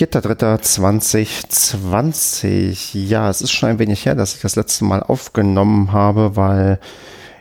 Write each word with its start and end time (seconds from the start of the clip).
4.3.2020. 0.00 2.98
Ja, 2.98 3.28
es 3.28 3.42
ist 3.42 3.52
schon 3.52 3.68
ein 3.68 3.78
wenig 3.78 4.06
her, 4.06 4.14
dass 4.14 4.34
ich 4.34 4.40
das 4.40 4.56
letzte 4.56 4.84
Mal 4.84 5.02
aufgenommen 5.02 5.92
habe, 5.92 6.36
weil 6.36 6.80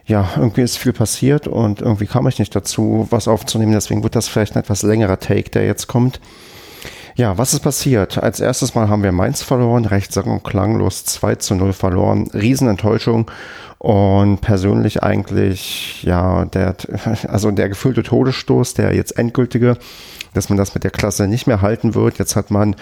ja, 0.05 0.27
irgendwie 0.35 0.63
ist 0.63 0.77
viel 0.77 0.91
passiert 0.91 1.47
und 1.47 1.79
irgendwie 1.81 2.07
kam 2.07 2.27
ich 2.27 2.39
nicht 2.39 2.53
dazu, 2.53 3.07
was 3.11 3.29
aufzunehmen. 3.29 3.71
Deswegen 3.71 4.03
wird 4.03 4.15
das 4.15 4.27
vielleicht 4.27 4.55
ein 4.55 4.59
etwas 4.59 4.81
längerer 4.81 5.19
Take, 5.19 5.51
der 5.51 5.65
jetzt 5.65 5.87
kommt. 5.87 6.19
Ja, 7.15 7.37
was 7.37 7.53
ist 7.53 7.61
passiert? 7.61 8.17
Als 8.17 8.41
erstes 8.41 8.75
Mal 8.75 8.89
haben 8.89 9.03
wir 9.03 9.11
Mainz 9.11 9.41
verloren, 9.41 9.85
recht 9.85 10.11
sang- 10.11 10.31
und 10.31 10.43
klanglos 10.43 11.05
2 11.05 11.35
zu 11.35 11.55
0 11.55 11.73
verloren. 11.73 12.29
Riesenenttäuschung 12.33 13.31
und 13.77 14.41
persönlich 14.41 15.03
eigentlich, 15.03 16.03
ja, 16.03 16.45
der, 16.45 16.75
also 17.27 17.51
der 17.51 17.69
gefühlte 17.69 18.01
Todesstoß, 18.03 18.73
der 18.73 18.95
jetzt 18.95 19.17
endgültige, 19.17 19.77
dass 20.33 20.49
man 20.49 20.57
das 20.57 20.73
mit 20.73 20.83
der 20.83 20.91
Klasse 20.91 21.27
nicht 21.27 21.47
mehr 21.47 21.61
halten 21.61 21.95
wird. 21.95 22.19
Jetzt 22.19 22.35
hat 22.35 22.51
man 22.51 22.75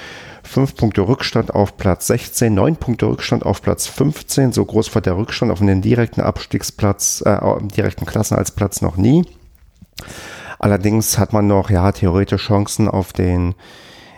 fünf 0.43 0.75
Punkte 0.75 1.02
Rückstand 1.02 1.54
auf 1.54 1.77
Platz 1.77 2.08
16, 2.08 2.54
neun 2.54 2.76
Punkte 2.76 3.08
Rückstand 3.08 3.45
auf 3.45 3.62
Platz 3.62 3.88
15. 3.88 4.52
So 4.52 4.66
groß 4.66 4.94
war 4.95 5.02
der 5.02 5.17
Rückstand 5.17 5.52
auf 5.52 5.59
den 5.59 5.81
direkten 5.81 6.21
Abstiegsplatz, 6.21 7.21
äh, 7.26 7.40
direkten 7.63 8.05
Klassen 8.05 8.35
als 8.35 8.52
Platz 8.52 8.81
noch 8.81 8.98
nie. 8.98 9.26
Allerdings 10.59 11.18
hat 11.18 11.34
man 11.34 11.48
noch, 11.48 11.70
ja, 11.70 11.91
theoretisch 11.91 12.48
Chancen 12.48 12.88
auf 12.88 13.13
den, 13.13 13.55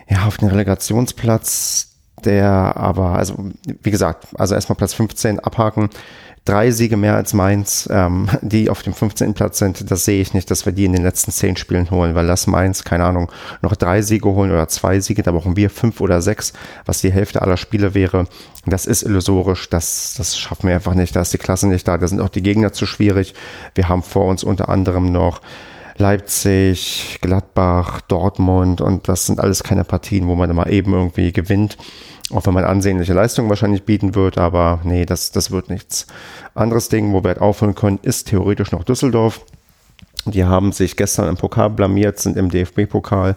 ja, 0.07 0.25
auf 0.25 0.37
den 0.37 0.49
Relegationsplatz, 0.49 1.89
der 2.23 2.77
aber, 2.77 3.15
also 3.15 3.51
wie 3.81 3.91
gesagt, 3.91 4.27
also 4.35 4.55
erstmal 4.55 4.75
Platz 4.75 4.93
15 4.93 5.39
abhaken 5.39 5.89
drei 6.49 6.71
Siege 6.71 6.97
mehr 6.97 7.15
als 7.15 7.33
Mainz, 7.33 7.87
ähm, 7.91 8.27
die 8.41 8.69
auf 8.69 8.81
dem 8.81 8.93
15. 8.93 9.33
Platz 9.33 9.59
sind, 9.59 9.89
das 9.91 10.05
sehe 10.05 10.21
ich 10.21 10.33
nicht, 10.33 10.49
dass 10.49 10.65
wir 10.65 10.73
die 10.73 10.85
in 10.85 10.93
den 10.93 11.03
letzten 11.03 11.31
zehn 11.31 11.55
Spielen 11.55 11.89
holen, 11.91 12.15
weil 12.15 12.25
lass 12.25 12.47
Mainz, 12.47 12.83
keine 12.83 13.05
Ahnung, 13.05 13.31
noch 13.61 13.75
drei 13.75 14.01
Siege 14.01 14.29
holen 14.29 14.51
oder 14.51 14.67
zwei 14.67 14.99
Siege, 14.99 15.21
da 15.21 15.31
brauchen 15.31 15.55
wir 15.55 15.69
fünf 15.69 16.01
oder 16.01 16.21
sechs, 16.21 16.53
was 16.85 17.01
die 17.01 17.11
Hälfte 17.11 17.41
aller 17.41 17.57
Spiele 17.57 17.93
wäre. 17.93 18.25
Das 18.65 18.87
ist 18.87 19.03
illusorisch, 19.03 19.69
das, 19.69 20.15
das 20.17 20.37
schaffen 20.37 20.67
wir 20.67 20.75
einfach 20.75 20.95
nicht, 20.95 21.15
da 21.15 21.21
ist 21.21 21.33
die 21.33 21.37
Klasse 21.37 21.67
nicht 21.67 21.87
da, 21.87 21.97
da 21.97 22.07
sind 22.07 22.19
auch 22.19 22.29
die 22.29 22.41
Gegner 22.41 22.73
zu 22.73 22.85
schwierig. 22.85 23.35
Wir 23.75 23.87
haben 23.87 24.01
vor 24.03 24.25
uns 24.25 24.43
unter 24.43 24.69
anderem 24.69 25.11
noch 25.11 25.41
Leipzig, 25.97 27.19
Gladbach, 27.21 28.01
Dortmund 28.01 28.81
und 28.81 29.07
das 29.07 29.25
sind 29.25 29.39
alles 29.39 29.63
keine 29.63 29.83
Partien, 29.83 30.27
wo 30.27 30.35
man 30.35 30.55
mal 30.55 30.71
eben 30.71 30.93
irgendwie 30.93 31.31
gewinnt. 31.31 31.77
Auch 32.31 32.45
wenn 32.45 32.53
man 32.53 32.63
ansehnliche 32.63 33.13
Leistungen 33.13 33.49
wahrscheinlich 33.49 33.83
bieten 33.83 34.13
wird, 34.13 34.37
aber 34.37 34.79
nee, 34.83 35.05
das, 35.05 35.31
das 35.31 35.49
wird 35.49 35.69
nichts. 35.69 36.05
Anderes 36.53 36.89
Ding, 36.89 37.11
wo 37.11 37.23
wir 37.23 37.29
halt 37.29 37.41
aufhören 37.41 37.75
können, 37.75 37.99
ist 38.03 38.27
theoretisch 38.27 38.71
noch 38.71 38.83
Düsseldorf. 38.83 39.41
Die 40.25 40.43
haben 40.43 40.71
sich 40.71 40.95
gestern 40.95 41.27
im 41.27 41.37
Pokal 41.37 41.69
blamiert, 41.71 42.19
sind 42.19 42.37
im 42.37 42.49
DFB-Pokal 42.49 43.35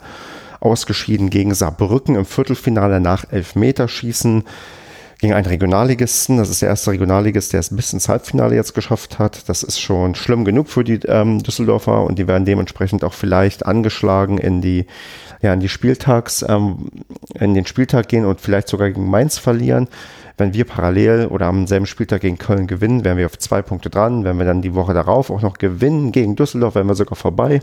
ausgeschieden 0.60 1.30
gegen 1.30 1.54
Saarbrücken 1.54 2.14
im 2.16 2.24
Viertelfinale 2.24 3.00
nach 3.00 3.24
Elfmeterschießen 3.30 4.44
gegen 5.22 5.34
einen 5.34 5.46
Regionalligisten. 5.46 6.36
Das 6.36 6.50
ist 6.50 6.62
der 6.62 6.68
erste 6.68 6.90
Regionalligist, 6.90 7.52
der 7.52 7.60
es 7.60 7.74
bis 7.74 7.92
ins 7.92 8.08
Halbfinale 8.08 8.56
jetzt 8.56 8.74
geschafft 8.74 9.20
hat. 9.20 9.48
Das 9.48 9.62
ist 9.62 9.80
schon 9.80 10.14
schlimm 10.16 10.44
genug 10.44 10.68
für 10.68 10.82
die 10.82 11.00
ähm, 11.06 11.42
Düsseldorfer 11.42 12.02
und 12.02 12.18
die 12.18 12.26
werden 12.26 12.44
dementsprechend 12.44 13.04
auch 13.04 13.14
vielleicht 13.14 13.64
angeschlagen 13.64 14.38
in 14.38 14.60
die 14.60 14.86
ja, 15.42 15.52
in 15.52 15.60
die 15.60 15.68
Spieltags, 15.68 16.44
ähm, 16.48 16.88
in 17.34 17.54
den 17.54 17.66
Spieltag 17.66 18.08
gehen 18.08 18.24
und 18.24 18.40
vielleicht 18.40 18.68
sogar 18.68 18.88
gegen 18.88 19.10
Mainz 19.10 19.38
verlieren. 19.38 19.88
Wenn 20.38 20.54
wir 20.54 20.64
parallel 20.64 21.26
oder 21.26 21.46
am 21.46 21.66
selben 21.66 21.86
Spieltag 21.86 22.22
gegen 22.22 22.38
Köln 22.38 22.66
gewinnen, 22.66 23.04
wären 23.04 23.18
wir 23.18 23.26
auf 23.26 23.38
zwei 23.38 23.60
Punkte 23.60 23.90
dran. 23.90 24.24
Wenn 24.24 24.38
wir 24.38 24.46
dann 24.46 24.62
die 24.62 24.74
Woche 24.74 24.94
darauf 24.94 25.30
auch 25.30 25.42
noch 25.42 25.58
gewinnen 25.58 26.12
gegen 26.12 26.36
Düsseldorf, 26.36 26.76
wären 26.76 26.86
wir 26.86 26.94
sogar 26.94 27.16
vorbei. 27.16 27.60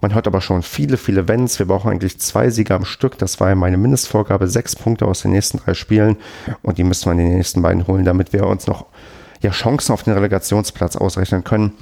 Man 0.00 0.14
hört 0.14 0.26
aber 0.26 0.42
schon 0.42 0.62
viele, 0.62 0.98
viele 0.98 1.26
Wenns. 1.28 1.58
Wir 1.58 1.66
brauchen 1.66 1.90
eigentlich 1.90 2.20
zwei 2.20 2.50
Siege 2.50 2.74
am 2.74 2.84
Stück. 2.84 3.16
Das 3.16 3.40
war 3.40 3.48
ja 3.48 3.54
meine 3.54 3.78
Mindestvorgabe. 3.78 4.46
Sechs 4.48 4.76
Punkte 4.76 5.06
aus 5.06 5.22
den 5.22 5.30
nächsten 5.30 5.58
drei 5.58 5.72
Spielen. 5.72 6.16
Und 6.62 6.76
die 6.76 6.84
müssen 6.84 7.06
wir 7.06 7.12
in 7.12 7.18
den 7.18 7.38
nächsten 7.38 7.62
beiden 7.62 7.86
holen, 7.86 8.04
damit 8.04 8.34
wir 8.34 8.46
uns 8.46 8.66
noch 8.66 8.86
ja, 9.40 9.50
Chancen 9.50 9.92
auf 9.92 10.02
den 10.02 10.12
Relegationsplatz 10.12 10.96
ausrechnen 10.96 11.44
können 11.44 11.72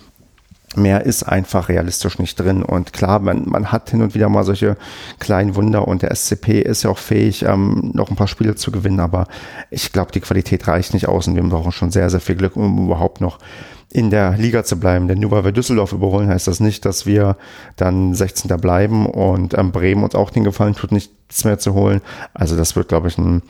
mehr 0.76 1.04
ist 1.04 1.22
einfach 1.24 1.68
realistisch 1.68 2.18
nicht 2.18 2.38
drin. 2.38 2.62
Und 2.62 2.92
klar, 2.92 3.18
man, 3.18 3.48
man 3.48 3.72
hat 3.72 3.90
hin 3.90 4.02
und 4.02 4.14
wieder 4.14 4.28
mal 4.28 4.44
solche 4.44 4.76
kleinen 5.18 5.54
Wunder 5.54 5.86
und 5.88 6.02
der 6.02 6.14
SCP 6.14 6.60
ist 6.60 6.82
ja 6.82 6.90
auch 6.90 6.98
fähig, 6.98 7.42
ähm, 7.42 7.90
noch 7.94 8.10
ein 8.10 8.16
paar 8.16 8.28
Spiele 8.28 8.54
zu 8.54 8.70
gewinnen, 8.70 9.00
aber 9.00 9.26
ich 9.70 9.92
glaube, 9.92 10.12
die 10.12 10.20
Qualität 10.20 10.66
reicht 10.68 10.94
nicht 10.94 11.08
aus 11.08 11.28
und 11.28 11.36
wir 11.36 11.42
brauchen 11.42 11.72
schon 11.72 11.90
sehr, 11.90 12.10
sehr 12.10 12.20
viel 12.20 12.36
Glück, 12.36 12.56
um 12.56 12.86
überhaupt 12.86 13.20
noch 13.20 13.38
in 13.92 14.08
der 14.10 14.36
Liga 14.38 14.64
zu 14.64 14.80
bleiben. 14.80 15.06
Denn 15.06 15.20
nur 15.20 15.30
weil 15.30 15.44
wir 15.44 15.52
Düsseldorf 15.52 15.92
überholen, 15.92 16.28
heißt 16.28 16.46
das 16.46 16.60
nicht, 16.60 16.84
dass 16.86 17.04
wir 17.04 17.36
dann 17.76 18.14
16. 18.14 18.48
bleiben 18.58 19.06
und 19.06 19.52
ähm, 19.54 19.70
Bremen 19.70 20.02
uns 20.02 20.14
auch 20.14 20.30
den 20.30 20.44
Gefallen 20.44 20.74
tut, 20.74 20.92
nichts 20.92 21.44
mehr 21.44 21.58
zu 21.58 21.74
holen. 21.74 22.00
Also 22.32 22.56
das 22.56 22.74
wird, 22.74 22.88
glaube 22.88 23.08
ich, 23.08 23.18
ein, 23.18 23.42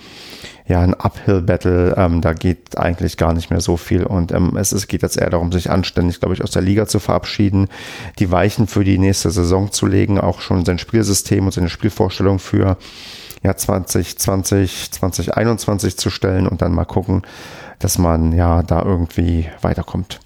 ja, 0.66 0.80
ein 0.80 0.94
Uphill-Battle. 0.94 1.94
Ähm, 1.96 2.20
da 2.20 2.32
geht 2.32 2.76
eigentlich 2.76 3.16
gar 3.16 3.32
nicht 3.34 3.50
mehr 3.50 3.60
so 3.60 3.76
viel. 3.76 4.04
Und 4.04 4.32
ähm, 4.32 4.56
es 4.56 4.72
ist, 4.72 4.88
geht 4.88 5.02
jetzt 5.02 5.16
eher 5.16 5.30
darum, 5.30 5.52
sich 5.52 5.70
anständig, 5.70 6.18
glaube 6.18 6.34
ich, 6.34 6.42
aus 6.42 6.50
der 6.50 6.62
Liga 6.62 6.86
zu 6.86 6.98
verabschieden, 6.98 7.68
die 8.18 8.32
Weichen 8.32 8.66
für 8.66 8.82
die 8.82 8.98
nächste 8.98 9.30
Saison 9.30 9.70
zu 9.70 9.86
legen, 9.86 10.18
auch 10.18 10.40
schon 10.40 10.64
sein 10.64 10.78
Spielsystem 10.78 11.46
und 11.46 11.52
seine 11.52 11.68
Spielvorstellung 11.68 12.40
für 12.40 12.78
ja, 13.44 13.56
2020, 13.56 14.90
2021 14.90 15.96
zu 15.96 16.10
stellen 16.10 16.48
und 16.48 16.62
dann 16.62 16.74
mal 16.74 16.84
gucken, 16.84 17.22
dass 17.78 17.98
man 17.98 18.32
ja 18.32 18.64
da 18.64 18.82
irgendwie 18.82 19.48
weiterkommt. 19.60 20.20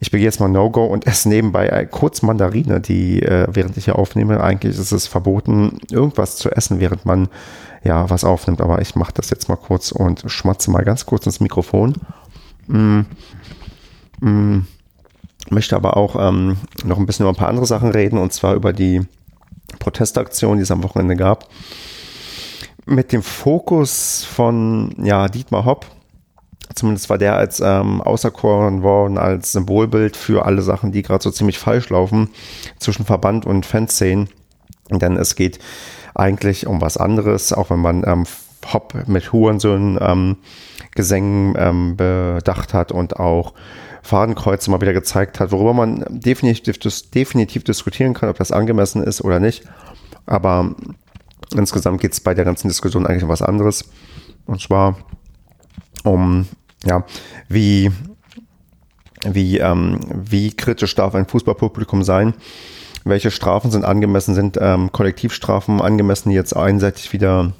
Ich 0.00 0.10
begehe 0.12 0.26
jetzt 0.26 0.38
mal 0.38 0.48
No-Go 0.48 0.84
und 0.84 1.06
esse 1.06 1.28
nebenbei 1.28 1.86
kurz 1.90 2.22
Mandarine, 2.22 2.80
die, 2.80 3.20
äh, 3.22 3.48
während 3.50 3.76
ich 3.76 3.86
hier 3.86 3.98
aufnehme, 3.98 4.40
eigentlich 4.40 4.78
ist 4.78 4.92
es 4.92 5.08
verboten, 5.08 5.78
irgendwas 5.90 6.36
zu 6.36 6.50
essen, 6.50 6.78
während 6.78 7.04
man 7.04 7.28
ja 7.82 8.08
was 8.08 8.22
aufnimmt. 8.22 8.60
Aber 8.60 8.80
ich 8.80 8.94
mache 8.94 9.12
das 9.14 9.30
jetzt 9.30 9.48
mal 9.48 9.56
kurz 9.56 9.90
und 9.90 10.24
schmatze 10.26 10.70
mal 10.70 10.84
ganz 10.84 11.04
kurz 11.04 11.26
ins 11.26 11.40
Mikrofon. 11.40 11.94
Mm, 12.68 13.00
mm, 14.20 14.66
möchte 15.50 15.74
aber 15.74 15.96
auch 15.96 16.16
ähm, 16.16 16.58
noch 16.84 16.98
ein 16.98 17.06
bisschen 17.06 17.24
über 17.24 17.32
ein 17.32 17.38
paar 17.38 17.48
andere 17.48 17.66
Sachen 17.66 17.90
reden 17.90 18.18
und 18.18 18.32
zwar 18.32 18.54
über 18.54 18.72
die 18.72 19.02
Protestaktion, 19.80 20.58
die 20.58 20.62
es 20.62 20.70
am 20.70 20.84
Wochenende 20.84 21.16
gab. 21.16 21.48
Mit 22.86 23.12
dem 23.12 23.22
Fokus 23.22 24.24
von 24.24 24.94
ja, 24.98 25.28
Dietmar 25.28 25.64
Hopp, 25.64 25.86
Zumindest 26.74 27.08
war 27.10 27.18
der 27.18 27.36
als 27.36 27.60
ähm, 27.60 28.00
auserkoren 28.02 28.82
worden 28.82 29.18
als 29.18 29.52
Symbolbild 29.52 30.16
für 30.16 30.44
alle 30.44 30.62
Sachen, 30.62 30.92
die 30.92 31.02
gerade 31.02 31.22
so 31.22 31.30
ziemlich 31.30 31.58
falsch 31.58 31.88
laufen 31.88 32.30
zwischen 32.78 33.04
Verband 33.04 33.46
und 33.46 33.66
Fanszenen. 33.66 34.28
Denn 34.90 35.16
es 35.16 35.34
geht 35.34 35.58
eigentlich 36.14 36.66
um 36.66 36.80
was 36.80 36.96
anderes, 36.96 37.52
auch 37.52 37.70
wenn 37.70 37.80
man 37.80 38.04
ähm, 38.06 38.24
Hop 38.72 38.94
mit 39.06 39.32
Hurensöhnen 39.32 39.98
ähm, 40.00 40.36
Gesängen 40.94 41.54
ähm, 41.56 41.96
bedacht 41.96 42.74
hat 42.74 42.92
und 42.92 43.18
auch 43.18 43.54
Fadenkreuze 44.02 44.70
mal 44.70 44.80
wieder 44.80 44.92
gezeigt 44.92 45.38
hat, 45.38 45.52
worüber 45.52 45.74
man 45.74 46.04
definitiv, 46.08 46.78
definitiv 47.10 47.64
diskutieren 47.64 48.14
kann, 48.14 48.28
ob 48.28 48.38
das 48.38 48.52
angemessen 48.52 49.02
ist 49.02 49.22
oder 49.22 49.38
nicht. 49.38 49.64
Aber 50.26 50.74
insgesamt 51.54 52.00
geht 52.00 52.12
es 52.12 52.20
bei 52.20 52.34
der 52.34 52.44
ganzen 52.44 52.68
Diskussion 52.68 53.06
eigentlich 53.06 53.22
um 53.22 53.28
was 53.28 53.42
anderes. 53.42 53.84
Und 54.46 54.60
zwar 54.60 54.96
um 56.04 56.46
ja, 56.84 57.04
wie, 57.48 57.90
wie, 59.24 59.58
ähm, 59.58 60.00
wie 60.12 60.52
kritisch 60.52 60.94
darf 60.94 61.14
ein 61.14 61.26
Fußballpublikum 61.26 62.02
sein? 62.02 62.34
Welche 63.04 63.30
Strafen 63.30 63.70
sind 63.70 63.84
angemessen? 63.84 64.34
Sind 64.34 64.58
ähm, 64.60 64.92
Kollektivstrafen 64.92 65.80
angemessen, 65.80 66.30
die 66.30 66.34
jetzt 66.34 66.56
einseitig 66.56 67.12
wieder 67.12 67.52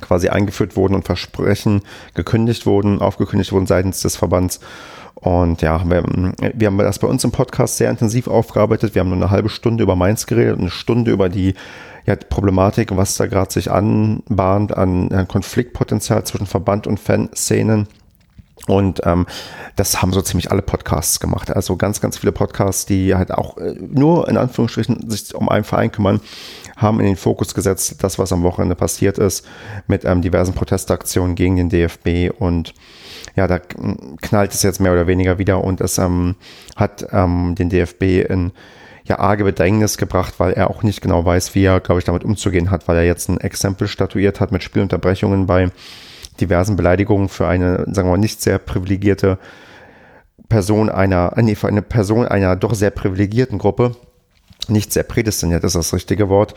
quasi 0.00 0.28
eingeführt 0.28 0.76
wurden 0.76 0.94
und 0.94 1.04
Versprechen 1.04 1.82
gekündigt 2.14 2.66
wurden, 2.66 3.00
aufgekündigt 3.00 3.52
wurden 3.52 3.66
seitens 3.66 4.00
des 4.00 4.16
Verbands? 4.16 4.60
Und 5.14 5.62
ja, 5.62 5.88
wir, 5.88 6.02
wir, 6.54 6.66
haben 6.66 6.78
das 6.78 6.98
bei 6.98 7.06
uns 7.06 7.22
im 7.22 7.30
Podcast 7.30 7.76
sehr 7.76 7.90
intensiv 7.90 8.26
aufgearbeitet. 8.26 8.94
Wir 8.94 9.00
haben 9.00 9.10
nur 9.10 9.18
eine 9.18 9.30
halbe 9.30 9.50
Stunde 9.50 9.84
über 9.84 9.94
Mainz 9.94 10.26
geredet, 10.26 10.58
eine 10.58 10.70
Stunde 10.70 11.12
über 11.12 11.28
die 11.28 11.54
ja, 12.06 12.16
Problematik, 12.16 12.96
was 12.96 13.16
da 13.16 13.26
gerade 13.26 13.52
sich 13.52 13.70
anbahnt 13.70 14.76
an, 14.76 15.12
an 15.12 15.28
Konfliktpotenzial 15.28 16.24
zwischen 16.24 16.46
Verband 16.46 16.88
und 16.88 16.98
Fanszenen. 16.98 17.86
Und 18.68 19.00
ähm, 19.04 19.26
das 19.74 20.00
haben 20.00 20.12
so 20.12 20.22
ziemlich 20.22 20.52
alle 20.52 20.62
Podcasts 20.62 21.18
gemacht. 21.18 21.50
Also 21.50 21.76
ganz, 21.76 22.00
ganz 22.00 22.18
viele 22.18 22.32
Podcasts, 22.32 22.86
die 22.86 23.14
halt 23.14 23.32
auch 23.32 23.58
äh, 23.58 23.74
nur 23.80 24.28
in 24.28 24.36
Anführungsstrichen 24.36 25.10
sich 25.10 25.34
um 25.34 25.48
einen 25.48 25.64
Verein 25.64 25.90
kümmern, 25.90 26.20
haben 26.76 27.00
in 27.00 27.06
den 27.06 27.16
Fokus 27.16 27.54
gesetzt, 27.54 27.96
das, 28.02 28.18
was 28.18 28.32
am 28.32 28.42
Wochenende 28.44 28.76
passiert 28.76 29.18
ist, 29.18 29.46
mit 29.88 30.04
ähm, 30.04 30.22
diversen 30.22 30.54
Protestaktionen 30.54 31.34
gegen 31.34 31.56
den 31.56 31.70
DFB. 31.70 32.30
Und 32.38 32.74
ja, 33.34 33.48
da 33.48 33.58
knallt 33.58 34.54
es 34.54 34.62
jetzt 34.62 34.80
mehr 34.80 34.92
oder 34.92 35.06
weniger 35.06 35.38
wieder 35.38 35.62
und 35.64 35.80
es 35.80 35.98
ähm, 35.98 36.36
hat 36.76 37.06
ähm, 37.12 37.54
den 37.56 37.68
DFB 37.68 38.02
in 38.28 38.52
ja 39.04 39.18
arge 39.18 39.42
Bedrängnis 39.42 39.98
gebracht, 39.98 40.34
weil 40.38 40.52
er 40.52 40.70
auch 40.70 40.84
nicht 40.84 41.00
genau 41.00 41.24
weiß, 41.24 41.56
wie 41.56 41.64
er, 41.64 41.80
glaube 41.80 41.98
ich, 41.98 42.04
damit 42.04 42.22
umzugehen 42.22 42.70
hat, 42.70 42.86
weil 42.86 42.96
er 42.96 43.04
jetzt 43.04 43.28
ein 43.28 43.40
Exempel 43.40 43.88
statuiert 43.88 44.38
hat 44.38 44.52
mit 44.52 44.62
Spielunterbrechungen 44.62 45.46
bei 45.46 45.70
diversen 46.42 46.76
Beleidigungen 46.76 47.28
für 47.28 47.46
eine, 47.46 47.84
sagen 47.86 48.08
wir 48.08 48.12
mal, 48.12 48.18
nicht 48.18 48.42
sehr 48.42 48.58
privilegierte 48.58 49.38
Person 50.48 50.90
einer, 50.90 51.32
äh, 51.36 51.42
nee, 51.42 51.54
für 51.54 51.68
eine 51.68 51.82
Person 51.82 52.26
einer 52.26 52.56
doch 52.56 52.74
sehr 52.74 52.90
privilegierten 52.90 53.58
Gruppe. 53.58 53.96
nicht 54.68 54.92
sehr 54.92 55.02
prädestiniert 55.02 55.64
ist 55.64 55.74
das 55.74 55.92
richtige 55.92 56.28
Wort. 56.28 56.54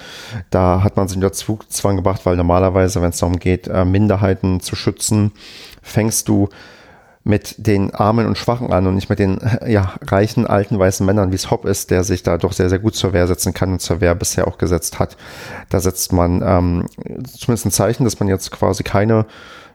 Da 0.52 0.84
hat 0.84 0.96
man 0.96 1.08
sich 1.08 1.20
dazu 1.20 1.60
Zwang 1.70 1.96
gebracht, 1.96 2.22
weil 2.26 2.36
normalerweise, 2.36 3.02
wenn 3.02 3.10
es 3.10 3.18
darum 3.18 3.40
geht, 3.40 3.68
äh, 3.68 3.84
Minderheiten 3.84 4.60
zu 4.60 4.76
schützen, 4.76 5.32
fängst 5.82 6.28
du 6.28 6.50
mit 7.24 7.56
den 7.58 7.92
Armen 7.96 8.28
und 8.28 8.38
Schwachen 8.38 8.72
an 8.72 8.86
und 8.86 8.94
nicht 8.94 9.10
mit 9.10 9.18
den 9.18 9.40
ja, 9.66 9.96
reichen, 10.04 10.46
alten, 10.46 10.78
weißen 10.78 11.04
Männern, 11.04 11.32
wie 11.32 11.36
es 11.36 11.50
Hopp 11.50 11.66
ist, 11.66 11.90
der 11.90 12.04
sich 12.04 12.22
da 12.22 12.38
doch 12.38 12.54
sehr, 12.54 12.70
sehr 12.70 12.78
gut 12.78 12.96
zur 12.96 13.14
Wehr 13.14 13.26
setzen 13.26 13.52
kann 13.52 13.72
und 13.72 13.82
zur 13.82 14.00
Wehr 14.00 14.14
bisher 14.14 14.48
auch 14.48 14.60
gesetzt 14.60 15.00
hat. 15.00 15.18
Da 15.70 15.80
setzt 15.80 16.14
man 16.14 16.44
ähm, 16.46 16.86
zumindest 17.26 17.66
ein 17.66 17.72
Zeichen, 17.72 18.04
dass 18.04 18.20
man 18.20 18.30
jetzt 18.30 18.52
quasi 18.52 18.84
keine 18.84 19.26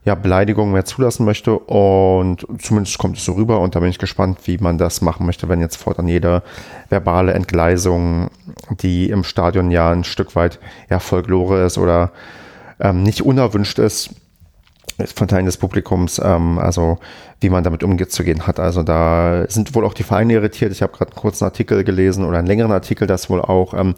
ja, 0.04 0.14
Beleidigungen 0.14 0.72
mehr 0.72 0.84
zulassen 0.84 1.26
möchte 1.26 1.58
und 1.58 2.46
zumindest 2.58 2.98
kommt 2.98 3.18
es 3.18 3.24
so 3.24 3.32
rüber 3.32 3.60
und 3.60 3.74
da 3.74 3.80
bin 3.80 3.90
ich 3.90 3.98
gespannt, 3.98 4.38
wie 4.44 4.56
man 4.58 4.78
das 4.78 5.02
machen 5.02 5.26
möchte, 5.26 5.48
wenn 5.48 5.60
jetzt 5.60 5.76
fortan 5.76 6.08
jede 6.08 6.42
verbale 6.88 7.34
Entgleisung, 7.34 8.30
die 8.80 9.10
im 9.10 9.24
Stadion 9.24 9.70
ja 9.70 9.90
ein 9.90 10.04
Stück 10.04 10.34
weit 10.36 10.58
ja 10.88 11.00
Folklore 11.00 11.64
ist 11.64 11.76
oder 11.76 12.12
ähm, 12.80 13.02
nicht 13.02 13.22
unerwünscht 13.22 13.78
ist, 13.78 14.14
von 15.06 15.28
Teilen 15.28 15.46
des 15.46 15.56
Publikums, 15.56 16.20
ähm, 16.22 16.58
also 16.58 16.98
wie 17.40 17.50
man 17.50 17.64
damit 17.64 17.82
umzugehen 17.82 18.46
hat. 18.46 18.60
Also 18.60 18.82
da 18.82 19.44
sind 19.48 19.74
wohl 19.74 19.84
auch 19.84 19.94
die 19.94 20.02
Vereine 20.02 20.34
irritiert. 20.34 20.72
Ich 20.72 20.82
habe 20.82 20.92
gerade 20.92 21.12
einen 21.12 21.20
kurzen 21.20 21.44
Artikel 21.44 21.84
gelesen 21.84 22.24
oder 22.24 22.38
einen 22.38 22.46
längeren 22.46 22.72
Artikel, 22.72 23.06
dass 23.06 23.30
wohl 23.30 23.40
auch 23.40 23.74
ähm, 23.74 23.94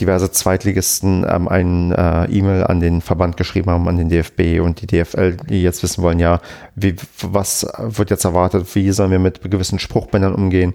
diverse 0.00 0.30
Zweitligisten 0.30 1.26
ähm, 1.28 1.48
ein 1.48 1.92
äh, 1.92 2.24
E-Mail 2.26 2.64
an 2.64 2.80
den 2.80 3.00
Verband 3.00 3.36
geschrieben 3.36 3.70
haben, 3.70 3.88
an 3.88 3.96
den 3.96 4.08
DFB 4.08 4.60
und 4.60 4.80
die 4.80 4.86
DFL, 4.86 5.36
die 5.48 5.62
jetzt 5.62 5.82
wissen 5.82 6.02
wollen, 6.02 6.18
ja, 6.18 6.40
wie, 6.74 6.96
was 7.20 7.66
wird 7.78 8.10
jetzt 8.10 8.24
erwartet, 8.24 8.66
wie 8.74 8.90
sollen 8.92 9.10
wir 9.10 9.18
mit 9.18 9.40
gewissen 9.42 9.78
Spruchbändern 9.78 10.34
umgehen, 10.34 10.74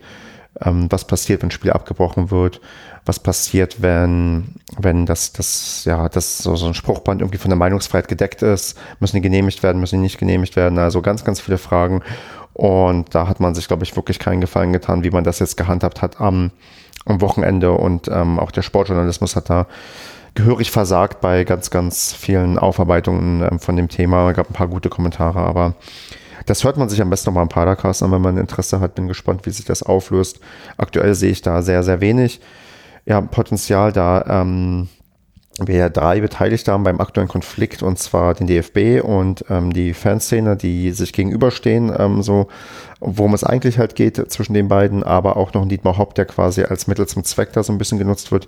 ähm, 0.62 0.88
was 0.90 1.06
passiert, 1.06 1.42
wenn 1.42 1.50
ein 1.50 1.52
Spiel 1.52 1.72
abgebrochen 1.72 2.32
wird, 2.32 2.62
was 3.06 3.20
passiert, 3.20 3.82
wenn, 3.82 4.56
wenn 4.78 5.06
das, 5.06 5.34
das, 5.34 5.86
ja, 5.86 6.10
das 6.10 6.40
so, 6.40 6.56
so 6.56 6.68
ein 6.68 6.74
Spruchband 6.74 7.22
irgendwie 7.22 7.38
von 7.38 7.50
der 7.50 7.58
Meinungsfreiheit 7.58 8.08
gedeckt 8.08 8.42
ist, 8.42 8.78
müssen 9.00 9.16
die 9.18 9.22
genehmigt 9.22 9.64
werden, 9.64 9.80
müssen 9.80 9.98
die 9.98 10.04
nicht 10.04 10.18
genehmigt 10.18 10.56
werden, 10.56 10.78
also 10.78 11.02
ganz, 11.02 11.24
ganz 11.24 11.40
viele 11.40 11.58
Fragen. 11.58 12.02
Und 12.54 13.16
da 13.16 13.28
hat 13.28 13.40
man 13.40 13.56
sich, 13.56 13.68
glaube 13.68 13.84
ich, 13.84 13.96
wirklich 13.96 14.20
keinen 14.20 14.42
Gefallen 14.42 14.74
getan, 14.74 15.04
wie 15.04 15.12
man 15.12 15.24
das 15.24 15.40
jetzt 15.40 15.56
gehandhabt 15.58 16.02
hat 16.02 16.20
am 16.20 16.52
am 17.06 17.22
Wochenende 17.22 17.72
und 17.72 18.08
ähm, 18.08 18.40
auch 18.40 18.52
der 18.52 18.62
Sportjournalismus 18.62 19.36
hat 19.36 19.50
da 19.50 19.68
gehörig 20.36 20.72
versagt 20.72 21.22
bei 21.22 21.44
ganz, 21.44 21.70
ganz 21.70 22.14
vielen 22.14 22.58
Aufarbeitungen 22.58 23.42
ähm, 23.50 23.60
von 23.60 23.76
dem 23.76 23.90
Thema. 23.90 24.30
Es 24.30 24.36
gab 24.36 24.50
ein 24.50 24.54
paar 24.54 24.68
gute 24.68 24.90
Kommentare, 24.90 25.40
aber 25.40 25.74
das 26.46 26.64
hört 26.64 26.78
man 26.78 26.90
sich 26.90 27.02
am 27.02 27.10
besten 27.10 27.30
nochmal 27.30 27.44
im 27.44 27.50
Padercast 27.50 28.04
an, 28.04 28.12
wenn 28.12 28.22
man 28.22 28.38
Interesse 28.38 28.80
hat. 28.80 28.96
Bin 28.96 29.08
gespannt, 29.08 29.46
wie 29.46 29.52
sich 29.52 29.66
das 29.66 29.84
auflöst. 29.84 30.40
Aktuell 30.78 31.16
sehe 31.16 31.32
ich 31.32 31.42
da 31.42 31.62
sehr, 31.62 31.84
sehr 31.84 32.00
wenig 32.00 32.40
ja, 33.10 33.20
Potenzial 33.22 33.92
da. 33.92 34.24
Ähm, 34.28 34.88
wir 35.66 35.90
drei 35.90 36.22
Beteiligte 36.22 36.72
haben 36.72 36.84
beim 36.84 37.02
aktuellen 37.02 37.28
Konflikt 37.28 37.84
und 37.84 38.00
zwar 38.00 38.34
den 38.34 38.48
DFB 38.48 39.04
und 39.04 39.44
ähm, 39.50 39.74
die 39.74 39.94
Fanszene, 39.94 40.56
die 40.56 40.92
sich 40.92 41.12
gegenüberstehen, 41.12 41.92
ähm, 41.98 42.22
so 42.22 42.48
worum 43.02 43.34
es 43.34 43.44
eigentlich 43.44 43.80
halt 43.80 43.96
geht 43.96 44.18
zwischen 44.32 44.54
den 44.54 44.68
beiden, 44.68 45.04
aber 45.04 45.38
auch 45.38 45.54
noch 45.54 45.62
ein 45.62 45.70
Dietmar 45.70 45.98
Hopp, 45.98 46.16
der 46.16 46.26
quasi 46.26 46.64
als 46.64 46.88
Mittel 46.88 47.08
zum 47.08 47.24
Zweck 47.24 47.54
da 47.54 47.64
so 47.64 47.72
ein 47.72 47.78
bisschen 47.78 47.98
genutzt 47.98 48.32
wird, 48.32 48.48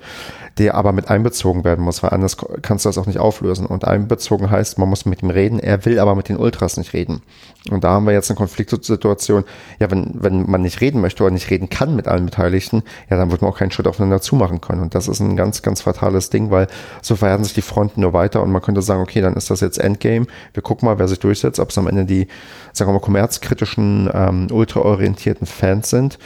der 0.58 0.76
aber 0.76 0.92
mit 0.92 1.10
einbezogen 1.10 1.64
werden 1.64 1.86
muss, 1.86 2.04
weil 2.04 2.10
anders 2.10 2.36
kannst 2.62 2.84
du 2.84 2.90
das 2.90 2.98
auch 2.98 3.06
nicht 3.06 3.20
auflösen. 3.20 3.66
Und 3.66 3.86
einbezogen 3.86 4.52
heißt, 4.52 4.78
man 4.78 4.90
muss 4.90 5.06
mit 5.06 5.24
ihm 5.24 5.30
reden, 5.30 5.60
er 5.60 5.86
will 5.86 6.00
aber 6.00 6.16
mit 6.16 6.28
den 6.28 6.36
Ultras 6.36 6.76
nicht 6.76 6.94
reden. 6.94 7.22
Und 7.70 7.84
da 7.84 7.92
haben 7.92 8.06
wir 8.06 8.14
jetzt 8.14 8.30
eine 8.30 8.38
Konfliktsituation, 8.38 9.46
ja, 9.80 9.90
wenn, 9.90 10.12
wenn 10.16 10.50
man 10.50 10.62
nicht 10.62 10.82
reden 10.82 11.00
möchte 11.00 11.24
oder 11.24 11.32
nicht 11.32 11.50
reden 11.50 11.70
kann 11.70 11.96
mit 11.96 12.08
allen 12.08 12.26
Beteiligten, 12.26 12.84
ja, 13.10 13.18
dann 13.18 13.32
wird 13.32 13.42
man 13.42 13.52
auch 13.52 13.58
keinen 13.58 13.72
Schritt 13.72 13.88
aufeinander 13.88 14.20
zumachen 14.20 14.60
können. 14.60 14.82
Und 14.82 14.96
das 14.96 15.08
ist 15.08 15.22
ein 15.22 15.38
ganz, 15.38 15.62
ganz 15.62 15.82
fatales 15.82 16.30
Ding, 16.30 16.52
weil 16.52 16.68
so 17.02 17.16
verhärten 17.16 17.46
sich 17.46 17.54
die 17.54 17.62
Fronten 17.62 18.02
nur 18.02 18.14
weiter 18.14 18.42
und 18.42 18.52
man 18.52 18.62
könnte 18.62 18.82
sagen, 18.82 19.02
okay, 19.02 19.22
dann 19.22 19.36
ist 19.36 19.50
das 19.50 19.62
jetzt 19.62 19.78
Endgame. 19.78 20.26
Wir 20.54 20.64
gucken 20.64 20.88
mal, 20.88 21.00
wer 21.00 21.08
sich 21.08 21.20
durchsetzt, 21.20 21.60
ob 21.60 21.70
es 21.70 21.78
am 21.78 21.88
Ende 21.88 22.04
die, 22.04 22.28
sagen 22.74 22.90
wir 22.90 22.94
mal, 22.94 23.00
kommerzkritischen 23.00 24.10
ähm, 24.14 24.41
ähm, 24.50 24.56
ultraorientierten 24.56 25.48
Fans 25.48 25.90
sind. 25.90 26.18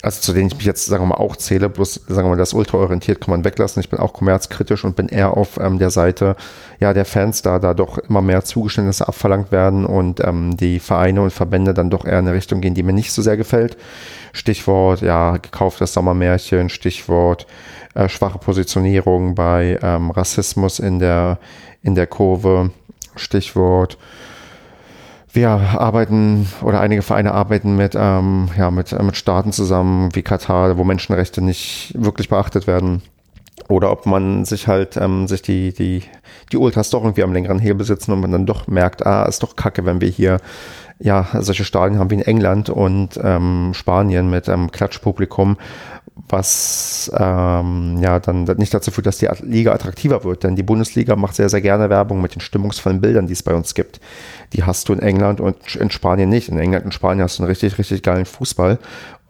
Also 0.00 0.20
zu 0.20 0.32
denen 0.32 0.46
ich 0.46 0.56
mich 0.56 0.64
jetzt, 0.64 0.86
sagen 0.86 1.02
wir 1.02 1.08
mal, 1.08 1.16
auch 1.16 1.34
zähle, 1.34 1.68
bloß, 1.68 2.02
sagen 2.06 2.28
wir 2.28 2.30
mal, 2.30 2.36
das 2.36 2.54
ultraorientiert 2.54 3.20
kann 3.20 3.32
man 3.32 3.44
weglassen. 3.44 3.80
Ich 3.80 3.90
bin 3.90 3.98
auch 3.98 4.12
kommerzkritisch 4.12 4.84
und 4.84 4.94
bin 4.94 5.08
eher 5.08 5.36
auf 5.36 5.58
ähm, 5.58 5.80
der 5.80 5.90
Seite, 5.90 6.36
ja, 6.78 6.94
der 6.94 7.04
Fans, 7.04 7.42
da 7.42 7.58
da 7.58 7.74
doch 7.74 7.98
immer 7.98 8.22
mehr 8.22 8.44
Zugeständnisse 8.44 9.08
abverlangt 9.08 9.50
werden 9.50 9.84
und 9.84 10.20
ähm, 10.20 10.56
die 10.56 10.78
Vereine 10.78 11.22
und 11.22 11.32
Verbände 11.32 11.74
dann 11.74 11.90
doch 11.90 12.04
eher 12.04 12.20
in 12.20 12.28
eine 12.28 12.34
Richtung 12.34 12.60
gehen, 12.60 12.74
die 12.74 12.84
mir 12.84 12.92
nicht 12.92 13.10
so 13.12 13.22
sehr 13.22 13.36
gefällt. 13.36 13.76
Stichwort, 14.32 15.00
ja, 15.00 15.36
gekauftes 15.38 15.92
Sommermärchen, 15.94 16.68
Stichwort 16.68 17.48
äh, 17.94 18.08
schwache 18.08 18.38
Positionierung 18.38 19.34
bei 19.34 19.80
ähm, 19.82 20.12
Rassismus 20.12 20.78
in 20.78 21.00
der, 21.00 21.38
in 21.82 21.96
der 21.96 22.06
Kurve, 22.06 22.70
Stichwort 23.16 23.98
wir 25.32 25.48
arbeiten 25.50 26.48
oder 26.62 26.80
einige 26.80 27.02
Vereine 27.02 27.32
arbeiten 27.32 27.76
mit, 27.76 27.94
ähm, 27.94 28.48
ja, 28.56 28.70
mit, 28.70 29.00
mit 29.02 29.16
Staaten 29.16 29.52
zusammen 29.52 30.14
wie 30.14 30.22
Katar, 30.22 30.78
wo 30.78 30.84
Menschenrechte 30.84 31.42
nicht 31.42 31.92
wirklich 31.96 32.28
beachtet 32.28 32.66
werden. 32.66 33.02
Oder 33.68 33.90
ob 33.90 34.06
man 34.06 34.44
sich 34.44 34.66
halt, 34.66 34.96
ähm, 34.96 35.28
sich 35.28 35.42
die, 35.42 35.74
die, 35.74 36.02
die 36.52 36.56
Ultras 36.56 36.90
doch 36.90 37.02
irgendwie 37.02 37.22
am 37.22 37.32
längeren 37.32 37.58
Hebel 37.58 37.84
sitzen 37.84 38.12
und 38.12 38.20
man 38.20 38.32
dann 38.32 38.46
doch 38.46 38.66
merkt, 38.66 39.04
ah, 39.04 39.24
ist 39.24 39.42
doch 39.42 39.56
kacke, 39.56 39.84
wenn 39.84 40.00
wir 40.00 40.08
hier 40.08 40.38
ja 41.00 41.26
solche 41.40 41.64
Stadien 41.64 41.98
haben 41.98 42.10
wie 42.10 42.16
in 42.16 42.22
England 42.22 42.70
und 42.70 43.18
ähm, 43.22 43.72
Spanien 43.74 44.30
mit 44.30 44.48
einem 44.48 44.70
Klatschpublikum, 44.70 45.56
was 46.28 47.10
ähm, 47.16 47.98
ja 48.00 48.18
dann 48.18 48.44
nicht 48.56 48.74
dazu 48.74 48.90
führt, 48.90 49.06
dass 49.06 49.18
die 49.18 49.28
Liga 49.42 49.72
attraktiver 49.72 50.24
wird. 50.24 50.44
Denn 50.44 50.56
die 50.56 50.62
Bundesliga 50.62 51.16
macht 51.16 51.36
sehr, 51.36 51.48
sehr 51.48 51.60
gerne 51.60 51.90
Werbung 51.90 52.20
mit 52.20 52.34
den 52.34 52.40
stimmungsvollen 52.40 53.00
Bildern, 53.00 53.26
die 53.26 53.32
es 53.32 53.42
bei 53.42 53.54
uns 53.54 53.74
gibt. 53.74 54.00
Die 54.52 54.64
hast 54.64 54.88
du 54.88 54.92
in 54.92 55.00
England 55.00 55.40
und 55.40 55.76
in 55.76 55.90
Spanien 55.90 56.28
nicht. 56.28 56.48
In 56.48 56.58
England 56.58 56.84
und 56.84 56.94
Spanien 56.94 57.22
hast 57.22 57.38
du 57.38 57.42
einen 57.42 57.50
richtig, 57.50 57.78
richtig 57.78 58.02
geilen 58.02 58.26
Fußball 58.26 58.78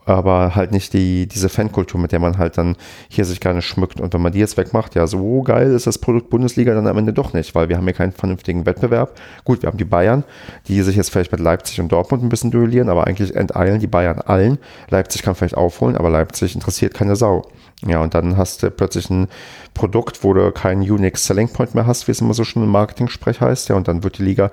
aber 0.09 0.55
halt 0.55 0.73
nicht 0.73 0.93
die, 0.95 1.27
diese 1.27 1.49
Fankultur, 1.49 2.01
mit 2.01 2.13
der 2.13 2.19
man 2.19 2.39
halt 2.39 2.57
dann 2.57 2.77
hier 3.09 3.25
sich 3.25 3.41
gerne 3.41 3.63
schmückt. 3.63 4.01
Und 4.01 4.15
wenn 4.15 4.23
man 4.23 4.33
die 4.33 4.39
jetzt 4.39 4.57
wegmacht, 4.57 4.95
ja, 4.95 5.07
so 5.07 5.43
geil 5.43 5.71
ist 5.71 5.87
das 5.87 5.99
Produkt 5.99 6.31
Bundesliga 6.31 6.75
dann 6.75 6.87
am 6.87 6.97
Ende 6.97 7.13
doch 7.13 7.35
nicht, 7.35 7.55
weil 7.55 7.69
wir 7.69 7.77
haben 7.77 7.85
hier 7.85 7.93
keinen 7.93 8.13
vernünftigen 8.13 8.65
Wettbewerb. 8.65 9.19
Gut, 9.45 9.63
wir 9.63 9.69
haben 9.69 9.79
die 9.79 9.85
Bayern, 9.85 10.25
die 10.67 10.81
sich 10.83 10.97
jetzt 10.97 11.11
vielleicht 11.11 11.33
mit 11.33 11.41
Leipzig 11.41 11.81
und 11.81 11.93
Dortmund 11.93 12.23
ein 12.23 12.29
bisschen 12.29 12.51
duellieren, 12.51 12.89
aber 12.89 13.07
eigentlich 13.07 13.37
enteilen 13.37 13.81
die 13.81 13.87
Bayern 13.87 14.21
allen. 14.21 14.59
Leipzig 14.89 15.23
kann 15.23 15.35
vielleicht 15.35 15.57
aufholen, 15.57 15.97
aber 15.97 16.11
Leipzig 16.11 16.55
interessiert 16.55 16.95
keine 16.95 17.15
Sau. 17.15 17.43
Ja, 17.87 18.03
und 18.03 18.15
dann 18.15 18.37
hast 18.37 18.63
du 18.63 18.71
plötzlich 18.71 19.09
ein 19.11 19.29
Produkt, 19.75 20.25
wo 20.25 20.33
du 20.33 20.51
keinen 20.51 20.83
Unique 20.83 21.19
Selling 21.19 21.49
Point 21.49 21.75
mehr 21.75 21.87
hast, 21.87 22.09
wie 22.09 22.13
es 22.13 22.21
immer 22.21 22.35
so 22.35 22.45
schon 22.45 22.65
im 22.65 22.71
Marketing-Sprech 22.71 23.41
heißt, 23.41 23.69
ja, 23.69 23.77
und 23.77 23.87
dann 23.87 24.03
wird 24.03 24.19
die 24.19 24.25
Liga 24.25 24.51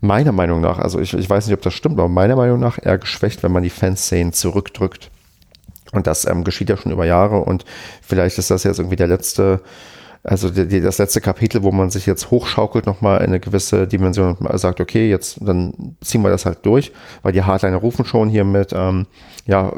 meiner 0.00 0.32
Meinung 0.32 0.60
nach, 0.60 0.78
also 0.78 1.00
ich, 1.00 1.14
ich 1.14 1.28
weiß 1.28 1.46
nicht, 1.46 1.54
ob 1.54 1.62
das 1.62 1.74
stimmt, 1.74 1.98
aber 1.98 2.08
meiner 2.08 2.36
Meinung 2.36 2.60
nach 2.60 2.78
eher 2.82 2.98
geschwächt, 2.98 3.42
wenn 3.42 3.52
man 3.52 3.62
die 3.62 3.70
Fanszenen 3.70 4.32
zurückdrückt. 4.32 5.10
Und 5.92 6.06
das 6.06 6.26
ähm, 6.26 6.44
geschieht 6.44 6.68
ja 6.68 6.76
schon 6.76 6.92
über 6.92 7.06
Jahre 7.06 7.38
und 7.38 7.64
vielleicht 8.02 8.38
ist 8.38 8.50
das 8.50 8.64
jetzt 8.64 8.78
irgendwie 8.78 8.96
der 8.96 9.06
letzte, 9.06 9.60
also 10.24 10.50
die, 10.50 10.66
die, 10.66 10.80
das 10.80 10.98
letzte 10.98 11.20
Kapitel, 11.20 11.62
wo 11.62 11.70
man 11.70 11.90
sich 11.90 12.06
jetzt 12.06 12.30
hochschaukelt 12.30 12.86
nochmal 12.86 13.18
in 13.18 13.26
eine 13.26 13.40
gewisse 13.40 13.86
Dimension 13.86 14.34
und 14.34 14.58
sagt, 14.58 14.80
okay, 14.80 15.08
jetzt 15.08 15.38
dann 15.40 15.96
ziehen 16.00 16.22
wir 16.22 16.30
das 16.30 16.44
halt 16.44 16.66
durch, 16.66 16.92
weil 17.22 17.32
die 17.32 17.44
Hardliner 17.44 17.76
rufen 17.76 18.04
schon 18.04 18.28
hier 18.28 18.44
mit, 18.44 18.72
ähm, 18.72 19.06
ja, 19.46 19.72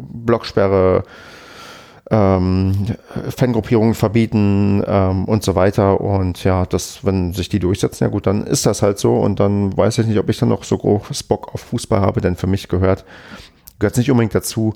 Blocksperre, 0.00 1.04
ähm, 2.10 2.86
Fangruppierungen 3.36 3.94
verbieten 3.94 4.82
ähm, 4.86 5.24
und 5.26 5.42
so 5.42 5.54
weiter. 5.54 6.00
Und 6.00 6.42
ja, 6.44 6.64
das, 6.66 7.04
wenn 7.04 7.32
sich 7.34 7.48
die 7.48 7.58
durchsetzen, 7.58 8.04
ja 8.04 8.10
gut, 8.10 8.26
dann 8.26 8.46
ist 8.46 8.66
das 8.66 8.82
halt 8.82 8.98
so. 8.98 9.16
Und 9.16 9.40
dann 9.40 9.76
weiß 9.76 9.98
ich 9.98 10.06
nicht, 10.06 10.18
ob 10.18 10.28
ich 10.28 10.38
dann 10.38 10.48
noch 10.48 10.64
so 10.64 10.78
groß 10.78 11.22
Bock 11.24 11.54
auf 11.54 11.60
Fußball 11.62 12.00
habe, 12.00 12.20
denn 12.20 12.36
für 12.36 12.46
mich 12.46 12.68
gehört, 12.68 13.04
gehört 13.78 13.94
es 13.94 13.98
nicht 13.98 14.10
unbedingt 14.10 14.34
dazu, 14.34 14.74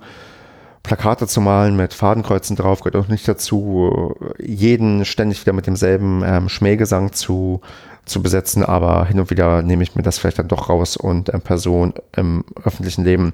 Plakate 0.83 1.29
zu 1.29 1.41
malen 1.41 1.77
mit 1.77 1.95
Fadenkreuzen 1.95 2.57
drauf, 2.57 2.81
gehört 2.81 2.97
auch 2.97 3.09
nicht 3.09 3.27
dazu, 3.29 4.17
jeden 4.39 5.05
ständig 5.05 5.41
wieder 5.41 5.53
mit 5.53 5.67
demselben 5.67 6.23
ähm, 6.25 6.49
Schmähgesang 6.49 7.13
zu, 7.13 7.61
zu 8.05 8.21
besetzen, 8.21 8.65
aber 8.65 9.07
hin 9.07 9.21
und 9.21 9.31
wieder 9.31 9.63
nehme 9.63 9.85
ich 9.85 9.95
mir 9.95 10.03
das 10.03 10.19
vielleicht 10.19 10.41
dann 10.41 10.49
doch 10.49 10.69
raus 10.69 10.97
und 10.97 11.33
ähm, 11.33 11.41
Person 11.41 11.95
im 12.17 12.45
öffentlichen 12.65 13.05
Leben 13.05 13.33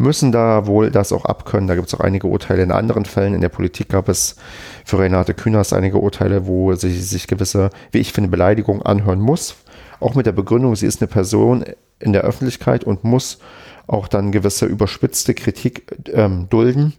müssen 0.00 0.32
da 0.32 0.66
wohl 0.66 0.90
das 0.90 1.12
auch 1.12 1.26
abkönnen. 1.26 1.68
Da 1.68 1.74
gibt 1.74 1.88
es 1.88 1.94
auch 1.94 2.00
einige 2.00 2.26
Urteile 2.26 2.62
in 2.62 2.72
anderen 2.72 3.04
Fällen. 3.04 3.34
In 3.34 3.42
der 3.42 3.50
Politik 3.50 3.90
gab 3.90 4.08
es 4.08 4.36
für 4.84 4.98
Renate 4.98 5.34
Künast 5.34 5.74
einige 5.74 5.98
Urteile, 5.98 6.46
wo 6.46 6.74
sie 6.74 6.98
sich 7.00 7.26
gewisse, 7.26 7.68
wie 7.92 7.98
ich 7.98 8.14
finde, 8.14 8.30
Beleidigungen 8.30 8.82
anhören 8.82 9.20
muss. 9.20 9.56
Auch 10.00 10.14
mit 10.14 10.24
der 10.24 10.32
Begründung, 10.32 10.74
sie 10.74 10.86
ist 10.86 11.02
eine 11.02 11.08
Person 11.08 11.66
in 11.98 12.14
der 12.14 12.22
Öffentlichkeit 12.22 12.82
und 12.82 13.04
muss 13.04 13.40
auch 13.86 14.08
dann 14.08 14.32
gewisse 14.32 14.64
überspitzte 14.64 15.34
Kritik 15.34 15.94
ähm, 16.14 16.48
dulden. 16.48 16.94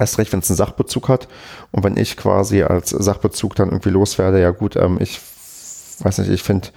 Erst 0.00 0.18
recht, 0.18 0.32
wenn 0.32 0.40
es 0.40 0.50
einen 0.50 0.56
Sachbezug 0.56 1.08
hat. 1.08 1.28
Und 1.70 1.84
wenn 1.84 1.96
ich 1.96 2.16
quasi 2.16 2.64
als 2.64 2.90
Sachbezug 2.90 3.54
dann 3.54 3.68
irgendwie 3.68 3.90
loswerde, 3.90 4.40
ja 4.40 4.50
gut, 4.50 4.74
ähm, 4.74 4.98
ich 5.00 5.20
weiß 6.00 6.18
nicht, 6.18 6.30
ich 6.30 6.42
finde 6.42 6.68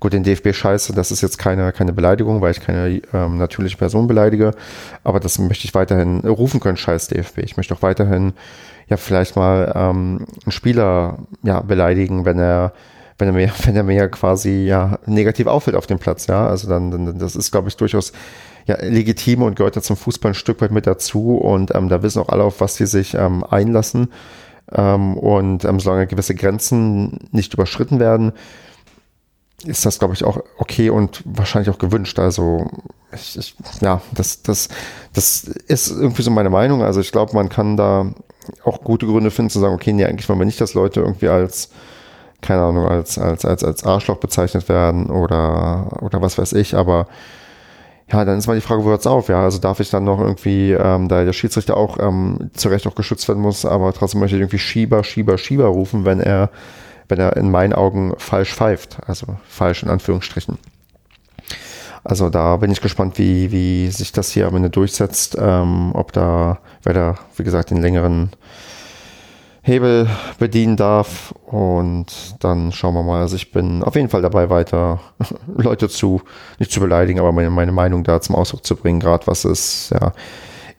Gut, 0.00 0.12
den 0.12 0.22
DFB 0.22 0.52
scheiße, 0.52 0.92
das 0.92 1.10
ist 1.10 1.20
jetzt 1.20 1.38
keine, 1.38 1.72
keine 1.72 1.92
Beleidigung, 1.92 2.40
weil 2.40 2.50
ich 2.50 2.60
keine 2.60 3.00
ähm, 3.12 3.38
natürliche 3.38 3.76
Person 3.76 4.06
beleidige, 4.06 4.52
aber 5.02 5.20
das 5.20 5.38
möchte 5.38 5.66
ich 5.66 5.74
weiterhin 5.74 6.20
rufen 6.20 6.60
können, 6.60 6.76
scheiß 6.76 7.08
DFB. 7.08 7.38
Ich 7.38 7.56
möchte 7.56 7.74
auch 7.74 7.82
weiterhin 7.82 8.32
ja 8.88 8.96
vielleicht 8.96 9.36
mal 9.36 9.72
ähm, 9.74 10.26
einen 10.44 10.52
Spieler 10.52 11.18
ja, 11.42 11.60
beleidigen, 11.60 12.24
wenn 12.24 12.38
er 12.38 12.72
wenn 13.18 13.28
er 13.28 13.34
mir, 13.34 13.52
wenn 13.64 13.76
er 13.76 13.82
mir 13.82 14.08
quasi 14.08 14.64
ja 14.66 14.98
negativ 15.06 15.46
auffällt 15.46 15.76
auf 15.76 15.86
dem 15.86 15.98
Platz, 15.98 16.26
ja. 16.26 16.46
Also 16.46 16.68
dann, 16.68 16.90
dann 16.90 17.18
das 17.18 17.36
ist, 17.36 17.50
glaube 17.50 17.68
ich, 17.68 17.76
durchaus 17.76 18.12
ja, 18.66 18.76
legitim 18.80 19.42
und 19.42 19.56
gehört 19.56 19.76
ja 19.76 19.82
zum 19.82 19.96
Fußball 19.96 20.32
ein 20.32 20.34
Stück 20.34 20.60
weit 20.60 20.72
mit 20.72 20.86
dazu. 20.86 21.36
Und 21.36 21.74
ähm, 21.74 21.88
da 21.88 22.02
wissen 22.02 22.20
auch 22.20 22.28
alle, 22.28 22.44
auf 22.44 22.60
was 22.60 22.76
sie 22.76 22.86
sich 22.86 23.14
ähm, 23.14 23.44
einlassen. 23.44 24.12
Ähm, 24.72 25.16
und 25.16 25.64
ähm, 25.64 25.80
solange 25.80 26.06
gewisse 26.06 26.34
Grenzen 26.34 27.28
nicht 27.30 27.52
überschritten 27.54 28.00
werden, 28.00 28.32
ist 29.66 29.86
das, 29.86 29.98
glaube 29.98 30.14
ich, 30.14 30.24
auch 30.24 30.38
okay 30.58 30.90
und 30.90 31.22
wahrscheinlich 31.24 31.74
auch 31.74 31.78
gewünscht. 31.78 32.18
Also, 32.18 32.70
ich, 33.12 33.38
ich, 33.38 33.54
ja, 33.80 34.00
das, 34.12 34.42
das, 34.42 34.68
das 35.12 35.44
ist 35.44 35.90
irgendwie 35.90 36.22
so 36.22 36.30
meine 36.30 36.50
Meinung. 36.50 36.82
Also, 36.82 37.00
ich 37.00 37.12
glaube, 37.12 37.34
man 37.34 37.48
kann 37.48 37.76
da 37.76 38.12
auch 38.64 38.82
gute 38.82 39.06
Gründe 39.06 39.30
finden 39.30 39.50
zu 39.50 39.60
sagen, 39.60 39.74
okay, 39.74 39.92
nee, 39.92 40.04
eigentlich 40.04 40.28
wollen 40.28 40.38
wir 40.38 40.46
nicht, 40.46 40.60
dass 40.60 40.74
Leute 40.74 41.00
irgendwie 41.00 41.28
als, 41.28 41.70
keine 42.40 42.62
Ahnung, 42.62 42.86
als, 42.86 43.18
als, 43.18 43.44
als, 43.44 43.64
als 43.64 43.84
Arschloch 43.84 44.18
bezeichnet 44.18 44.68
werden 44.68 45.10
oder, 45.10 46.02
oder 46.02 46.20
was 46.20 46.36
weiß 46.36 46.52
ich, 46.52 46.74
aber 46.74 47.06
ja, 48.12 48.24
dann 48.24 48.38
ist 48.38 48.46
mal 48.46 48.54
die 48.54 48.60
Frage, 48.60 48.84
wo 48.84 48.90
hört 48.90 49.00
es 49.00 49.06
auf? 49.06 49.28
Ja, 49.28 49.42
also 49.42 49.58
darf 49.58 49.80
ich 49.80 49.88
dann 49.90 50.04
noch 50.04 50.20
irgendwie, 50.20 50.72
ähm, 50.72 51.08
da 51.08 51.24
der 51.24 51.32
Schiedsrichter 51.32 51.76
auch 51.76 51.98
ähm, 51.98 52.50
zu 52.52 52.68
Recht 52.68 52.86
auch 52.86 52.94
geschützt 52.94 53.26
werden 53.28 53.42
muss, 53.42 53.64
aber 53.64 53.92
trotzdem 53.94 54.20
möchte 54.20 54.36
ich 54.36 54.42
irgendwie 54.42 54.58
Schieber, 54.58 55.02
Schieber, 55.04 55.38
Schieber 55.38 55.66
rufen, 55.66 56.04
wenn 56.04 56.20
er, 56.20 56.50
wenn 57.08 57.18
er 57.18 57.36
in 57.36 57.50
meinen 57.50 57.72
Augen 57.72 58.14
falsch 58.18 58.54
pfeift. 58.54 58.98
Also 59.06 59.26
falsch 59.48 59.82
in 59.82 59.90
Anführungsstrichen. 59.90 60.58
Also 62.04 62.28
da 62.28 62.58
bin 62.58 62.70
ich 62.70 62.82
gespannt, 62.82 63.18
wie, 63.18 63.50
wie 63.50 63.88
sich 63.90 64.12
das 64.12 64.30
hier 64.30 64.46
am 64.46 64.56
Ende 64.56 64.68
durchsetzt, 64.68 65.36
ähm, 65.40 65.92
ob 65.94 66.12
da, 66.12 66.58
wer 66.82 66.92
da, 66.92 67.14
wie 67.36 67.44
gesagt, 67.44 67.70
den 67.70 67.80
längeren 67.80 68.30
Hebel 69.62 70.06
bedienen 70.38 70.76
darf. 70.76 71.34
Und 71.46 72.36
dann 72.40 72.72
schauen 72.72 72.94
wir 72.94 73.02
mal. 73.02 73.22
Also 73.22 73.36
ich 73.36 73.50
bin 73.52 73.82
auf 73.82 73.96
jeden 73.96 74.10
Fall 74.10 74.20
dabei, 74.20 74.50
weiter 74.50 75.00
Leute 75.56 75.88
zu, 75.88 76.20
nicht 76.58 76.70
zu 76.70 76.80
beleidigen, 76.80 77.18
aber 77.18 77.32
meine, 77.32 77.50
meine 77.50 77.72
Meinung 77.72 78.04
da 78.04 78.20
zum 78.20 78.36
Ausdruck 78.36 78.66
zu 78.66 78.76
bringen, 78.76 79.00
gerade 79.00 79.26
was 79.26 79.46
es, 79.46 79.88
ja, 79.90 80.12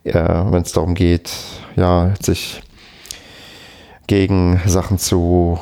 ja 0.03 0.51
wenn 0.51 0.61
es 0.61 0.73
darum 0.73 0.93
geht, 0.93 1.31
ja, 1.75 2.13
sich 2.21 2.61
gegen 4.05 4.61
Sachen 4.67 4.99
zu, 4.99 5.59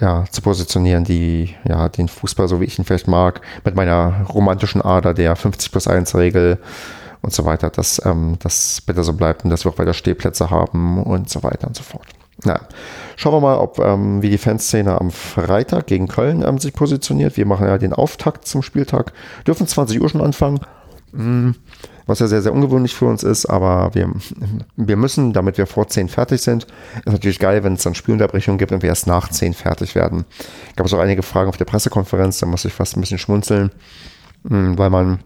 ja, 0.00 0.24
zu 0.30 0.42
positionieren, 0.42 1.04
die 1.04 1.54
ja 1.68 1.88
den 1.88 2.08
Fußball, 2.08 2.48
so 2.48 2.60
wie 2.60 2.64
ich 2.64 2.78
ihn 2.78 2.84
vielleicht 2.84 3.08
mag, 3.08 3.40
mit 3.64 3.74
meiner 3.74 4.26
romantischen 4.28 4.82
Ader 4.82 5.14
der 5.14 5.36
50 5.36 5.70
plus 5.70 5.86
1 5.86 6.14
Regel 6.16 6.58
und 7.20 7.32
so 7.32 7.44
weiter, 7.44 7.70
dass 7.70 8.04
ähm, 8.04 8.36
das 8.40 8.80
bitte 8.80 9.04
so 9.04 9.12
bleibt 9.12 9.44
und 9.44 9.50
dass 9.50 9.64
wir 9.64 9.72
auch 9.72 9.78
weiter 9.78 9.94
Stehplätze 9.94 10.50
haben 10.50 11.02
und 11.02 11.28
so 11.28 11.42
weiter 11.42 11.68
und 11.68 11.76
so 11.76 11.82
fort. 11.82 12.06
Na, 12.44 12.60
schauen 13.16 13.34
wir 13.34 13.40
mal, 13.40 13.58
ob 13.58 13.78
ähm, 13.78 14.20
wie 14.22 14.30
die 14.30 14.38
Fanszene 14.38 15.00
am 15.00 15.10
Freitag 15.10 15.86
gegen 15.86 16.08
Köln 16.08 16.42
ähm, 16.42 16.58
sich 16.58 16.72
positioniert. 16.72 17.36
Wir 17.36 17.46
machen 17.46 17.66
ja 17.66 17.78
den 17.78 17.92
Auftakt 17.92 18.46
zum 18.46 18.62
Spieltag. 18.62 19.12
Dürfen 19.46 19.66
20 19.66 20.00
Uhr 20.00 20.08
schon 20.08 20.20
anfangen. 20.20 20.60
Mhm. 21.12 21.54
Was 22.06 22.18
ja 22.18 22.26
sehr, 22.26 22.42
sehr 22.42 22.52
ungewöhnlich 22.52 22.94
für 22.94 23.06
uns 23.06 23.22
ist, 23.22 23.46
aber 23.46 23.90
wir, 23.94 24.10
wir 24.76 24.96
müssen, 24.96 25.32
damit 25.32 25.58
wir 25.58 25.66
vor 25.66 25.88
10 25.88 26.08
fertig 26.08 26.40
sind. 26.40 26.66
Ist 27.04 27.12
natürlich 27.12 27.38
geil, 27.38 27.62
wenn 27.64 27.74
es 27.74 27.82
dann 27.82 27.94
Spielunterbrechungen 27.94 28.58
gibt 28.58 28.72
und 28.72 28.82
wir 28.82 28.88
erst 28.88 29.06
nach 29.06 29.28
10 29.28 29.54
fertig 29.54 29.94
werden. 29.94 30.24
Gab 30.76 30.86
es 30.86 30.94
auch 30.94 30.98
einige 30.98 31.22
Fragen 31.22 31.48
auf 31.48 31.56
der 31.56 31.64
Pressekonferenz, 31.64 32.38
da 32.38 32.46
muss 32.46 32.64
ich 32.64 32.72
fast 32.72 32.96
ein 32.96 33.00
bisschen 33.00 33.18
schmunzeln, 33.18 33.70
hm, 34.48 34.76
weil 34.78 34.90
man 34.90 35.20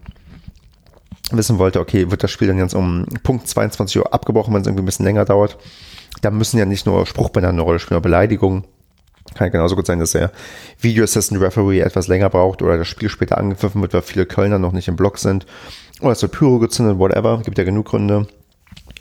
wissen 1.31 1.57
wollte, 1.57 1.79
okay, 1.79 2.09
wird 2.09 2.23
das 2.23 2.31
Spiel 2.31 2.47
dann 2.47 2.57
jetzt 2.57 2.75
um 2.75 3.05
Punkt 3.23 3.47
22 3.47 3.97
Uhr 3.97 4.13
abgebrochen, 4.13 4.53
wenn 4.53 4.61
es 4.61 4.67
irgendwie 4.67 4.83
ein 4.83 4.85
bisschen 4.85 5.05
länger 5.05 5.25
dauert 5.25 5.57
da 6.21 6.31
müssen 6.31 6.57
ja 6.57 6.65
nicht 6.65 6.85
nur 6.85 7.05
Spruchbänder 7.05 7.49
eine 7.49 7.61
Rolle 7.61 7.79
spielen, 7.79 8.01
Beleidigungen. 8.01 8.63
Kann 9.33 9.47
ja 9.47 9.51
genauso 9.51 9.75
gut 9.75 9.85
sein, 9.85 9.99
dass 9.99 10.11
der 10.11 10.31
Video 10.79 11.03
Assistant 11.03 11.41
Referee 11.41 11.81
etwas 11.81 12.07
länger 12.07 12.29
braucht 12.29 12.61
oder 12.61 12.77
das 12.77 12.87
Spiel 12.87 13.09
später 13.09 13.37
angepfiffen 13.37 13.81
wird, 13.81 13.93
weil 13.93 14.01
viele 14.01 14.25
Kölner 14.25 14.57
noch 14.57 14.71
nicht 14.71 14.87
im 14.87 14.95
Block 14.95 15.17
sind. 15.17 15.45
Oder 16.01 16.11
es 16.11 16.21
wird 16.21 16.31
Pyro 16.31 16.59
gezündet, 16.59 16.99
whatever. 16.99 17.41
Gibt 17.43 17.57
ja 17.57 17.63
genug 17.63 17.87
Gründe. 17.87 18.27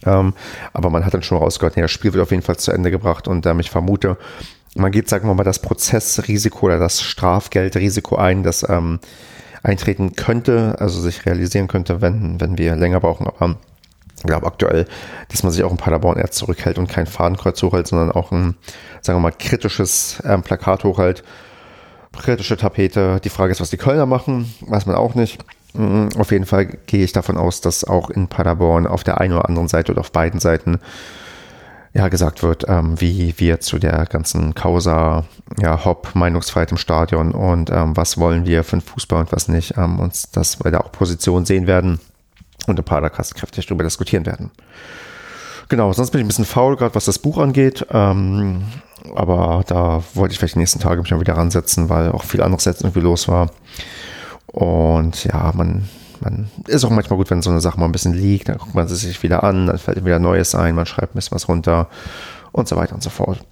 Ähm, 0.04 0.34
aber 0.72 0.90
man 0.90 1.04
hat 1.04 1.14
dann 1.14 1.22
schon 1.22 1.38
rausgehört, 1.38 1.76
nee, 1.76 1.82
das 1.82 1.90
Spiel 1.90 2.12
wird 2.12 2.22
auf 2.22 2.30
jeden 2.30 2.42
Fall 2.42 2.56
zu 2.56 2.72
Ende 2.72 2.90
gebracht 2.90 3.28
und 3.28 3.46
ähm, 3.46 3.60
ich 3.60 3.70
vermute, 3.70 4.16
man 4.74 4.92
geht, 4.92 5.08
sagen 5.08 5.26
wir 5.26 5.34
mal, 5.34 5.44
das 5.44 5.60
Prozessrisiko 5.60 6.66
oder 6.66 6.78
das 6.78 7.02
Strafgeldrisiko 7.02 8.16
ein, 8.16 8.42
das 8.42 8.68
ähm, 8.68 9.00
eintreten 9.62 10.14
könnte, 10.14 10.76
also 10.78 11.00
sich 11.00 11.26
realisieren 11.26 11.66
könnte, 11.66 12.02
wenn, 12.02 12.40
wenn 12.40 12.58
wir 12.58 12.76
länger 12.76 13.00
brauchen. 13.00 13.26
Aber 13.26 13.56
ich 14.16 14.22
glaube 14.22 14.46
aktuell, 14.46 14.86
dass 15.28 15.42
man 15.42 15.52
sich 15.52 15.64
auch 15.64 15.70
in 15.70 15.76
Paderborn 15.76 16.18
eher 16.18 16.30
zurückhält 16.30 16.78
und 16.78 16.88
kein 16.88 17.06
Fadenkreuz 17.06 17.62
hochhält, 17.62 17.86
sondern 17.86 18.12
auch 18.12 18.32
ein, 18.32 18.56
sagen 19.00 19.18
wir 19.18 19.22
mal, 19.22 19.32
kritisches 19.32 20.22
ähm, 20.24 20.42
Plakat 20.42 20.84
hochhält. 20.84 21.24
Kritische 22.16 22.56
Tapete. 22.56 23.20
Die 23.22 23.28
Frage 23.28 23.52
ist, 23.52 23.60
was 23.60 23.68
die 23.68 23.76
Kölner 23.76 24.06
machen, 24.06 24.54
weiß 24.60 24.86
man 24.86 24.96
auch 24.96 25.14
nicht. 25.14 25.38
Mhm, 25.76 26.08
auf 26.18 26.30
jeden 26.30 26.46
Fall 26.46 26.66
gehe 26.66 27.04
ich 27.04 27.12
davon 27.12 27.36
aus, 27.36 27.60
dass 27.60 27.84
auch 27.84 28.10
in 28.10 28.28
Paderborn 28.28 28.86
auf 28.86 29.04
der 29.04 29.20
einen 29.20 29.34
oder 29.34 29.48
anderen 29.48 29.68
Seite 29.68 29.92
oder 29.92 30.00
auf 30.00 30.12
beiden 30.12 30.40
Seiten 30.40 30.78
ja 31.92 32.08
gesagt 32.08 32.42
wird, 32.42 32.64
ähm, 32.68 33.00
wie 33.00 33.34
wir 33.38 33.60
zu 33.60 33.78
der 33.78 34.04
ganzen 34.06 34.54
Causa, 34.54 35.24
ja, 35.58 35.84
Hop, 35.84 36.14
Meinungsfreiheit 36.14 36.70
im 36.70 36.76
Stadion 36.76 37.32
und 37.32 37.70
ähm, 37.70 37.96
was 37.96 38.18
wollen 38.18 38.46
wir 38.46 38.64
für 38.64 38.76
den 38.76 38.82
Fußball 38.82 39.20
und 39.20 39.32
was 39.32 39.48
nicht, 39.48 39.76
ähm, 39.78 39.98
uns 39.98 40.30
das 40.30 40.56
bei 40.56 40.70
der 40.70 40.84
Opposition 40.84 41.46
sehen 41.46 41.66
werden 41.66 42.00
und 42.66 42.78
im 42.78 42.84
Padercast 42.84 43.34
kräftig 43.34 43.66
darüber 43.66 43.84
diskutieren 43.84 44.26
werden. 44.26 44.50
Genau, 45.68 45.92
sonst 45.92 46.10
bin 46.10 46.20
ich 46.20 46.24
ein 46.24 46.28
bisschen 46.28 46.44
faul, 46.44 46.76
gerade 46.76 46.94
was 46.94 47.06
das 47.06 47.18
Buch 47.18 47.38
angeht. 47.38 47.86
Ähm, 47.90 48.64
aber 49.14 49.64
da 49.66 50.02
wollte 50.14 50.32
ich 50.32 50.38
vielleicht 50.38 50.54
die 50.54 50.60
nächsten 50.60 50.80
Tage 50.80 51.00
mich 51.00 51.10
mal 51.10 51.20
wieder 51.20 51.36
ransetzen, 51.36 51.88
weil 51.88 52.12
auch 52.12 52.22
viel 52.22 52.42
anderes 52.42 52.64
jetzt 52.64 52.82
irgendwie 52.82 53.00
los 53.00 53.28
war. 53.28 53.50
Und 54.56 55.24
ja, 55.24 55.52
man, 55.54 55.88
man 56.20 56.48
ist 56.66 56.84
auch 56.84 56.90
manchmal 56.90 57.18
gut, 57.18 57.30
wenn 57.30 57.42
so 57.42 57.50
eine 57.50 57.60
Sache 57.60 57.78
mal 57.78 57.86
ein 57.86 57.92
bisschen 57.92 58.14
liegt, 58.14 58.48
dann 58.48 58.58
guckt 58.58 58.74
man 58.74 58.88
sie 58.88 58.96
sich 58.96 59.22
wieder 59.22 59.44
an, 59.44 59.66
dann 59.66 59.78
fällt 59.78 60.04
wieder 60.04 60.18
Neues 60.18 60.54
ein, 60.54 60.74
man 60.74 60.86
schreibt 60.86 61.14
ein 61.14 61.18
bisschen 61.18 61.34
was 61.34 61.48
runter 61.48 61.88
und 62.52 62.66
so 62.66 62.76
weiter 62.76 62.94
und 62.94 63.02
so 63.02 63.10
fort. 63.10 63.44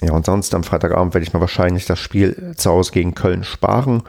Ja, 0.00 0.12
und 0.12 0.26
sonst 0.26 0.54
am 0.54 0.64
Freitagabend 0.64 1.14
werde 1.14 1.26
ich 1.26 1.32
mir 1.32 1.40
wahrscheinlich 1.40 1.86
das 1.86 1.98
Spiel 1.98 2.54
zu 2.56 2.70
Hause 2.70 2.92
gegen 2.92 3.14
Köln 3.14 3.44
sparen 3.44 4.02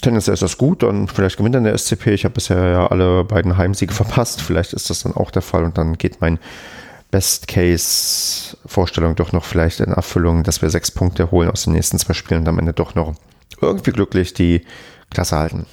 tendenziell 0.00 0.34
ist 0.34 0.42
das 0.42 0.58
gut, 0.58 0.82
dann 0.82 1.08
vielleicht 1.08 1.38
gewinnt 1.38 1.54
dann 1.54 1.64
der 1.64 1.76
SCP. 1.76 2.14
Ich 2.14 2.24
habe 2.24 2.34
bisher 2.34 2.70
ja 2.70 2.86
alle 2.86 3.24
beiden 3.24 3.56
Heimsiege 3.56 3.94
verpasst. 3.94 4.40
Vielleicht 4.40 4.72
ist 4.72 4.90
das 4.90 5.02
dann 5.02 5.14
auch 5.14 5.30
der 5.30 5.42
Fall 5.42 5.64
und 5.64 5.78
dann 5.78 5.98
geht 5.98 6.20
mein 6.20 6.38
Best-Case-Vorstellung 7.10 9.16
doch 9.16 9.32
noch 9.32 9.44
vielleicht 9.44 9.80
in 9.80 9.92
Erfüllung, 9.92 10.42
dass 10.42 10.60
wir 10.60 10.70
sechs 10.70 10.90
Punkte 10.90 11.30
holen 11.30 11.50
aus 11.50 11.64
den 11.64 11.72
nächsten 11.72 11.98
zwei 11.98 12.12
Spielen 12.12 12.40
und 12.40 12.48
am 12.48 12.58
Ende 12.58 12.74
doch 12.74 12.94
noch 12.94 13.14
irgendwie 13.60 13.92
glücklich 13.92 14.34
die 14.34 14.66
Klasse 15.10 15.36
halten. 15.36 15.66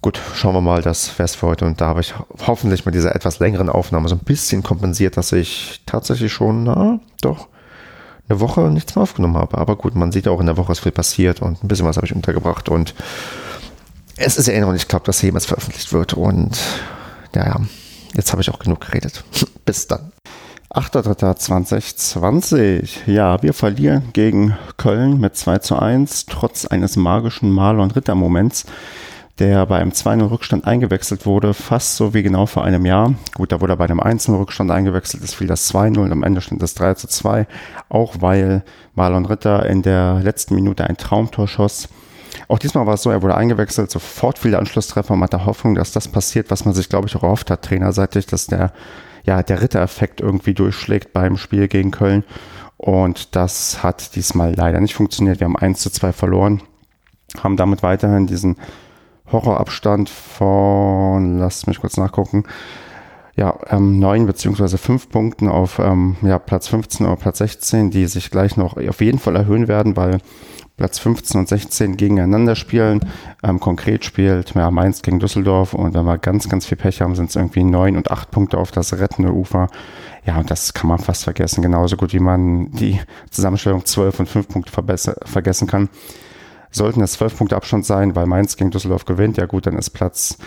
Gut, 0.00 0.20
schauen 0.34 0.54
wir 0.54 0.60
mal, 0.60 0.80
das 0.80 1.18
wäre 1.18 1.24
es 1.24 1.34
für 1.34 1.48
heute 1.48 1.64
und 1.66 1.80
da 1.80 1.86
habe 1.86 2.00
ich 2.00 2.14
hoffentlich 2.46 2.86
mit 2.86 2.94
dieser 2.94 3.16
etwas 3.16 3.40
längeren 3.40 3.68
Aufnahme 3.68 4.08
so 4.08 4.14
ein 4.14 4.20
bisschen 4.20 4.62
kompensiert, 4.62 5.16
dass 5.16 5.32
ich 5.32 5.80
tatsächlich 5.86 6.32
schon, 6.32 6.64
na, 6.64 7.00
doch, 7.20 7.48
eine 8.28 8.40
Woche 8.40 8.60
nichts 8.62 8.94
mehr 8.94 9.02
aufgenommen 9.02 9.36
habe. 9.36 9.58
Aber 9.58 9.76
gut, 9.76 9.94
man 9.94 10.12
sieht 10.12 10.28
auch 10.28 10.40
in 10.40 10.46
der 10.46 10.56
Woche, 10.56 10.68
was 10.68 10.80
viel 10.80 10.92
passiert 10.92 11.40
und 11.42 11.62
ein 11.64 11.68
bisschen 11.68 11.86
was 11.86 11.96
habe 11.96 12.06
ich 12.06 12.14
untergebracht. 12.14 12.68
Und 12.68 12.94
es 14.16 14.36
ist 14.36 14.46
ja 14.46 14.54
eh 14.54 14.60
noch 14.60 14.72
nicht 14.72 14.88
klar, 14.88 15.00
dass 15.04 15.22
jemals 15.22 15.46
veröffentlicht 15.46 15.92
wird. 15.92 16.14
Und 16.14 16.58
ja, 17.34 17.60
jetzt 18.14 18.32
habe 18.32 18.42
ich 18.42 18.50
auch 18.50 18.58
genug 18.58 18.82
geredet. 18.82 19.24
Bis 19.64 19.86
dann. 19.86 20.12
8.3.2020. 20.70 23.10
Ja, 23.10 23.42
wir 23.42 23.54
verlieren 23.54 24.10
gegen 24.12 24.56
Köln 24.76 25.18
mit 25.18 25.34
2 25.36 25.58
zu 25.58 25.76
1, 25.76 26.26
trotz 26.26 26.66
eines 26.66 26.96
magischen 26.96 27.50
Marlon-Ritter-Moments 27.50 28.66
der 29.38 29.66
bei 29.66 29.78
einem 29.78 29.92
2-0-Rückstand 29.92 30.66
eingewechselt 30.66 31.24
wurde, 31.24 31.54
fast 31.54 31.96
so 31.96 32.12
wie 32.12 32.22
genau 32.22 32.46
vor 32.46 32.64
einem 32.64 32.84
Jahr. 32.84 33.14
Gut, 33.34 33.52
da 33.52 33.60
wurde 33.60 33.74
er 33.74 33.76
bei 33.76 33.84
einem 33.84 34.00
1-0-Rückstand 34.00 34.70
eingewechselt, 34.70 35.22
es 35.22 35.34
fiel 35.34 35.46
das 35.46 35.72
2-0 35.72 35.98
und 35.98 36.12
am 36.12 36.22
Ende 36.22 36.40
stand 36.40 36.62
das 36.62 36.74
3 36.74 36.94
2, 36.94 37.46
auch 37.88 38.16
weil 38.20 38.62
Marlon 38.94 39.26
Ritter 39.26 39.66
in 39.66 39.82
der 39.82 40.20
letzten 40.22 40.54
Minute 40.54 40.84
ein 40.84 40.96
Traumtor 40.96 41.46
schoss. 41.46 41.88
Auch 42.48 42.58
diesmal 42.58 42.86
war 42.86 42.94
es 42.94 43.02
so, 43.02 43.10
er 43.10 43.22
wurde 43.22 43.36
eingewechselt, 43.36 43.90
sofort 43.90 44.38
fiel 44.38 44.52
der 44.52 44.60
Anschlusstreffer, 44.60 45.14
man 45.14 45.24
hat 45.24 45.32
der 45.32 45.46
Hoffnung, 45.46 45.74
dass 45.74 45.92
das 45.92 46.08
passiert, 46.08 46.50
was 46.50 46.64
man 46.64 46.74
sich, 46.74 46.88
glaube 46.88 47.06
ich, 47.06 47.16
auch 47.16 47.22
erhofft 47.22 47.50
hat, 47.50 47.62
trainerseitig, 47.62 48.26
dass 48.26 48.46
der, 48.46 48.72
ja, 49.28 49.42
der 49.42 49.60
Ritter-Effekt 49.60 50.22
irgendwie 50.22 50.54
durchschlägt 50.54 51.12
beim 51.12 51.36
Spiel 51.36 51.68
gegen 51.68 51.90
Köln. 51.90 52.24
Und 52.78 53.36
das 53.36 53.82
hat 53.82 54.16
diesmal 54.16 54.54
leider 54.54 54.80
nicht 54.80 54.94
funktioniert. 54.94 55.38
Wir 55.38 55.44
haben 55.44 55.56
1 55.56 55.80
zu 55.80 55.90
2 55.90 56.12
verloren, 56.12 56.62
haben 57.42 57.58
damit 57.58 57.82
weiterhin 57.82 58.26
diesen 58.26 58.56
Horrorabstand 59.30 60.08
von, 60.08 61.38
lasst 61.38 61.66
mich 61.66 61.78
kurz 61.78 61.98
nachgucken, 61.98 62.44
ja, 63.36 63.54
ähm, 63.68 63.98
neun 63.98 64.24
beziehungsweise 64.24 64.78
fünf 64.78 65.10
Punkten 65.10 65.48
auf 65.48 65.78
ähm, 65.78 66.16
ja, 66.22 66.38
Platz 66.38 66.68
15 66.68 67.04
oder 67.04 67.16
Platz 67.16 67.38
16, 67.38 67.90
die 67.90 68.06
sich 68.06 68.30
gleich 68.30 68.56
noch 68.56 68.78
auf 68.78 69.02
jeden 69.02 69.18
Fall 69.18 69.36
erhöhen 69.36 69.68
werden, 69.68 69.94
weil 69.94 70.20
Platz 70.78 71.00
15 71.00 71.40
und 71.40 71.48
16 71.48 71.96
gegeneinander 71.96 72.54
spielen. 72.54 73.00
Ähm, 73.42 73.60
konkret 73.60 74.04
spielt 74.04 74.54
ja, 74.54 74.70
Mainz 74.70 75.02
gegen 75.02 75.18
Düsseldorf 75.18 75.74
und 75.74 75.92
wenn 75.92 76.04
wir 76.04 76.18
ganz, 76.18 76.48
ganz 76.48 76.64
viel 76.66 76.78
Pech 76.78 77.02
haben, 77.02 77.16
sind 77.16 77.28
es 77.28 77.36
irgendwie 77.36 77.64
neun 77.64 77.96
und 77.96 78.10
acht 78.10 78.30
Punkte 78.30 78.56
auf 78.56 78.70
das 78.70 78.98
rettende 78.98 79.32
Ufer. 79.32 79.66
Ja, 80.24 80.38
und 80.38 80.50
das 80.50 80.72
kann 80.74 80.88
man 80.88 81.00
fast 81.00 81.24
vergessen, 81.24 81.62
genauso 81.62 81.96
gut 81.96 82.12
wie 82.12 82.20
man 82.20 82.70
die 82.70 83.00
Zusammenstellung 83.30 83.84
12 83.84 84.20
und 84.20 84.28
5 84.28 84.48
Punkte 84.48 84.72
vergessen 85.24 85.66
kann. 85.66 85.88
Sollten 86.70 87.02
es 87.02 87.12
12 87.12 87.36
Punkte 87.36 87.56
Abstand 87.56 87.84
sein, 87.84 88.14
weil 88.14 88.26
Mainz 88.26 88.56
gegen 88.56 88.70
Düsseldorf 88.70 89.04
gewinnt, 89.04 89.36
ja 89.36 89.46
gut, 89.46 89.66
dann 89.66 89.76
ist 89.76 89.90
Platz 89.90 90.38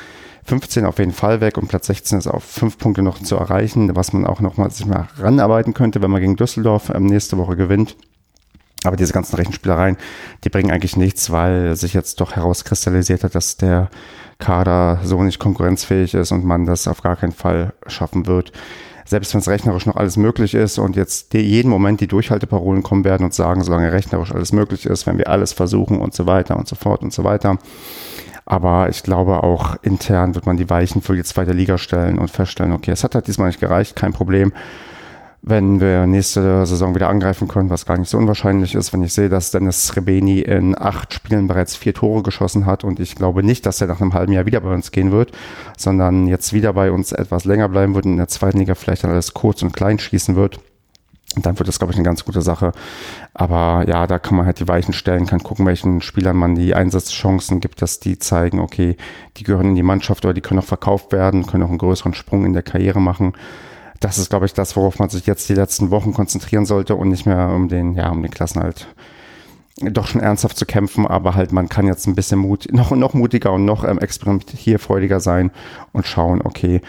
15 0.45 0.85
auf 0.85 0.97
jeden 0.97 1.11
Fall 1.11 1.41
weg 1.41 1.57
und 1.57 1.67
Platz 1.67 1.87
16 1.87 2.19
ist 2.19 2.27
auf 2.27 2.43
5 2.43 2.77
Punkte 2.77 3.01
noch 3.01 3.19
zu 3.19 3.35
erreichen, 3.35 3.95
was 3.95 4.13
man 4.13 4.25
auch 4.25 4.39
noch 4.39 4.57
mal 4.57 4.71
sich 4.71 4.85
mal 4.85 5.07
ranarbeiten 5.17 5.73
könnte, 5.73 6.01
wenn 6.01 6.11
man 6.11 6.21
gegen 6.21 6.37
Düsseldorf 6.37 6.89
ähm, 6.93 7.05
nächste 7.05 7.37
Woche 7.37 7.57
gewinnt. 7.57 7.97
Aber 8.83 8.95
diese 8.95 9.13
ganzen 9.13 9.35
Rechenspielereien, 9.35 9.97
die 10.43 10.49
bringen 10.49 10.71
eigentlich 10.71 10.97
nichts, 10.97 11.31
weil 11.31 11.75
sich 11.75 11.93
jetzt 11.93 12.19
doch 12.19 12.35
herauskristallisiert 12.35 13.23
hat, 13.23 13.35
dass 13.35 13.57
der 13.57 13.89
Kader 14.39 14.99
so 15.03 15.21
nicht 15.21 15.39
konkurrenzfähig 15.39 16.15
ist 16.15 16.31
und 16.31 16.43
man 16.43 16.65
das 16.65 16.87
auf 16.87 17.01
gar 17.01 17.15
keinen 17.15 17.31
Fall 17.31 17.73
schaffen 17.85 18.25
wird. 18.25 18.51
Selbst 19.05 19.33
wenn 19.33 19.41
es 19.41 19.47
rechnerisch 19.47 19.85
noch 19.85 19.97
alles 19.97 20.17
möglich 20.17 20.53
ist 20.53 20.79
und 20.79 20.95
jetzt 20.95 21.33
jeden 21.33 21.69
Moment 21.69 22.01
die 22.01 22.07
Durchhalteparolen 22.07 22.81
kommen 22.81 23.03
werden 23.03 23.25
und 23.25 23.33
sagen, 23.33 23.63
solange 23.63 23.91
rechnerisch 23.91 24.31
alles 24.31 24.51
möglich 24.51 24.85
ist, 24.85 25.05
wenn 25.05 25.17
wir 25.17 25.29
alles 25.29 25.53
versuchen 25.53 25.99
und 25.99 26.13
so 26.13 26.25
weiter 26.25 26.57
und 26.57 26.67
so 26.67 26.75
fort 26.75 27.01
und 27.03 27.13
so 27.13 27.23
weiter. 27.23 27.57
Aber 28.45 28.89
ich 28.89 29.03
glaube 29.03 29.43
auch 29.43 29.75
intern 29.83 30.33
wird 30.33 30.45
man 30.45 30.57
die 30.57 30.69
Weichen 30.69 31.01
für 31.01 31.15
die 31.15 31.23
zweite 31.23 31.51
Liga 31.51 31.77
stellen 31.77 32.17
und 32.17 32.31
feststellen, 32.31 32.71
okay, 32.71 32.91
es 32.91 33.03
hat 33.03 33.13
halt 33.13 33.27
diesmal 33.27 33.47
nicht 33.47 33.59
gereicht, 33.59 33.95
kein 33.95 34.13
Problem 34.13 34.53
wenn 35.43 35.81
wir 35.81 36.05
nächste 36.05 36.65
Saison 36.67 36.93
wieder 36.93 37.09
angreifen 37.09 37.47
können, 37.47 37.71
was 37.71 37.87
gar 37.87 37.97
nicht 37.97 38.09
so 38.09 38.17
unwahrscheinlich 38.17 38.75
ist, 38.75 38.93
wenn 38.93 39.01
ich 39.01 39.13
sehe, 39.13 39.27
dass 39.27 39.49
Dennis 39.49 39.87
Srebeni 39.87 40.39
in 40.39 40.79
acht 40.79 41.15
Spielen 41.15 41.47
bereits 41.47 41.75
vier 41.75 41.95
Tore 41.95 42.21
geschossen 42.21 42.67
hat 42.67 42.83
und 42.83 42.99
ich 42.99 43.15
glaube 43.15 43.41
nicht, 43.41 43.65
dass 43.65 43.81
er 43.81 43.87
nach 43.87 44.01
einem 44.01 44.13
halben 44.13 44.33
Jahr 44.33 44.45
wieder 44.45 44.61
bei 44.61 44.71
uns 44.71 44.91
gehen 44.91 45.11
wird, 45.11 45.31
sondern 45.77 46.27
jetzt 46.27 46.53
wieder 46.53 46.73
bei 46.73 46.91
uns 46.91 47.11
etwas 47.11 47.45
länger 47.45 47.69
bleiben 47.69 47.95
wird 47.95 48.05
und 48.05 48.11
in 48.11 48.17
der 48.17 48.27
zweiten 48.27 48.59
Liga 48.59 48.75
vielleicht 48.75 49.03
dann 49.03 49.11
alles 49.11 49.33
kurz 49.33 49.63
und 49.63 49.73
klein 49.73 49.97
schießen 49.97 50.35
wird. 50.35 50.59
dann 51.37 51.57
wird 51.57 51.67
das, 51.67 51.79
glaube 51.79 51.93
ich, 51.93 51.97
eine 51.97 52.05
ganz 52.05 52.25
gute 52.25 52.41
Sache. 52.41 52.73
Aber 53.33 53.85
ja, 53.87 54.05
da 54.05 54.19
kann 54.19 54.35
man 54.37 54.45
halt 54.45 54.59
die 54.59 54.67
Weichen 54.67 54.93
stellen, 54.93 55.25
kann 55.25 55.41
gucken, 55.41 55.65
welchen 55.65 56.01
Spielern 56.01 56.35
man 56.35 56.55
die 56.55 56.75
Einsatzchancen 56.75 57.61
gibt, 57.61 57.81
dass 57.81 57.99
die 57.99 58.19
zeigen, 58.19 58.59
okay, 58.59 58.95
die 59.37 59.43
gehören 59.43 59.69
in 59.69 59.75
die 59.75 59.81
Mannschaft 59.81 60.23
oder 60.25 60.33
die 60.35 60.41
können 60.41 60.59
auch 60.59 60.65
verkauft 60.65 61.13
werden, 61.13 61.47
können 61.47 61.63
auch 61.63 61.69
einen 61.69 61.77
größeren 61.79 62.13
Sprung 62.13 62.45
in 62.45 62.53
der 62.53 62.63
Karriere 62.63 63.01
machen 63.01 63.33
das 64.01 64.17
ist, 64.17 64.29
glaube 64.29 64.45
ich, 64.45 64.53
das, 64.53 64.75
worauf 64.75 64.99
man 64.99 65.09
sich 65.09 65.25
jetzt 65.25 65.47
die 65.47 65.53
letzten 65.53 65.91
Wochen 65.91 66.13
konzentrieren 66.13 66.65
sollte 66.65 66.95
und 66.95 67.09
nicht 67.09 67.25
mehr 67.25 67.49
um 67.49 67.69
den, 67.69 67.93
ja, 67.93 68.09
um 68.09 68.21
den 68.21 68.31
Klassenhalt 68.31 68.87
doch 69.79 70.07
schon 70.07 70.21
ernsthaft 70.21 70.57
zu 70.57 70.65
kämpfen, 70.65 71.07
aber 71.07 71.35
halt 71.35 71.51
man 71.51 71.69
kann 71.69 71.87
jetzt 71.87 72.05
ein 72.07 72.15
bisschen 72.15 72.39
Mut, 72.39 72.67
noch, 72.71 72.91
noch 72.91 73.13
mutiger 73.13 73.53
und 73.53 73.65
noch 73.65 73.83
ähm, 73.83 73.99
experimentierfreudiger 73.99 75.19
sein 75.19 75.51
und 75.93 76.05
schauen, 76.05 76.41
okay, 76.43 76.81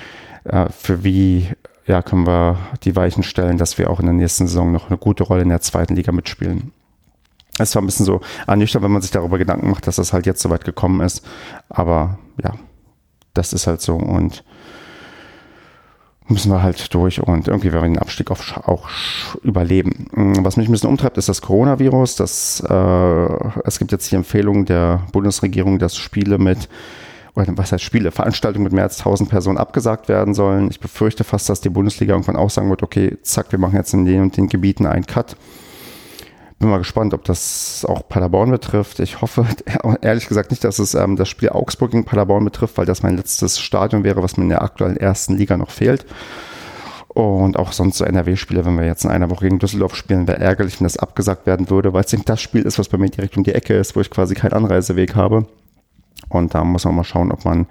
äh, 0.45 0.69
für 0.71 1.05
wie 1.05 1.49
ja, 1.87 2.03
können 2.03 2.27
wir 2.27 2.59
die 2.85 2.97
Weichen 2.97 3.23
stellen, 3.23 3.59
dass 3.59 3.79
wir 3.79 3.91
auch 3.91 4.01
in 4.01 4.07
der 4.07 4.15
nächsten 4.15 4.47
Saison 4.47 4.73
noch 4.73 4.89
eine 4.89 4.99
gute 4.99 5.25
Rolle 5.25 5.43
in 5.43 5.49
der 5.49 5.61
zweiten 5.61 5.97
Liga 5.97 6.13
mitspielen. 6.13 6.73
Es 7.59 7.75
war 7.75 7.83
ein 7.83 7.87
bisschen 7.87 8.07
so 8.07 8.21
ernüchternd, 8.47 8.85
wenn 8.85 8.93
man 8.93 9.03
sich 9.03 9.11
darüber 9.11 9.39
Gedanken 9.39 9.71
macht, 9.71 9.87
dass 9.87 9.97
das 9.97 10.13
halt 10.13 10.27
jetzt 10.27 10.41
so 10.41 10.49
weit 10.49 10.65
gekommen 10.65 11.01
ist. 11.01 11.27
Aber 11.69 12.19
ja, 12.43 12.55
das 13.35 13.53
ist 13.53 13.67
halt 13.67 13.81
so. 13.81 13.97
Und 13.97 14.45
müssen 16.33 16.51
wir 16.51 16.63
halt 16.63 16.93
durch 16.95 17.21
und 17.23 17.49
irgendwie 17.49 17.73
werden 17.73 17.85
wir 17.85 17.95
den 17.95 17.99
Abstieg 17.99 18.31
auch, 18.31 18.41
auch 18.67 18.89
überleben. 19.43 20.07
Mm, 20.13 20.45
was 20.45 20.57
mich 20.57 20.69
ein 20.69 20.73
bisschen 20.73 20.89
umtreibt, 20.89 21.19
ist 21.19 21.29
das 21.29 21.43
Coronavirus. 21.43 22.17
Das, 22.17 22.61
äh, 22.69 23.29
es 23.65 23.79
gibt 23.79 23.93
jetzt 23.93 24.11
die 24.11 24.17
Empfehlung 24.17 24.65
der 24.65 25.03
Bundesregierung, 25.13 25.79
dass 25.79 25.97
Spiele 25.97 26.39
mit 26.39 26.69
oder 27.35 27.47
was 27.57 27.73
heißt 27.73 27.83
Spiele, 27.83 28.11
Veranstaltungen 28.11 28.65
mit 28.65 28.73
mehr 28.73 28.85
als 28.85 28.99
1000 28.99 29.31
Personen 29.31 29.57
abgesagt 29.57 30.09
werden 30.09 30.35
sollen. 30.35 30.69
Ich 30.71 30.81
befürchte 30.81 31.25
fast, 31.25 31.49
dass 31.49 31.63
die 31.63 31.71
Bundesliga 31.71 32.13
irgendwann 32.13 32.37
auch 32.37 32.51
sagen 32.51 32.69
wird, 32.69 32.83
okay, 32.83 33.17
zack, 33.23 33.53
wir 33.53 33.59
machen 33.59 33.77
jetzt 33.77 33.95
in 33.95 34.05
den 34.05 34.23
und 34.23 34.37
den 34.37 34.49
Gebieten 34.49 34.87
einen 34.87 35.07
Cut 35.07 35.37
bin 36.63 36.71
mal 36.71 36.79
gespannt, 36.79 37.13
ob 37.13 37.25
das 37.25 37.85
auch 37.89 38.09
Paderborn 38.09 38.51
betrifft. 38.51 39.01
Ich 39.01 39.21
hoffe 39.21 39.45
ehrlich 40.01 40.29
gesagt 40.29 40.51
nicht, 40.51 40.63
dass 40.65 40.79
es 40.79 40.95
ähm, 40.95 41.17
das 41.17 41.29
Spiel 41.29 41.51
Augsburg 41.51 41.91
gegen 41.91 42.05
Paderborn 42.05 42.45
betrifft, 42.45 42.79
weil 42.79 42.87
das 42.87 43.03
mein 43.03 43.17
letztes 43.17 43.59
Stadion 43.59 44.05
wäre, 44.05 44.23
was 44.23 44.37
mir 44.37 44.45
in 44.45 44.49
der 44.49 44.63
aktuellen 44.63 44.97
ersten 44.97 45.37
Liga 45.37 45.57
noch 45.57 45.71
fehlt. 45.71 46.07
Und 47.09 47.59
auch 47.59 47.73
sonst 47.73 47.99
so 47.99 48.05
NRW-Spiele, 48.05 48.65
wenn 48.65 48.79
wir 48.79 48.87
jetzt 48.87 49.05
in 49.05 49.11
einer 49.11 49.29
Woche 49.29 49.47
gegen 49.47 49.59
Düsseldorf 49.59 49.97
spielen, 49.97 50.27
wäre 50.27 50.39
ärgerlich, 50.39 50.81
wenn 50.81 50.87
das 50.87 50.97
abgesagt 50.97 51.47
werden 51.47 51.69
würde, 51.69 51.93
weil 51.93 52.05
es 52.05 52.13
nicht 52.13 52.29
das 52.29 52.41
Spiel 52.41 52.63
ist, 52.63 52.79
was 52.79 52.89
bei 52.89 52.97
mir 52.97 53.11
direkt 53.11 53.37
um 53.37 53.43
die 53.43 53.55
Ecke 53.55 53.75
ist, 53.75 53.97
wo 53.97 54.01
ich 54.01 54.09
quasi 54.09 54.35
keinen 54.35 54.55
Anreiseweg 54.55 55.15
habe. 55.17 55.47
Und 56.29 56.55
da 56.55 56.65
muss 56.65 56.85
man 56.85 56.95
mal 56.95 57.05
schauen, 57.05 57.33
ob 57.33 57.45
man 57.45 57.67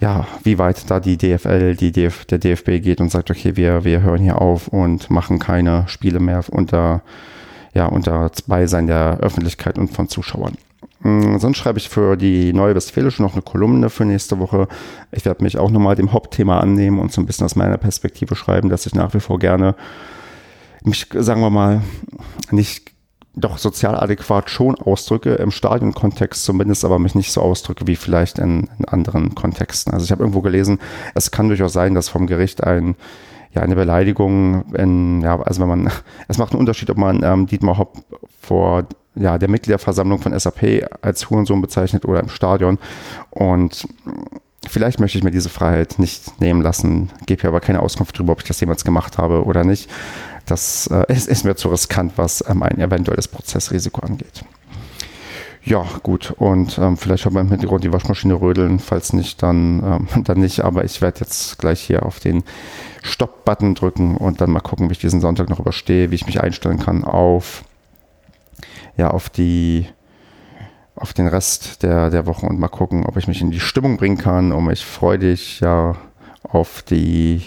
ja, 0.00 0.26
wie 0.44 0.58
weit 0.58 0.90
da 0.90 0.98
die 0.98 1.18
DFL, 1.18 1.76
die 1.76 1.92
DF, 1.92 2.24
der 2.24 2.38
DFB 2.38 2.80
geht 2.82 3.00
und 3.00 3.10
sagt, 3.10 3.30
okay, 3.30 3.56
wir, 3.56 3.84
wir 3.84 4.00
hören 4.00 4.22
hier 4.22 4.40
auf 4.40 4.68
und 4.68 5.10
machen 5.10 5.38
keine 5.38 5.86
Spiele 5.88 6.20
mehr 6.20 6.42
unter 6.50 7.02
ja, 7.78 7.86
unter 7.86 8.30
Beisein 8.48 8.88
der 8.88 9.18
Öffentlichkeit 9.20 9.78
und 9.78 9.94
von 9.94 10.08
Zuschauern. 10.08 10.58
Mm, 11.00 11.38
sonst 11.38 11.58
schreibe 11.58 11.78
ich 11.78 11.88
für 11.88 12.16
die 12.16 12.52
Neue 12.52 12.74
Westfälische 12.74 13.22
noch 13.22 13.34
eine 13.34 13.42
Kolumne 13.42 13.88
für 13.88 14.04
nächste 14.04 14.40
Woche. 14.40 14.66
Ich 15.12 15.24
werde 15.24 15.44
mich 15.44 15.58
auch 15.58 15.70
nochmal 15.70 15.94
dem 15.94 16.12
Hauptthema 16.12 16.58
annehmen 16.58 16.98
und 16.98 17.12
so 17.12 17.20
ein 17.20 17.26
bisschen 17.26 17.44
aus 17.44 17.54
meiner 17.54 17.76
Perspektive 17.76 18.34
schreiben, 18.34 18.68
dass 18.68 18.84
ich 18.84 18.96
nach 18.96 19.14
wie 19.14 19.20
vor 19.20 19.38
gerne 19.38 19.76
mich, 20.82 21.06
sagen 21.14 21.40
wir 21.40 21.50
mal, 21.50 21.82
nicht 22.50 22.90
doch 23.36 23.58
sozial 23.58 23.94
adäquat 23.94 24.50
schon 24.50 24.74
ausdrücke, 24.74 25.34
im 25.34 25.52
Stadionkontext 25.52 26.42
zumindest, 26.42 26.84
aber 26.84 26.98
mich 26.98 27.14
nicht 27.14 27.30
so 27.30 27.40
ausdrücke 27.40 27.86
wie 27.86 27.94
vielleicht 27.94 28.40
in, 28.40 28.68
in 28.80 28.86
anderen 28.86 29.36
Kontexten. 29.36 29.92
Also 29.92 30.04
ich 30.04 30.10
habe 30.10 30.24
irgendwo 30.24 30.40
gelesen, 30.40 30.80
es 31.14 31.30
kann 31.30 31.46
durchaus 31.46 31.74
sein, 31.74 31.94
dass 31.94 32.08
vom 32.08 32.26
Gericht 32.26 32.64
ein 32.64 32.96
ja, 33.54 33.62
eine 33.62 33.76
Beleidigung, 33.76 34.72
in, 34.74 35.20
ja, 35.22 35.40
also 35.40 35.60
wenn 35.60 35.68
man, 35.68 35.90
es 36.28 36.38
macht 36.38 36.52
einen 36.52 36.60
Unterschied, 36.60 36.90
ob 36.90 36.98
man 36.98 37.22
ähm, 37.22 37.46
Dietmar 37.46 37.78
Hopp 37.78 37.98
vor 38.40 38.86
ja, 39.14 39.38
der 39.38 39.48
Mitgliederversammlung 39.48 40.20
von 40.20 40.38
SAP 40.38 40.86
als 41.02 41.28
Hurensohn 41.28 41.60
bezeichnet 41.60 42.04
oder 42.04 42.20
im 42.20 42.28
Stadion. 42.28 42.78
Und 43.30 43.88
vielleicht 44.66 45.00
möchte 45.00 45.18
ich 45.18 45.24
mir 45.24 45.30
diese 45.30 45.48
Freiheit 45.48 45.98
nicht 45.98 46.40
nehmen 46.40 46.62
lassen, 46.62 47.10
gebe 47.26 47.40
hier 47.40 47.50
aber 47.50 47.60
keine 47.60 47.80
Auskunft 47.80 48.16
darüber, 48.16 48.32
ob 48.32 48.40
ich 48.42 48.48
das 48.48 48.60
jemals 48.60 48.84
gemacht 48.84 49.18
habe 49.18 49.44
oder 49.44 49.64
nicht. 49.64 49.90
Das 50.46 50.86
äh, 50.88 51.04
ist, 51.12 51.28
ist, 51.28 51.44
mir 51.44 51.56
zu 51.56 51.68
riskant, 51.68 52.12
was 52.16 52.44
ähm, 52.48 52.62
ein 52.62 52.78
eventuelles 52.78 53.28
Prozessrisiko 53.28 54.02
angeht. 54.02 54.44
Ja, 55.68 55.84
gut. 56.02 56.30
Und 56.38 56.78
ähm, 56.78 56.96
vielleicht 56.96 57.26
hat 57.26 57.34
man 57.34 57.44
im 57.44 57.50
Hintergrund 57.50 57.84
die 57.84 57.92
Waschmaschine 57.92 58.40
rödeln. 58.40 58.78
Falls 58.78 59.12
nicht, 59.12 59.42
dann, 59.42 60.08
ähm, 60.14 60.24
dann 60.24 60.40
nicht. 60.40 60.64
Aber 60.64 60.84
ich 60.84 61.02
werde 61.02 61.20
jetzt 61.20 61.58
gleich 61.58 61.80
hier 61.80 62.06
auf 62.06 62.20
den 62.20 62.42
Stopp-Button 63.02 63.74
drücken 63.74 64.16
und 64.16 64.40
dann 64.40 64.50
mal 64.50 64.60
gucken, 64.60 64.88
wie 64.88 64.92
ich 64.92 64.98
diesen 64.98 65.20
Sonntag 65.20 65.50
noch 65.50 65.60
überstehe, 65.60 66.10
wie 66.10 66.14
ich 66.14 66.24
mich 66.24 66.40
einstellen 66.40 66.78
kann 66.78 67.04
auf, 67.04 67.64
ja, 68.96 69.10
auf 69.10 69.28
die, 69.28 69.86
auf 70.96 71.12
den 71.12 71.26
Rest 71.26 71.82
der, 71.82 72.08
der 72.08 72.24
Woche 72.24 72.46
und 72.46 72.58
mal 72.58 72.68
gucken, 72.68 73.04
ob 73.04 73.18
ich 73.18 73.28
mich 73.28 73.42
in 73.42 73.50
die 73.50 73.60
Stimmung 73.60 73.98
bringen 73.98 74.16
kann, 74.16 74.52
um 74.52 74.68
mich 74.68 74.86
freudig, 74.86 75.60
ja, 75.60 75.96
auf 76.44 76.80
die 76.80 77.42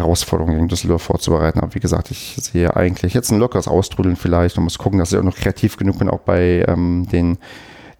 Herausforderungen 0.00 0.56
gegen 0.56 0.68
Düsseldorf 0.68 1.02
vorzubereiten. 1.02 1.60
Aber 1.60 1.74
wie 1.74 1.80
gesagt, 1.80 2.10
ich 2.10 2.36
sehe 2.40 2.74
eigentlich 2.76 3.14
jetzt 3.14 3.30
ein 3.30 3.38
lockeres 3.38 3.68
Austrudeln 3.68 4.16
vielleicht 4.16 4.56
und 4.58 4.64
muss 4.64 4.78
gucken, 4.78 4.98
dass 4.98 5.12
ich 5.12 5.18
auch 5.18 5.22
noch 5.22 5.36
kreativ 5.36 5.76
genug 5.76 5.98
bin, 5.98 6.08
auch 6.08 6.20
bei 6.20 6.64
ähm, 6.66 7.06
den 7.10 7.38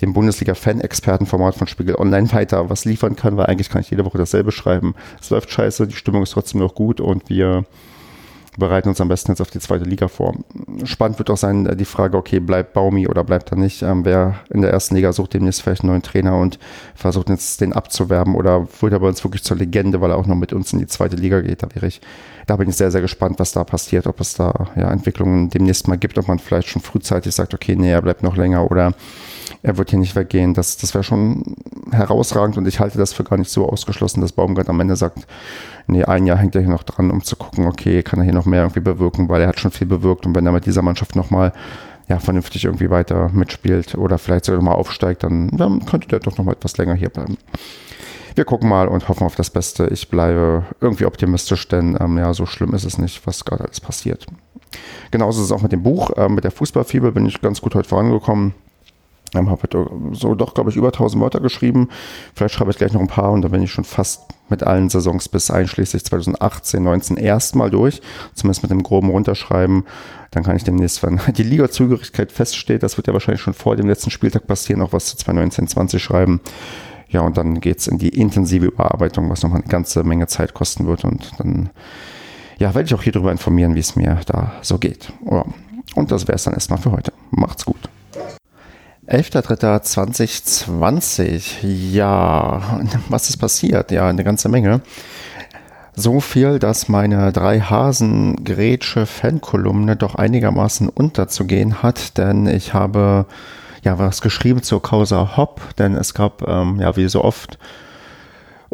dem 0.01 0.13
Bundesliga-Fan-Experten-Format 0.13 1.57
von 1.57 1.67
Spiegel 1.67 1.97
Online 1.97 2.33
weiter 2.33 2.71
was 2.71 2.85
liefern 2.85 3.17
kann, 3.17 3.37
weil 3.37 3.47
eigentlich 3.47 3.69
kann 3.69 3.81
ich 3.81 3.91
jede 3.91 4.05
Woche 4.05 4.19
dasselbe 4.19 4.53
schreiben. 4.53 4.95
Es 5.21 5.31
läuft 5.31 5.51
scheiße, 5.51 5.89
die 5.89 5.97
Stimmung 5.97 6.23
ist 6.23 6.31
trotzdem 6.31 6.61
noch 6.61 6.75
gut 6.75 7.01
und 7.01 7.29
wir 7.29 7.65
bereiten 8.59 8.89
uns 8.89 9.01
am 9.01 9.09
besten 9.09 9.33
jetzt 9.33 9.41
auf 9.41 9.51
die 9.51 9.61
zweite 9.61 9.85
Liga 9.85 10.09
vor. 10.09 10.35
Spannend 10.85 11.19
wird 11.19 11.31
auch 11.31 11.37
sein, 11.37 11.67
äh, 11.67 11.77
die 11.77 11.85
Frage, 11.85 12.17
okay, 12.17 12.41
bleibt 12.41 12.73
Baumi 12.73 13.09
oder 13.09 13.25
bleibt 13.25 13.51
er 13.53 13.57
nicht? 13.57 13.83
Ähm, 13.83 14.05
wer 14.05 14.41
in 14.51 14.63
der 14.63 14.73
ersten 14.73 14.97
Liga 14.97 15.13
sucht 15.13 15.35
demnächst 15.35 15.63
vielleicht 15.63 15.83
einen 15.83 15.91
neuen 15.91 16.03
Trainer 16.03 16.37
und 16.37 16.59
versucht 16.95 17.29
jetzt 17.29 17.61
den 17.61 17.73
abzuwerben 17.73 18.35
oder 18.35 18.67
wird 18.81 18.93
er 18.93 19.01
bei 19.01 19.09
uns 19.09 19.25
wirklich 19.25 19.45
zur 19.45 19.57
Legende, 19.57 20.01
weil 20.01 20.11
er 20.11 20.19
auch 20.19 20.27
noch 20.27 20.37
mit 20.37 20.53
uns 20.53 20.73
in 20.73 20.79
die 20.79 20.87
zweite 20.87 21.17
Liga 21.17 21.41
geht? 21.41 21.63
Da 21.63 21.69
wäre 21.75 21.87
ich, 21.87 22.01
da 22.47 22.57
bin 22.57 22.69
ich 22.69 22.77
sehr, 22.77 22.91
sehr 22.91 23.01
gespannt, 23.01 23.39
was 23.39 23.53
da 23.53 23.65
passiert, 23.65 24.07
ob 24.07 24.21
es 24.21 24.35
da 24.35 24.69
ja, 24.77 24.91
Entwicklungen 24.91 25.51
demnächst 25.51 25.89
mal 25.89 25.97
gibt, 25.97 26.19
ob 26.19 26.29
man 26.29 26.39
vielleicht 26.39 26.69
schon 26.69 26.83
frühzeitig 26.83 27.35
sagt, 27.35 27.55
okay, 27.55 27.77
nee, 27.77 27.91
er 27.91 28.03
bleibt 28.03 28.23
noch 28.23 28.37
länger 28.37 28.71
oder 28.71 28.95
er 29.63 29.77
wird 29.77 29.91
hier 29.91 29.99
nicht 29.99 30.17
weggehen. 30.17 30.55
Das, 30.55 30.77
das 30.77 30.95
wäre 30.95 31.05
schon 31.05 31.57
herausragend 31.91 32.57
und 32.57 32.67
ich 32.67 32.81
halte 32.81 32.99
das 32.99 33.13
für 33.13 33.25
gar 33.25 33.37
nicht 33.37 33.51
so 33.51 33.69
ausgeschlossen, 33.69 34.21
dass 34.21 34.33
Baumgart 34.33 34.69
am 34.69 34.81
Ende 34.81 34.97
sagt, 34.97 35.27
nee, 35.87 36.05
ein 36.05 36.27
Jahr 36.27 36.39
hängt 36.39 36.55
er 36.55 36.63
hier 36.63 36.71
noch 36.71 36.83
dran, 36.83 37.11
um 37.11 37.23
zu 37.23 37.37
gucken, 37.37 37.67
okay, 37.67 38.03
kann 38.03 38.21
er 38.21 38.25
hier 38.25 38.35
noch 38.35 38.47
mehr 38.47 38.63
irgendwie 38.63 38.81
bewirken, 38.81 39.29
weil 39.29 39.43
er 39.43 39.49
hat 39.49 39.61
schon 39.61 39.71
viel 39.71 39.87
bewirkt 39.87 40.27
und 40.27 40.35
wenn 40.35 40.47
er 40.47 40.53
mit 40.53 40.67
dieser 40.67 40.83
Mannschaft 40.83 41.17
nochmal 41.17 41.53
ja, 42.09 42.19
vernünftig 42.19 42.65
irgendwie 42.65 42.91
weiter 42.91 43.29
mitspielt 43.33 43.95
oder 43.95 44.19
vielleicht 44.19 44.47
sogar 44.47 44.61
nochmal 44.61 44.77
aufsteigt, 44.77 45.23
dann, 45.23 45.49
dann 45.49 45.85
könnte 45.85 46.09
der 46.09 46.21
doch 46.21 46.39
nochmal 46.39 46.55
etwas 46.55 46.77
länger 46.79 46.95
hier 46.95 47.11
bleiben. 47.11 47.37
Wir 48.35 48.45
gucken 48.45 48.69
mal 48.69 48.89
und 48.89 49.09
hoffen 49.09 49.25
auf 49.25 49.35
das 49.35 49.51
Beste. 49.51 49.89
Ich 49.89 50.09
bleibe 50.09 50.65
irgendwie 50.81 51.07
optimistisch, 51.07 51.67
denn 51.69 51.99
ähm, 52.01 52.19
ja, 52.19 52.33
so 52.33 52.47
schlimm 52.47 52.73
ist 52.73 52.85
es 52.85 52.97
nicht, 52.97 53.27
was 53.27 53.45
gerade 53.45 53.65
alles 53.65 53.81
passiert. 53.81 54.27
Genauso 55.11 55.41
ist 55.41 55.47
es 55.47 55.53
auch 55.53 55.63
mit 55.63 55.73
dem 55.73 55.83
Buch. 55.83 56.11
Äh, 56.17 56.29
mit 56.29 56.45
der 56.45 56.51
Fußballfibel 56.51 57.13
bin 57.13 57.27
ich 57.27 57.41
ganz 57.41 57.61
gut 57.61 57.75
heute 57.75 57.89
vorangekommen. 57.89 58.55
Habe 59.35 59.69
so 60.13 60.35
doch, 60.35 60.55
glaube 60.55 60.71
ich, 60.71 60.77
über 60.77 60.89
1000 60.89 61.23
Wörter 61.23 61.41
geschrieben. 61.41 61.89
Vielleicht 62.35 62.55
schreibe 62.55 62.71
ich 62.71 62.79
gleich 62.79 62.93
noch 62.93 63.01
ein 63.01 63.09
paar 63.09 63.33
und 63.33 63.43
dann 63.43 63.51
bin 63.51 63.63
ich 63.63 63.73
schon 63.73 63.85
fast 63.85 64.23
mit 64.49 64.63
allen 64.63 64.89
Saisons 64.89 65.29
bis 65.29 65.51
einschließlich 65.51 66.05
2018, 66.05 66.83
19 66.83 67.17
erstmal 67.17 67.71
durch. 67.71 68.01
Zumindest 68.35 68.63
mit 68.63 68.71
dem 68.71 68.83
groben 68.83 69.11
Runterschreiben. 69.11 69.85
Dann 70.31 70.43
kann 70.43 70.57
ich 70.57 70.65
demnächst, 70.65 71.03
wenn 71.03 71.21
die 71.37 71.43
Liga-Zugehörigkeit 71.43 72.33
feststeht, 72.33 72.83
das 72.83 72.97
wird 72.97 73.07
ja 73.07 73.13
wahrscheinlich 73.13 73.43
schon 73.43 73.55
vor 73.55 73.77
dem 73.77 73.89
letzten 73.89 74.11
Spieltag 74.11 74.47
passieren, 74.47 74.83
auch 74.83 74.93
was 74.93 75.07
zu 75.07 75.17
2019, 75.17 75.69
20 75.69 76.03
schreiben. 76.03 76.41
Ja, 77.11 77.23
und 77.23 77.39
dann 77.39 77.61
geht's 77.61 77.87
in 77.87 77.99
die 77.99 78.11
intensive 78.11 78.67
Überarbeitung, 78.67 79.31
was 79.31 79.43
nochmal 79.43 79.61
eine 79.63 79.71
ganze 79.71 80.05
Menge 80.05 80.27
Zeit 80.27 80.53
kosten 80.53 80.87
wird. 80.87 81.05
Und 81.05 81.31
dann 81.39 81.71
ja, 82.59 82.75
werde 82.75 82.87
ich 82.87 82.95
auch 82.95 83.03
hier 83.03 83.13
darüber 83.13 83.33
informieren, 83.33 83.75
wie 83.75 83.81
es 83.81 83.97
mir 83.97 84.21
da 84.27 84.53
so 84.63 84.79
geht. 84.79 85.13
Ja. 85.31 85.45
Und 85.95 86.11
das 86.11 86.29
wäre 86.29 86.37
es 86.37 86.45
dann 86.45 86.55
erstmal 86.55 86.79
für 86.79 86.93
heute. 86.93 87.13
Macht's 87.31 87.65
gut. 87.65 87.89
11.03.2020. 89.09 91.67
Ja, 91.67 92.61
was 93.09 93.31
ist 93.31 93.39
passiert? 93.39 93.91
Ja, 93.91 94.07
eine 94.07 94.23
ganze 94.23 94.51
Menge. 94.51 94.83
So 95.95 96.21
viel, 96.21 96.59
dass 96.59 96.89
meine 96.89 97.33
drei 97.33 97.61
Hasen 97.61 98.45
Grätsche 98.45 99.07
Fankolumne 99.07 99.97
doch 99.97 100.15
einigermaßen 100.15 100.91
unterzugehen 100.91 101.83
hat, 101.83 102.19
denn 102.19 102.47
ich 102.47 102.75
habe 102.75 103.25
ja 103.83 103.99
was 103.99 104.21
geschrieben 104.21 104.63
zur 104.63 104.83
Causa 104.83 105.37
Hopp, 105.37 105.63
denn 105.77 105.97
es 105.97 106.15
gab 106.15 106.47
ähm, 106.47 106.79
ja 106.79 106.95
wie 106.97 107.09
so 107.09 107.25
oft 107.25 107.59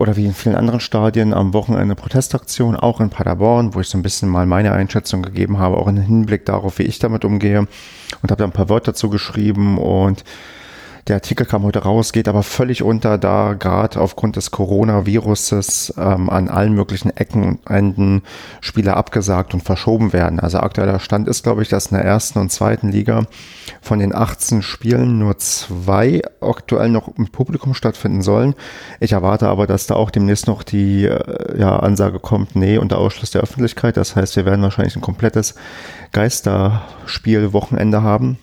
oder 0.04 0.16
wie 0.16 0.26
in 0.26 0.34
vielen 0.34 0.54
anderen 0.54 0.80
Stadien 0.80 1.32
am 1.32 1.54
Wochenende 1.54 1.94
Protestaktion, 1.94 2.76
auch 2.76 3.00
in 3.00 3.08
Paderborn, 3.08 3.72
wo 3.72 3.80
ich 3.80 3.88
so 3.88 3.96
ein 3.96 4.02
bisschen 4.02 4.28
mal 4.28 4.44
meine 4.44 4.72
Einschätzung 4.72 5.22
gegeben 5.22 5.58
habe, 5.58 5.78
auch 5.78 5.88
im 5.88 5.96
Hinblick 5.96 6.44
darauf, 6.44 6.78
wie 6.78 6.82
ich 6.82 6.98
damit 6.98 7.24
umgehe. 7.24 7.60
Und 7.60 8.30
habe 8.30 8.36
da 8.36 8.44
ein 8.44 8.52
paar 8.52 8.68
Wörter 8.68 8.92
dazu 8.92 9.08
geschrieben 9.08 9.78
und 9.78 10.22
der 11.06 11.16
Artikel 11.16 11.44
kam 11.44 11.64
heute 11.64 11.80
raus, 11.80 12.12
geht 12.12 12.28
aber 12.28 12.42
völlig 12.42 12.82
unter, 12.82 13.18
da 13.18 13.52
gerade 13.52 14.00
aufgrund 14.00 14.36
des 14.36 14.50
Coronaviruses 14.50 15.92
ähm, 15.98 16.30
an 16.30 16.48
allen 16.48 16.72
möglichen 16.72 17.14
Ecken 17.14 17.44
und 17.44 17.66
Enden 17.70 18.22
Spiele 18.62 18.96
abgesagt 18.96 19.52
und 19.52 19.62
verschoben 19.62 20.14
werden. 20.14 20.40
Also 20.40 20.60
aktueller 20.60 21.00
Stand 21.00 21.28
ist, 21.28 21.42
glaube 21.42 21.62
ich, 21.62 21.68
dass 21.68 21.88
in 21.88 21.98
der 21.98 22.06
ersten 22.06 22.38
und 22.38 22.50
zweiten 22.50 22.90
Liga 22.90 23.26
von 23.82 23.98
den 23.98 24.14
18 24.14 24.62
Spielen 24.62 25.18
nur 25.18 25.36
zwei 25.36 26.22
aktuell 26.40 26.88
noch 26.88 27.08
im 27.18 27.28
Publikum 27.28 27.74
stattfinden 27.74 28.22
sollen. 28.22 28.54
Ich 28.98 29.12
erwarte 29.12 29.48
aber, 29.48 29.66
dass 29.66 29.86
da 29.86 29.96
auch 29.96 30.10
demnächst 30.10 30.46
noch 30.46 30.62
die 30.62 31.04
äh, 31.04 31.60
ja, 31.60 31.80
Ansage 31.80 32.18
kommt, 32.18 32.56
nee, 32.56 32.78
unter 32.78 32.96
Ausschluss 32.96 33.30
der 33.30 33.42
Öffentlichkeit. 33.42 33.98
Das 33.98 34.16
heißt, 34.16 34.36
wir 34.36 34.46
werden 34.46 34.62
wahrscheinlich 34.62 34.96
ein 34.96 35.02
komplettes 35.02 35.54
Geisterspiel-Wochenende 36.12 38.02
haben. 38.02 38.38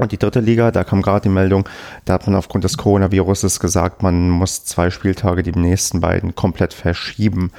Und 0.00 0.12
die 0.12 0.18
dritte 0.18 0.40
Liga, 0.40 0.70
da 0.70 0.82
kam 0.82 1.02
gerade 1.02 1.24
die 1.24 1.28
Meldung, 1.28 1.68
da 2.06 2.14
hat 2.14 2.26
man 2.26 2.34
aufgrund 2.34 2.64
des 2.64 2.78
Coronaviruses 2.78 3.60
gesagt, 3.60 4.02
man 4.02 4.30
muss 4.30 4.64
zwei 4.64 4.90
Spieltage 4.90 5.42
die 5.42 5.52
nächsten 5.52 6.00
beiden 6.00 6.34
komplett 6.34 6.72
verschieben. 6.72 7.52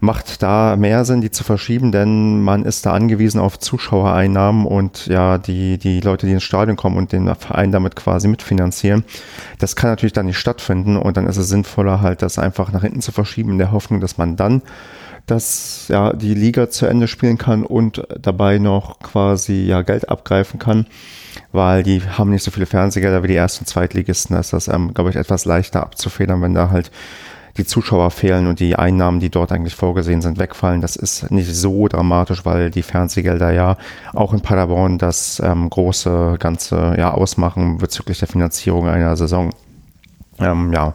Macht 0.00 0.42
da 0.42 0.76
mehr 0.76 1.04
Sinn, 1.06 1.22
die 1.22 1.30
zu 1.30 1.44
verschieben, 1.44 1.90
denn 1.90 2.42
man 2.42 2.64
ist 2.64 2.84
da 2.84 2.92
angewiesen 2.92 3.40
auf 3.40 3.58
Zuschauereinnahmen 3.58 4.66
und 4.66 5.06
ja, 5.06 5.38
die, 5.38 5.78
die 5.78 6.00
Leute, 6.00 6.26
die 6.26 6.34
ins 6.34 6.44
Stadion 6.44 6.76
kommen 6.76 6.98
und 6.98 7.10
den 7.10 7.34
Verein 7.34 7.72
damit 7.72 7.96
quasi 7.96 8.28
mitfinanzieren. 8.28 9.04
Das 9.58 9.74
kann 9.74 9.90
natürlich 9.90 10.12
dann 10.12 10.26
nicht 10.26 10.38
stattfinden 10.38 10.96
und 10.98 11.16
dann 11.16 11.26
ist 11.26 11.38
es 11.38 11.48
sinnvoller 11.48 12.02
halt, 12.02 12.20
das 12.20 12.38
einfach 12.38 12.70
nach 12.70 12.82
hinten 12.82 13.00
zu 13.00 13.12
verschieben 13.12 13.52
in 13.52 13.58
der 13.58 13.72
Hoffnung, 13.72 14.00
dass 14.00 14.18
man 14.18 14.36
dann 14.36 14.62
dass 15.26 15.88
ja 15.88 16.14
die 16.14 16.32
Liga 16.32 16.70
zu 16.70 16.86
Ende 16.86 17.06
spielen 17.06 17.36
kann 17.36 17.62
und 17.62 18.02
dabei 18.18 18.58
noch 18.58 18.98
quasi 19.00 19.66
ja 19.66 19.82
Geld 19.82 20.08
abgreifen 20.08 20.58
kann 20.58 20.86
weil 21.52 21.82
die 21.82 22.02
haben 22.02 22.30
nicht 22.30 22.44
so 22.44 22.50
viele 22.50 22.66
Fernsehgelder 22.66 23.22
wie 23.22 23.28
die 23.28 23.36
ersten 23.36 23.66
Zweitligisten. 23.66 24.34
Da 24.34 24.40
ist 24.40 24.52
das, 24.52 24.68
ähm, 24.68 24.94
glaube 24.94 25.10
ich, 25.10 25.16
etwas 25.16 25.44
leichter 25.44 25.82
abzufedern, 25.82 26.42
wenn 26.42 26.54
da 26.54 26.70
halt 26.70 26.90
die 27.56 27.64
Zuschauer 27.64 28.10
fehlen 28.10 28.46
und 28.46 28.60
die 28.60 28.76
Einnahmen, 28.76 29.18
die 29.18 29.30
dort 29.30 29.50
eigentlich 29.50 29.74
vorgesehen 29.74 30.22
sind, 30.22 30.38
wegfallen. 30.38 30.80
Das 30.80 30.94
ist 30.96 31.30
nicht 31.30 31.52
so 31.52 31.88
dramatisch, 31.88 32.44
weil 32.44 32.70
die 32.70 32.82
Fernsehgelder 32.82 33.50
ja 33.50 33.76
auch 34.14 34.32
in 34.32 34.40
Paderborn 34.40 34.98
das 34.98 35.42
ähm, 35.44 35.68
große 35.68 36.36
Ganze 36.38 36.94
ja 36.96 37.10
ausmachen 37.10 37.78
bezüglich 37.78 38.20
der 38.20 38.28
Finanzierung 38.28 38.88
einer 38.88 39.16
Saison. 39.16 39.50
Ähm, 40.38 40.72
ja, 40.72 40.94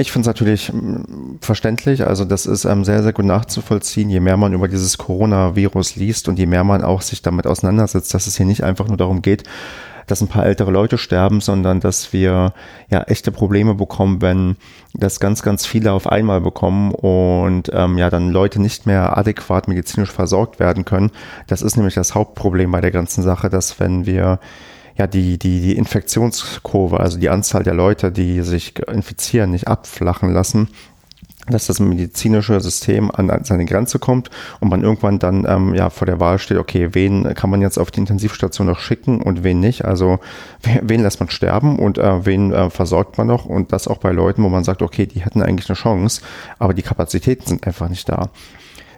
ich 0.00 0.12
finde 0.12 0.22
es 0.22 0.26
natürlich 0.26 0.72
mm, 0.72 1.36
verständlich. 1.40 2.06
Also 2.06 2.24
das 2.24 2.46
ist 2.46 2.64
ähm, 2.64 2.84
sehr, 2.84 3.02
sehr 3.02 3.12
gut 3.12 3.24
nachzuvollziehen, 3.24 4.10
je 4.10 4.20
mehr 4.20 4.36
man 4.36 4.52
über 4.52 4.68
dieses 4.68 4.98
Coronavirus 4.98 5.96
liest 5.96 6.28
und 6.28 6.38
je 6.38 6.46
mehr 6.46 6.64
man 6.64 6.82
auch 6.82 7.02
sich 7.02 7.22
damit 7.22 7.46
auseinandersetzt, 7.46 8.12
dass 8.14 8.26
es 8.26 8.36
hier 8.36 8.46
nicht 8.46 8.64
einfach 8.64 8.88
nur 8.88 8.96
darum 8.96 9.22
geht, 9.22 9.44
dass 10.06 10.20
ein 10.20 10.28
paar 10.28 10.44
ältere 10.44 10.70
Leute 10.70 10.98
sterben, 10.98 11.40
sondern 11.40 11.80
dass 11.80 12.12
wir 12.12 12.52
ja 12.90 13.02
echte 13.02 13.30
Probleme 13.30 13.74
bekommen, 13.74 14.20
wenn 14.20 14.56
das 14.92 15.20
ganz, 15.20 15.42
ganz 15.42 15.66
viele 15.66 15.92
auf 15.92 16.08
einmal 16.08 16.40
bekommen 16.40 16.92
und 16.92 17.70
ähm, 17.72 17.96
ja 17.96 18.10
dann 18.10 18.30
Leute 18.30 18.60
nicht 18.60 18.86
mehr 18.86 19.16
adäquat 19.16 19.68
medizinisch 19.68 20.10
versorgt 20.10 20.58
werden 20.58 20.84
können. 20.84 21.10
Das 21.46 21.62
ist 21.62 21.76
nämlich 21.76 21.94
das 21.94 22.14
Hauptproblem 22.14 22.72
bei 22.72 22.80
der 22.80 22.90
ganzen 22.90 23.22
Sache, 23.22 23.50
dass 23.50 23.78
wenn 23.78 24.06
wir 24.06 24.40
ja, 24.96 25.06
die, 25.06 25.38
die, 25.38 25.60
die 25.60 25.76
Infektionskurve, 25.76 27.00
also 27.00 27.18
die 27.18 27.30
Anzahl 27.30 27.62
der 27.62 27.74
Leute, 27.74 28.12
die 28.12 28.42
sich 28.42 28.78
infizieren, 28.88 29.50
nicht 29.50 29.68
abflachen 29.68 30.32
lassen, 30.32 30.68
dass 31.50 31.66
das 31.66 31.80
medizinische 31.80 32.60
System 32.60 33.10
an 33.10 33.44
seine 33.44 33.64
Grenze 33.64 33.98
kommt 33.98 34.30
und 34.60 34.68
man 34.68 34.82
irgendwann 34.82 35.18
dann 35.18 35.46
ähm, 35.48 35.74
ja 35.74 35.90
vor 35.90 36.06
der 36.06 36.20
Wahl 36.20 36.38
steht, 36.38 36.58
okay, 36.58 36.90
wen 36.92 37.34
kann 37.34 37.50
man 37.50 37.62
jetzt 37.62 37.78
auf 37.78 37.90
die 37.90 38.00
Intensivstation 38.00 38.66
noch 38.66 38.78
schicken 38.78 39.20
und 39.20 39.42
wen 39.42 39.60
nicht? 39.60 39.84
Also 39.84 40.20
wen 40.62 41.02
lässt 41.02 41.20
man 41.20 41.30
sterben 41.30 41.78
und 41.78 41.98
äh, 41.98 42.26
wen 42.26 42.52
äh, 42.52 42.70
versorgt 42.70 43.18
man 43.18 43.26
noch? 43.26 43.46
Und 43.46 43.72
das 43.72 43.88
auch 43.88 43.98
bei 43.98 44.12
Leuten, 44.12 44.42
wo 44.42 44.48
man 44.48 44.64
sagt, 44.64 44.82
okay, 44.82 45.06
die 45.06 45.24
hätten 45.24 45.42
eigentlich 45.42 45.68
eine 45.68 45.76
Chance, 45.76 46.22
aber 46.58 46.74
die 46.74 46.82
Kapazitäten 46.82 47.46
sind 47.46 47.66
einfach 47.66 47.88
nicht 47.88 48.08
da. 48.08 48.30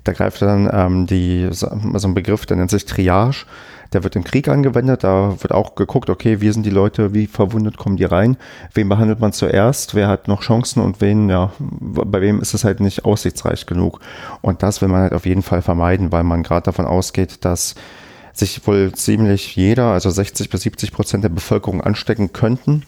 Da 0.04 0.12
greift 0.12 0.42
dann 0.42 0.68
ähm, 0.72 1.06
die, 1.06 1.48
so 1.50 1.68
ein 1.68 2.14
Begriff, 2.14 2.46
der 2.46 2.56
nennt 2.56 2.70
sich 2.70 2.86
Triage. 2.86 3.46
Der 3.92 4.02
wird 4.04 4.16
im 4.16 4.24
Krieg 4.24 4.48
angewendet. 4.48 5.04
Da 5.04 5.36
wird 5.40 5.52
auch 5.52 5.74
geguckt, 5.74 6.10
okay, 6.10 6.40
wie 6.40 6.50
sind 6.50 6.64
die 6.64 6.70
Leute, 6.70 7.14
wie 7.14 7.26
verwundet 7.26 7.76
kommen 7.76 7.96
die 7.96 8.04
rein? 8.04 8.36
Wen 8.72 8.88
behandelt 8.88 9.20
man 9.20 9.32
zuerst? 9.32 9.94
Wer 9.94 10.08
hat 10.08 10.28
noch 10.28 10.42
Chancen 10.42 10.82
und 10.82 11.00
wen, 11.00 11.28
ja, 11.28 11.52
bei 11.58 12.20
wem 12.20 12.40
ist 12.40 12.54
es 12.54 12.64
halt 12.64 12.80
nicht 12.80 13.04
aussichtsreich 13.04 13.66
genug? 13.66 14.00
Und 14.40 14.62
das 14.62 14.80
will 14.80 14.88
man 14.88 15.02
halt 15.02 15.12
auf 15.12 15.26
jeden 15.26 15.42
Fall 15.42 15.62
vermeiden, 15.62 16.10
weil 16.10 16.24
man 16.24 16.42
gerade 16.42 16.64
davon 16.64 16.86
ausgeht, 16.86 17.44
dass 17.44 17.74
sich 18.32 18.66
wohl 18.66 18.92
ziemlich 18.92 19.56
jeder, 19.56 19.92
also 19.92 20.10
60 20.10 20.48
bis 20.48 20.62
70 20.62 20.92
Prozent 20.92 21.22
der 21.22 21.28
Bevölkerung 21.28 21.82
anstecken 21.82 22.32
könnten 22.32 22.84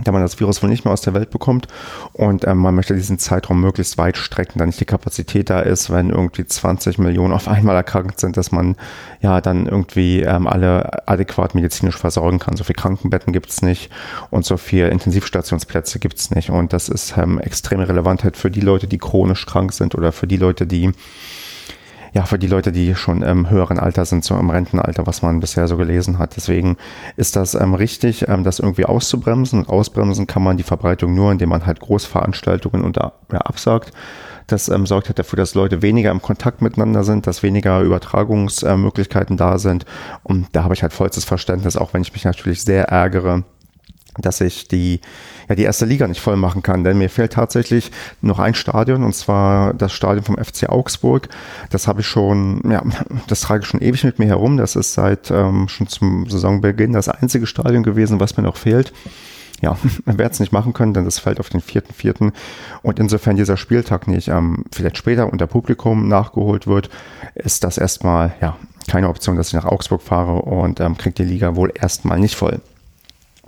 da 0.00 0.10
man 0.10 0.22
das 0.22 0.40
Virus 0.40 0.62
wohl 0.62 0.70
nicht 0.70 0.84
mehr 0.84 0.92
aus 0.92 1.02
der 1.02 1.14
Welt 1.14 1.30
bekommt 1.30 1.68
und 2.12 2.46
ähm, 2.46 2.58
man 2.58 2.74
möchte 2.74 2.94
diesen 2.94 3.18
Zeitraum 3.18 3.60
möglichst 3.60 3.98
weit 3.98 4.16
strecken, 4.16 4.58
da 4.58 4.66
nicht 4.66 4.80
die 4.80 4.86
Kapazität 4.86 5.50
da 5.50 5.60
ist, 5.60 5.90
wenn 5.90 6.10
irgendwie 6.10 6.46
20 6.46 6.98
Millionen 6.98 7.32
auf 7.32 7.48
einmal 7.52 7.76
erkrankt 7.76 8.20
sind, 8.20 8.36
dass 8.36 8.52
man 8.52 8.76
ja 9.20 9.40
dann 9.40 9.66
irgendwie 9.66 10.20
ähm, 10.20 10.46
alle 10.46 11.06
adäquat 11.06 11.54
medizinisch 11.54 11.96
versorgen 11.96 12.38
kann. 12.38 12.56
So 12.56 12.64
viel 12.64 12.74
Krankenbetten 12.74 13.32
gibt 13.32 13.50
es 13.50 13.62
nicht 13.62 13.90
und 14.30 14.44
so 14.44 14.56
viel 14.56 14.88
Intensivstationsplätze 14.88 15.98
gibt 15.98 16.18
es 16.18 16.30
nicht 16.30 16.50
und 16.50 16.72
das 16.72 16.88
ist 16.88 17.16
ähm, 17.16 17.38
relevant 17.38 18.24
halt 18.24 18.36
für 18.36 18.50
die 18.50 18.60
Leute, 18.60 18.86
die 18.86 18.98
chronisch 18.98 19.46
krank 19.46 19.72
sind 19.72 19.94
oder 19.94 20.12
für 20.12 20.26
die 20.26 20.36
Leute, 20.36 20.66
die 20.66 20.92
ja, 22.12 22.26
für 22.26 22.38
die 22.38 22.46
Leute, 22.46 22.72
die 22.72 22.94
schon 22.94 23.22
im 23.22 23.48
höheren 23.48 23.78
Alter 23.78 24.04
sind, 24.04 24.22
so 24.24 24.36
im 24.36 24.50
Rentenalter, 24.50 25.06
was 25.06 25.22
man 25.22 25.40
bisher 25.40 25.66
so 25.66 25.78
gelesen 25.78 26.18
hat. 26.18 26.36
Deswegen 26.36 26.76
ist 27.16 27.36
das 27.36 27.54
ähm, 27.54 27.74
richtig, 27.74 28.28
ähm, 28.28 28.44
das 28.44 28.58
irgendwie 28.58 28.84
auszubremsen. 28.84 29.60
Und 29.60 29.68
ausbremsen 29.70 30.26
kann 30.26 30.42
man 30.42 30.58
die 30.58 30.62
Verbreitung 30.62 31.14
nur, 31.14 31.32
indem 31.32 31.48
man 31.48 31.64
halt 31.64 31.80
Großveranstaltungen 31.80 32.84
unter, 32.84 33.14
ja, 33.32 33.38
absagt. 33.38 33.92
Das 34.46 34.68
ähm, 34.68 34.84
sorgt 34.84 35.08
halt 35.08 35.18
dafür, 35.18 35.38
dass 35.38 35.54
Leute 35.54 35.80
weniger 35.80 36.10
im 36.10 36.20
Kontakt 36.20 36.60
miteinander 36.60 37.04
sind, 37.04 37.26
dass 37.26 37.42
weniger 37.42 37.80
Übertragungsmöglichkeiten 37.80 39.36
äh, 39.36 39.38
da 39.38 39.58
sind. 39.58 39.86
Und 40.22 40.48
da 40.52 40.64
habe 40.64 40.74
ich 40.74 40.82
halt 40.82 40.92
vollstes 40.92 41.24
Verständnis, 41.24 41.78
auch 41.78 41.94
wenn 41.94 42.02
ich 42.02 42.12
mich 42.12 42.24
natürlich 42.24 42.62
sehr 42.62 42.88
ärgere, 42.88 43.44
dass 44.18 44.40
ich 44.40 44.68
die, 44.68 45.00
ja, 45.48 45.54
die 45.54 45.62
erste 45.62 45.86
Liga 45.86 46.06
nicht 46.06 46.20
voll 46.20 46.36
machen 46.36 46.62
kann. 46.62 46.84
Denn 46.84 46.98
mir 46.98 47.08
fehlt 47.08 47.32
tatsächlich 47.32 47.90
noch 48.20 48.38
ein 48.38 48.54
Stadion 48.54 49.04
und 49.04 49.14
zwar 49.14 49.74
das 49.74 49.92
Stadion 49.92 50.24
vom 50.24 50.36
FC 50.36 50.68
Augsburg. 50.68 51.28
Das 51.70 51.88
habe 51.88 52.02
ich 52.02 52.06
schon, 52.06 52.62
ja, 52.70 52.82
das 53.26 53.40
trage 53.40 53.62
ich 53.62 53.68
schon 53.68 53.80
ewig 53.80 54.04
mit 54.04 54.18
mir 54.18 54.26
herum. 54.26 54.56
Das 54.56 54.76
ist 54.76 54.92
seit 54.94 55.30
ähm, 55.30 55.68
schon 55.68 55.86
zum 55.86 56.28
Saisonbeginn 56.28 56.92
das 56.92 57.08
einzige 57.08 57.46
Stadion 57.46 57.82
gewesen, 57.82 58.20
was 58.20 58.36
mir 58.36 58.42
noch 58.42 58.56
fehlt. 58.56 58.92
Ja, 59.62 59.78
man 60.04 60.18
wird 60.18 60.32
es 60.32 60.40
nicht 60.40 60.52
machen 60.52 60.74
können, 60.74 60.92
denn 60.92 61.06
das 61.06 61.18
fällt 61.18 61.40
auf 61.40 61.48
den 61.48 61.60
vierten, 61.60 61.94
vierten. 61.94 62.32
Und 62.82 62.98
insofern 62.98 63.36
dieser 63.36 63.56
Spieltag 63.56 64.08
nicht 64.08 64.28
ähm, 64.28 64.64
vielleicht 64.72 64.98
später 64.98 65.32
unter 65.32 65.46
Publikum 65.46 66.08
nachgeholt 66.08 66.66
wird, 66.66 66.90
ist 67.34 67.64
das 67.64 67.78
erstmal, 67.78 68.34
ja, 68.42 68.56
keine 68.88 69.08
Option, 69.08 69.36
dass 69.36 69.48
ich 69.48 69.54
nach 69.54 69.64
Augsburg 69.64 70.02
fahre 70.02 70.42
und 70.42 70.80
ähm, 70.80 70.98
kriegt 70.98 71.18
die 71.18 71.24
Liga 71.24 71.54
wohl 71.56 71.72
erstmal 71.74 72.18
nicht 72.18 72.34
voll. 72.34 72.60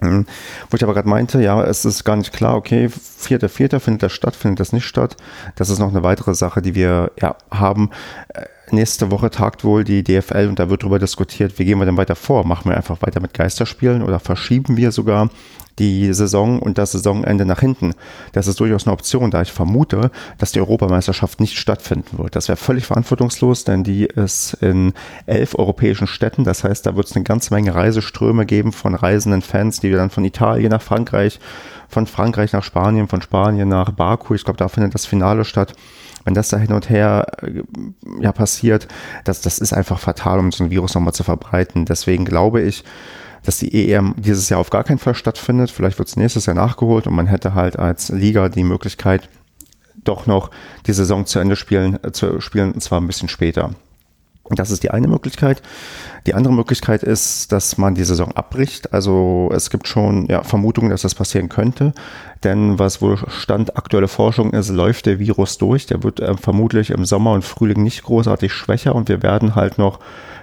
Mhm. 0.01 0.27
Wo 0.71 0.77
ich 0.77 0.83
aber 0.83 0.95
gerade 0.95 1.09
meinte, 1.09 1.41
ja, 1.43 1.63
es 1.63 1.85
ist 1.85 2.05
gar 2.05 2.17
nicht 2.17 2.33
klar, 2.33 2.57
okay, 2.57 2.89
vierter, 2.89 3.49
vierter 3.49 3.81
findet 3.81 4.03
das 4.03 4.13
statt, 4.13 4.37
findet 4.37 4.61
das 4.61 4.73
nicht 4.73 4.87
statt. 4.87 5.17
Das 5.57 5.71
ist 5.71 5.79
noch 5.79 5.91
eine 5.91 6.03
weitere 6.03 6.35
Sache, 6.35 6.63
die 6.63 6.75
wir 6.75 7.13
ja 7.21 7.37
haben. 7.51 7.91
Äh, 8.29 8.47
nächste 8.71 9.11
Woche 9.11 9.31
tagt 9.31 9.65
wohl 9.65 9.85
die 9.85 10.03
DFL 10.03 10.49
und 10.49 10.59
da 10.59 10.69
wird 10.69 10.83
darüber 10.83 10.99
diskutiert, 10.99 11.59
wie 11.59 11.65
gehen 11.65 11.79
wir 11.79 11.87
denn 11.87 11.97
weiter 11.97 12.17
vor? 12.17 12.45
Machen 12.45 12.71
wir 12.71 12.77
einfach 12.77 13.03
weiter 13.03 13.21
mit 13.21 13.35
Geisterspielen 13.35 14.03
oder 14.03 14.19
verschieben 14.19 14.77
wir 14.77 14.91
sogar 14.91 15.31
die 15.79 16.13
Saison 16.13 16.61
und 16.61 16.79
das 16.79 16.93
Saisonende 16.93 17.45
nach 17.45 17.61
hinten. 17.61 17.95
Das 18.33 18.47
ist 18.47 18.61
durchaus 18.61 18.87
eine 18.87 18.93
Option, 18.93 19.31
da 19.31 19.43
ich 19.43 19.53
vermute, 19.53 20.11
dass 20.39 20.53
die 20.53 20.61
Europameisterschaft 20.61 21.41
nicht 21.41 21.59
stattfinden 21.59 22.19
wird. 22.19 22.37
Das 22.37 22.49
wäre 22.49 22.57
völlig 22.57 22.87
verantwortungslos, 22.87 23.65
denn 23.65 23.85
die 23.85 24.05
ist 24.05 24.55
in 24.55 24.93
elf 25.27 25.55
europäischen 25.55 26.07
Städten. 26.07 26.45
Das 26.45 26.65
heißt, 26.65 26.87
da 26.87 26.97
wird 26.97 27.07
es 27.07 27.17
eine 27.17 27.25
ganze 27.25 27.53
Menge 27.53 27.75
Reiseströme 27.75 28.47
geben 28.47 28.73
von 28.73 28.95
reisenden 28.95 29.43
Fans, 29.43 29.81
die 29.81 29.91
dann 29.91 30.11
von 30.11 30.25
Italien 30.25 30.71
nach 30.71 30.83
Frankreich, 30.83 31.41
von 31.89 32.07
Frankreich 32.07 32.53
nach 32.53 32.63
Spanien, 32.63 33.09
von 33.09 33.23
Spanien 33.23 33.69
nach 33.69 33.91
Baku. 33.91 34.35
Ich 34.35 34.45
glaube, 34.45 34.59
da 34.59 34.69
findet 34.69 34.95
das 34.95 35.07
Finale 35.07 35.45
statt 35.45 35.75
wenn 36.25 36.35
das 36.35 36.49
da 36.49 36.57
hin 36.57 36.73
und 36.73 36.89
her 36.89 37.27
äh, 37.43 37.63
ja, 38.21 38.33
passiert, 38.33 38.89
das, 39.25 39.43
das 39.43 39.59
ist 39.59 39.73
einfach 39.73 39.99
fatal, 39.99 40.39
um 40.39 40.51
so 40.53 40.65
ein 40.65 40.71
Virus 40.71 40.95
nochmal 40.95 41.13
zu 41.13 41.23
verbreiten. 41.23 41.85
Deswegen 41.85 42.25
glaube 42.25 42.63
ich, 42.63 42.83
dass 43.45 43.59
die 43.59 43.93
EM 43.93 44.15
dieses 44.17 44.49
Jahr 44.49 44.59
auf 44.59 44.71
gar 44.71 44.85
keinen 44.85 44.99
Fall 44.99 45.15
stattfindet. 45.15 45.71
Vielleicht 45.71 45.99
wird 45.99 46.09
es 46.09 46.17
nächstes 46.17 46.47
Jahr 46.47 46.57
nachgeholt 46.57 47.07
und 47.07 47.15
man 47.15 47.27
hätte 47.27 47.55
halt 47.55 47.79
als 47.79 48.09
Liga 48.09 48.49
die 48.49 48.65
Möglichkeit, 48.65 49.29
doch 50.03 50.27
noch 50.27 50.51
die 50.87 50.93
Saison 50.93 51.27
zu 51.27 51.39
Ende 51.39 51.57
spielen, 51.57 52.03
äh, 52.03 52.13
zu 52.13 52.41
spielen, 52.41 52.73
und 52.73 52.81
zwar 52.81 53.01
ein 53.01 53.07
bisschen 53.07 53.29
später. 53.29 53.75
Das 54.51 54.71
ist 54.71 54.83
die 54.83 54.91
eine 54.91 55.09
Möglichkeit. 55.09 55.63
Die 56.27 56.33
andere 56.33 56.55
Möglichkeit 56.55 57.03
ist, 57.03 57.53
dass 57.53 57.77
man 57.77 57.95
die 57.95 58.05
Saison 58.05 58.33
abbricht. 58.33 58.95
Also 58.95 59.51
es 59.53 59.69
gibt 59.69 59.87
schon 59.87 60.27
ja, 60.27 60.43
Vermutungen, 60.43 60.91
dass 60.91 61.03
das 61.03 61.15
passieren 61.15 61.51
könnte. 61.51 61.93
Denn 62.45 62.79
was 62.79 63.03
wohl 63.03 63.19
Stand 63.29 63.77
aktuelle 63.77 64.09
Forschung 64.09 64.53
ist, 64.53 64.71
läuft 64.71 65.05
der 65.05 65.19
Virus 65.19 65.59
durch. 65.59 65.87
Der 65.87 66.03
wird 66.03 66.21
äh, 66.21 66.35
vermutlich 66.37 66.91
im 66.91 67.05
Sommer 67.05 67.33
und 67.33 67.45
Frühling 67.45 67.83
nicht 67.83 68.05
großartig 68.05 68.53
schwächer 68.53 68.95
und 68.95 69.09
wir 69.09 69.23
werden 69.23 69.55
halt 69.55 69.77
noch 69.77 70.01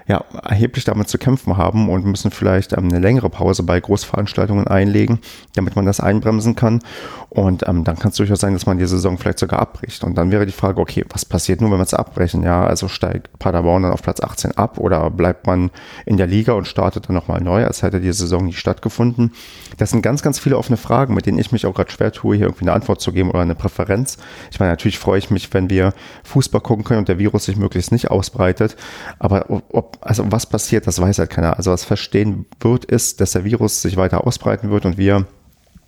ja, 0.08 0.24
erheblich 0.44 0.84
damit 0.84 1.10
zu 1.10 1.18
kämpfen 1.18 1.58
haben 1.58 1.90
und 1.90 2.06
müssen 2.06 2.32
vielleicht 2.32 2.74
ähm, 2.74 2.90
eine 2.90 3.00
längere 3.00 3.30
Pause 3.30 3.64
bei 3.64 3.80
Großveranstaltungen 3.80 4.68
einlegen, 4.68 5.20
damit 5.56 5.76
man 5.76 5.86
das 5.86 6.00
einbremsen 6.00 6.56
kann. 6.56 6.82
Und 7.30 7.68
ähm, 7.68 7.84
dann 7.84 7.98
kann 7.98 8.12
es 8.12 8.18
durchaus 8.18 8.42
sein, 8.42 8.54
dass 8.54 8.66
man 8.66 8.78
die 8.78 8.86
Saison 8.86 9.18
vielleicht 9.18 9.40
sogar 9.40 9.60
abbricht. 9.60 10.04
Und 10.04 10.16
dann 10.18 10.32
wäre 10.32 10.46
die 10.46 10.52
Frage, 10.52 10.82
okay, 10.82 11.06
was 11.10 11.24
passiert 11.26 11.62
nur, 11.62 11.72
wenn 11.72 11.78
wir 11.78 11.84
es 11.84 11.94
abbrechen? 11.94 12.44
Ja, 12.44 12.66
also 12.66 12.88
steigt 12.88 13.40
Paderborn 13.40 13.84
dann 13.84 13.94
auf 13.94 14.02
Platz 14.02 14.22
18 14.22 14.58
ab 14.58 14.80
oder 14.80 15.10
bleibt 15.10 15.48
man 15.48 15.71
in 16.06 16.18
der 16.18 16.28
Liga 16.28 16.54
und 16.54 16.68
startet 16.68 17.08
dann 17.08 17.16
nochmal 17.16 17.42
neu, 17.42 17.66
als 17.66 17.82
hätte 17.84 18.00
die 18.00 18.12
Saison 18.12 18.46
nicht 18.46 18.60
stattgefunden? 18.60 19.34
Das 19.78 19.92
sind 19.92 20.02
ganz, 20.02 20.22
ganz 20.22 20.40
viele 20.40 20.58
offene 20.58 20.78
Fragen, 20.78 21.14
mit 21.14 21.26
denen 21.26 21.40
ich 21.40 21.52
mich 21.52 21.66
auch 21.66 21.74
gerade 21.74 21.92
schwer 21.92 22.12
tue, 22.12 22.36
hier 22.36 22.46
irgendwie 22.48 22.66
eine 22.66 22.74
Antwort 22.74 23.02
zu 23.02 23.12
geben 23.12 23.30
oder 23.30 23.42
eine 23.42 23.56
Präferenz. 23.56 24.18
Ich 24.52 24.60
meine, 24.60 24.72
natürlich 24.72 25.00
freue 25.00 25.20
ich 25.20 25.30
mich, 25.30 25.54
wenn 25.54 25.70
wir 25.70 25.94
Fußball 26.24 26.62
gucken 26.62 26.84
können 26.84 27.00
und 27.00 27.08
der 27.08 27.20
Virus 27.20 27.46
sich 27.46 27.56
möglichst 27.56 27.92
nicht 27.92 28.12
ausbreitet. 28.12 28.76
Aber 29.20 29.46
ob, 29.50 29.98
also 30.02 30.32
was 30.32 30.46
passiert, 30.46 30.88
das 30.88 31.00
weiß 31.00 31.20
halt 31.20 31.30
keiner. 31.30 31.58
Also 31.58 31.72
was 31.72 31.86
verstehen 31.86 32.46
wird, 32.60 32.86
ist, 32.86 33.22
dass 33.22 33.32
der 33.32 33.44
Virus 33.44 33.82
sich 33.82 33.98
weiter 33.98 34.26
ausbreiten 34.26 34.70
wird 34.70 34.86
und 34.86 34.98
wir 34.98 35.26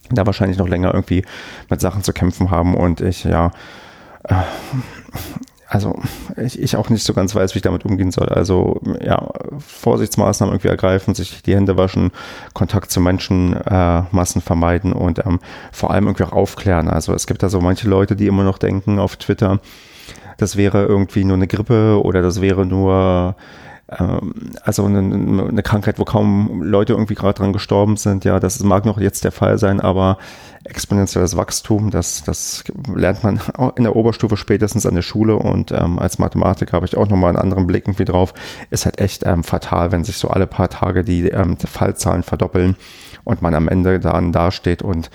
da 0.10 0.26
wahrscheinlich 0.26 0.58
noch 0.58 0.68
länger 0.68 0.94
irgendwie 0.94 1.24
mit 1.70 1.82
Sachen 1.82 2.04
zu 2.04 2.14
kämpfen 2.14 2.52
haben 2.52 2.76
und 2.76 3.02
ich 3.02 3.24
ja, 3.24 3.52
äh, 4.24 4.36
also 5.74 6.00
ich, 6.38 6.62
ich 6.62 6.76
auch 6.76 6.90
nicht 6.90 7.04
so 7.04 7.16
ganz 7.16 7.34
weiß, 7.34 7.56
wie 7.56 7.58
ich 7.58 7.64
damit 7.64 7.84
umgehen 7.84 8.12
soll. 8.12 8.30
Also 8.30 8.80
ja, 9.04 9.28
Vorsichtsmaßnahmen 9.58 10.54
irgendwie 10.54 10.68
ergreifen, 10.68 11.16
sich 11.16 11.42
die 11.42 11.56
Hände 11.56 11.78
waschen, 11.78 12.12
Kontakt 12.54 12.92
zu 12.92 13.02
Menschenmassen 13.02 14.42
äh, 14.42 14.46
vermeiden 14.46 14.94
und 14.94 15.26
ähm, 15.26 15.40
vor 15.72 15.90
allem 15.90 16.06
irgendwie 16.06 16.26
auch 16.26 16.32
aufklären. 16.32 16.90
Also 16.90 17.14
es 17.16 17.26
gibt 17.26 17.42
da 17.42 17.50
so 17.50 17.60
manche 17.60 17.90
Leute, 17.90 18.16
die 18.16 18.28
immer 18.28 18.44
noch 18.44 18.60
denken 18.60 19.00
auf 19.00 19.16
Twitter, 19.16 19.62
das 20.38 20.58
wäre 20.58 20.86
irgendwie 20.86 21.24
nur 21.24 21.38
eine 21.38 21.48
Grippe 21.48 22.00
oder 22.04 22.22
das 22.22 22.40
wäre 22.40 22.68
nur 22.68 23.36
also 23.88 24.86
eine, 24.86 25.62
Krankheit, 25.62 26.00
wo 26.00 26.06
kaum 26.06 26.64
Leute 26.64 26.94
irgendwie 26.94 27.16
gerade 27.16 27.34
dran 27.34 27.54
gestorben 27.54 27.98
sind, 27.98 28.24
ja, 28.24 28.40
das 28.40 28.64
mag 28.64 28.86
noch 28.86 29.00
jetzt 29.00 29.26
der 29.26 29.34
Fall 29.34 29.58
sein, 29.58 29.82
aber 29.82 30.18
exponentielles 30.64 31.36
Wachstum, 31.36 31.92
das, 31.92 32.24
das 32.24 32.64
lernt 32.94 33.24
man 33.24 33.42
in 33.76 33.84
der 33.84 33.96
Oberstufe 33.96 34.38
spätestens 34.38 34.86
an 34.86 34.96
der 34.96 35.02
Schule 35.02 35.36
und 35.36 35.72
ähm, 35.72 36.00
als 36.00 36.18
Mathematiker 36.18 36.74
habe 36.74 36.86
ich 36.86 36.96
auch 36.96 37.10
nochmal 37.10 37.30
einen 37.30 37.40
anderen 37.40 37.68
Blick 37.68 37.84
irgendwie 37.86 38.06
drauf. 38.06 38.34
Ist 38.70 38.86
halt 38.86 39.00
echt 39.00 39.26
ähm, 39.26 39.44
fatal, 39.44 39.92
wenn 39.92 40.06
sich 40.06 40.18
so 40.18 40.30
alle 40.30 40.48
paar 40.48 40.70
Tage 40.70 41.04
die 41.04 41.28
ähm, 41.28 41.58
Fallzahlen 41.58 42.24
verdoppeln 42.24 42.78
und 43.26 43.42
man 43.42 43.54
am 43.54 43.68
Ende 43.68 44.00
dann 44.00 44.32
dasteht 44.32 44.82
und 44.82 45.10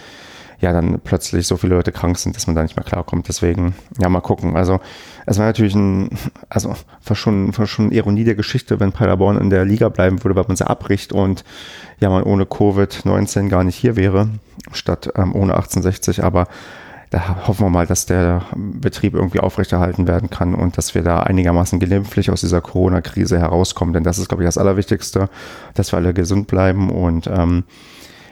ja, 0.61 0.73
dann 0.73 1.01
plötzlich 1.03 1.47
so 1.47 1.57
viele 1.57 1.77
Leute 1.77 1.92
krank 1.92 2.18
sind, 2.18 2.35
dass 2.35 2.47
man 2.47 2.57
da 2.57 2.62
nicht 2.62 2.77
mehr 2.77 2.85
klarkommt. 2.85 3.29
Deswegen, 3.29 3.75
ja, 3.99 4.09
mal 4.09 4.21
gucken. 4.21 4.57
Also, 4.57 4.81
es 5.25 5.38
war 5.38 5.47
natürlich 5.47 5.75
ein, 5.75 6.11
also, 6.49 6.75
war 7.05 7.16
schon, 7.16 7.57
war 7.57 7.66
schon 7.66 7.92
Ironie 7.92 8.25
der 8.25 8.35
Geschichte, 8.35 8.81
wenn 8.81 8.92
Paderborn 8.92 9.38
in 9.38 9.51
der 9.51 9.64
Liga 9.64 9.88
bleiben 9.88 10.23
würde, 10.25 10.35
weil 10.35 10.47
man 10.49 10.57
sie 10.57 10.66
abbricht 10.66 11.12
und 11.12 11.44
ja, 12.01 12.11
man 12.11 12.25
ohne 12.25 12.44
Covid-19 12.44 13.49
gar 13.49 13.62
nicht 13.62 13.77
hier 13.77 13.94
wäre, 13.94 14.31
statt 14.73 15.12
ähm, 15.14 15.35
ohne 15.35 15.55
1860. 15.55 16.25
Aber 16.25 16.49
da 17.11 17.47
hoffen 17.47 17.66
wir 17.66 17.71
mal, 17.71 17.87
dass 17.87 18.07
der 18.07 18.42
Betrieb 18.55 19.14
irgendwie 19.14 19.40
aufrechterhalten 19.40 20.07
werden 20.09 20.29
kann 20.29 20.55
und 20.55 20.77
dass 20.77 20.94
wir 20.94 21.03
da 21.03 21.21
einigermaßen 21.21 21.79
glimpflich 21.79 22.31
aus 22.31 22.40
dieser 22.40 22.61
Corona-Krise 22.61 23.38
herauskommen. 23.38 23.94
Denn 23.94 24.05
das 24.05 24.18
ist, 24.18 24.29
glaube 24.29 24.42
ich, 24.42 24.49
das 24.49 24.59
Allerwichtigste, 24.59 25.31
dass 25.75 25.92
wir 25.92 25.99
alle 25.99 26.12
gesund 26.12 26.49
bleiben 26.49 26.90
und 26.90 27.29
ähm, 27.29 27.64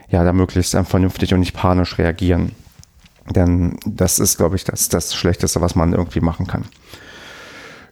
ja, 0.09 0.25
da 0.25 0.33
möglichst 0.33 0.77
vernünftig 0.77 1.35
und 1.35 1.41
nicht 1.41 1.55
panisch 1.55 1.99
reagieren. 1.99 2.53
Denn 3.31 3.79
das 3.85 4.19
ist, 4.19 4.37
glaube 4.37 4.57
ich, 4.57 4.65
das, 4.65 4.89
das 4.89 5.15
Schlechteste, 5.15 5.61
was 5.61 5.75
man 5.75 5.93
irgendwie 5.93 6.21
machen 6.21 6.47
kann. 6.47 6.65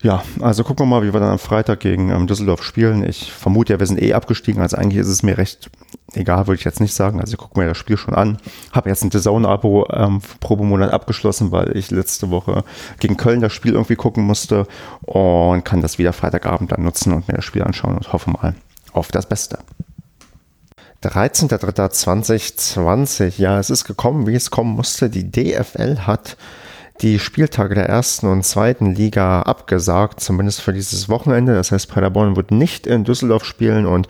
Ja, 0.02 0.22
also 0.40 0.64
gucken 0.64 0.84
wir 0.84 0.90
mal, 0.90 1.02
wie 1.02 1.14
wir 1.14 1.20
dann 1.20 1.30
am 1.30 1.38
Freitag 1.38 1.80
gegen 1.80 2.10
ähm, 2.10 2.26
Düsseldorf 2.26 2.62
spielen. 2.62 3.08
Ich 3.08 3.32
vermute 3.32 3.72
ja, 3.72 3.80
wir 3.80 3.86
sind 3.86 4.02
eh 4.02 4.12
abgestiegen, 4.12 4.60
also 4.60 4.76
eigentlich 4.76 5.00
ist 5.00 5.08
es 5.08 5.22
mir 5.22 5.38
recht 5.38 5.70
egal, 6.12 6.46
würde 6.46 6.58
ich 6.58 6.64
jetzt 6.64 6.80
nicht 6.80 6.94
sagen. 6.94 7.20
Also 7.20 7.32
ich 7.32 7.38
gucke 7.38 7.58
mir 7.58 7.66
das 7.66 7.78
Spiel 7.78 7.96
schon 7.96 8.14
an. 8.14 8.38
Habe 8.72 8.90
jetzt 8.90 9.02
ein 9.02 9.10
DAZN-Abo 9.10 9.88
ähm, 9.90 10.20
pro 10.40 10.56
Monat 10.56 10.92
abgeschlossen, 10.92 11.52
weil 11.52 11.76
ich 11.76 11.90
letzte 11.90 12.30
Woche 12.30 12.64
gegen 13.00 13.16
Köln 13.16 13.40
das 13.40 13.52
Spiel 13.52 13.72
irgendwie 13.72 13.96
gucken 13.96 14.24
musste 14.24 14.66
und 15.02 15.64
kann 15.64 15.80
das 15.80 15.98
wieder 15.98 16.12
Freitagabend 16.12 16.72
dann 16.72 16.82
nutzen 16.82 17.12
und 17.12 17.28
mir 17.28 17.34
das 17.34 17.44
Spiel 17.44 17.62
anschauen 17.62 17.96
und 17.96 18.12
hoffe 18.12 18.30
mal 18.30 18.54
auf 18.92 19.08
das 19.08 19.26
Beste. 19.26 19.58
13.03.2020. 21.08 23.38
Ja, 23.38 23.58
es 23.58 23.70
ist 23.70 23.84
gekommen, 23.84 24.26
wie 24.26 24.34
es 24.34 24.50
kommen 24.50 24.74
musste. 24.74 25.08
Die 25.10 25.30
DFL 25.30 26.00
hat 26.06 26.36
die 27.00 27.18
Spieltage 27.18 27.74
der 27.74 27.88
ersten 27.88 28.28
und 28.28 28.44
zweiten 28.44 28.94
Liga 28.94 29.42
abgesagt, 29.42 30.20
zumindest 30.20 30.60
für 30.60 30.72
dieses 30.72 31.08
Wochenende. 31.08 31.54
Das 31.54 31.72
heißt, 31.72 31.90
Paderborn 31.90 32.36
wird 32.36 32.52
nicht 32.52 32.86
in 32.86 33.02
Düsseldorf 33.02 33.44
spielen 33.44 33.84
und 33.84 34.06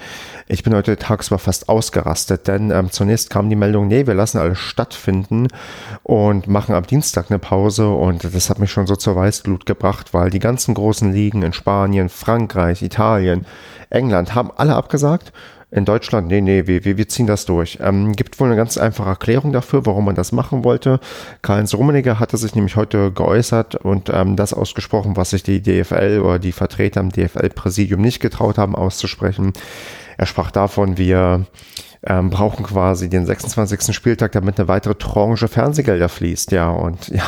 ich 0.48 0.62
bin 0.62 0.74
heute 0.74 0.98
tagsüber 0.98 1.38
fast 1.38 1.70
ausgerastet, 1.70 2.46
denn 2.46 2.70
ähm, 2.70 2.90
zunächst 2.90 3.30
kam 3.30 3.48
die 3.48 3.57
Meldung, 3.57 3.88
nee, 3.88 4.07
wir 4.07 4.12
lassen 4.12 4.38
alles 4.38 4.59
stattfinden 4.59 5.48
und 6.02 6.46
machen 6.46 6.74
am 6.74 6.87
Dienstag 6.87 7.30
eine 7.30 7.38
Pause 7.38 7.88
und 7.88 8.22
das 8.22 8.50
hat 8.50 8.59
mich 8.59 8.70
schon 8.70 8.87
so 8.87 8.96
zur 8.96 9.16
Weißglut 9.16 9.64
gebracht, 9.64 10.12
weil 10.12 10.28
die 10.28 10.38
ganzen 10.38 10.74
großen 10.74 11.11
Ligen 11.11 11.42
in 11.42 11.54
Spanien, 11.54 12.11
Frankreich, 12.11 12.83
Italien, 12.83 13.46
England 13.88 14.35
haben 14.35 14.50
alle 14.54 14.74
abgesagt 14.74 15.33
in 15.74 15.84
Deutschland, 15.84 16.28
nee, 16.28 16.40
nee, 16.40 16.68
wir, 16.68 16.84
wir, 16.84 17.08
ziehen 17.08 17.26
das 17.26 17.46
durch. 17.46 17.78
Ähm, 17.80 18.12
gibt 18.12 18.38
wohl 18.38 18.46
eine 18.46 18.56
ganz 18.56 18.78
einfache 18.78 19.08
Erklärung 19.08 19.52
dafür, 19.52 19.84
warum 19.87 20.04
man 20.04 20.14
das 20.14 20.30
machen 20.30 20.62
wollte. 20.62 21.00
Karl-Heinz 21.42 21.74
Rummenigge 21.74 22.20
hatte 22.20 22.37
sich 22.37 22.54
nämlich 22.54 22.76
heute 22.76 23.10
geäußert 23.10 23.74
und 23.74 24.08
ähm, 24.08 24.37
das 24.37 24.54
ausgesprochen, 24.54 25.16
was 25.16 25.30
sich 25.30 25.42
die 25.42 25.60
DFL 25.60 26.20
oder 26.24 26.38
die 26.38 26.52
Vertreter 26.52 27.00
im 27.00 27.10
DFL-Präsidium 27.10 28.00
nicht 28.00 28.20
getraut 28.20 28.56
haben 28.56 28.76
auszusprechen. 28.76 29.52
Er 30.16 30.26
sprach 30.26 30.52
davon, 30.52 30.96
wir 30.96 31.44
ähm, 32.06 32.30
brauchen 32.30 32.64
quasi 32.64 33.08
den 33.08 33.26
26. 33.26 33.94
Spieltag, 33.94 34.32
damit 34.32 34.58
eine 34.58 34.68
weitere 34.68 34.94
Tranche 34.94 35.48
Fernsehgelder 35.48 36.08
fließt. 36.08 36.52
Ja, 36.52 36.70
und 36.70 37.08
ja, 37.08 37.24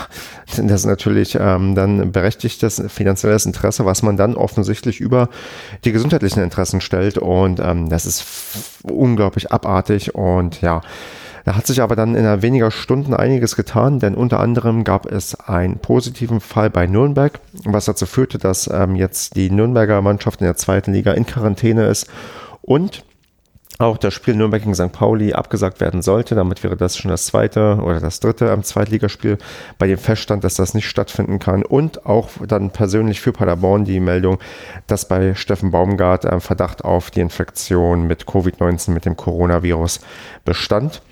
das 0.47 0.81
ist 0.81 0.87
natürlich 0.87 1.37
ähm, 1.41 1.75
dann 1.75 2.13
berechtigtes 2.13 2.83
finanzielles 2.89 3.47
Interesse, 3.47 3.85
was 3.85 4.03
man 4.03 4.17
dann 4.17 4.35
offensichtlich 4.35 5.01
über 5.01 5.29
die 5.85 5.93
gesundheitlichen 5.93 6.43
Interessen 6.43 6.81
stellt. 6.81 7.19
Und 7.19 7.61
ähm, 7.61 7.89
das 7.89 8.07
ist 8.07 8.25
unglaublich 8.83 9.53
abartig 9.53 10.15
und 10.15 10.61
ja. 10.61 10.81
Da 11.45 11.55
hat 11.55 11.65
sich 11.65 11.81
aber 11.81 11.95
dann 11.95 12.17
in 12.17 12.43
weniger 12.43 12.73
Stunden 12.73 13.15
einiges 13.15 13.55
getan, 13.55 14.01
denn 14.01 14.17
unter 14.17 14.41
anderem 14.41 14.83
gab 14.83 15.07
es 15.07 15.39
einen 15.39 15.79
positiven 15.79 16.41
Fall 16.41 16.71
bei 16.71 16.89
Nürnberg, 16.89 17.39
was 17.65 17.85
dazu 17.85 18.05
führte, 18.05 18.39
dass 18.39 18.67
ähm, 18.67 18.97
jetzt 18.97 19.37
die 19.37 19.49
Nürnberger 19.53 20.03
Mannschaft 20.03 20.41
in 20.41 20.47
der 20.47 20.57
zweiten 20.57 20.93
Liga 20.93 21.13
in 21.13 21.25
Quarantäne 21.25 21.87
ist 21.87 22.09
und 22.63 23.05
auch 23.79 23.99
das 23.99 24.15
Spiel 24.15 24.35
Nürnberg 24.35 24.63
gegen 24.63 24.75
St. 24.75 24.93
Pauli 24.93 25.33
abgesagt 25.33 25.81
werden 25.81 26.03
sollte. 26.03 26.35
Damit 26.35 26.63
wäre 26.63 26.77
das 26.77 26.97
schon 26.97 27.11
das 27.11 27.27
zweite 27.27 27.79
oder 27.83 28.01
das 28.01 28.21
dritte 28.21 28.51
am 28.51 28.63
Zweitligaspiel, 28.63 29.39
bei 29.79 29.87
dem 29.87 29.99
feststand, 29.99 30.45
dass 30.45 30.55
das 30.55 30.75
nicht 30.75 30.89
stattfinden 30.89 31.39
kann. 31.39 31.63
Und 31.63 32.07
auch 32.07 32.31
dann 32.47 32.71
persönlich 32.71 33.21
für 33.21 33.33
Paderborn 33.33 33.85
die 33.85 34.01
Meldung, 34.01 34.39
dass 34.87 35.09
bei 35.09 35.35
Steffen 35.35 35.71
Baumgart 35.71 36.25
ein 36.25 36.41
Verdacht 36.41 36.85
auf 36.85 37.11
die 37.11 37.21
Infektion 37.21 38.07
mit 38.07 38.25
Covid-19 38.25 38.93
mit 38.93 39.05
dem 39.05 39.17
Coronavirus 39.17 40.01
bestand. 40.45 41.03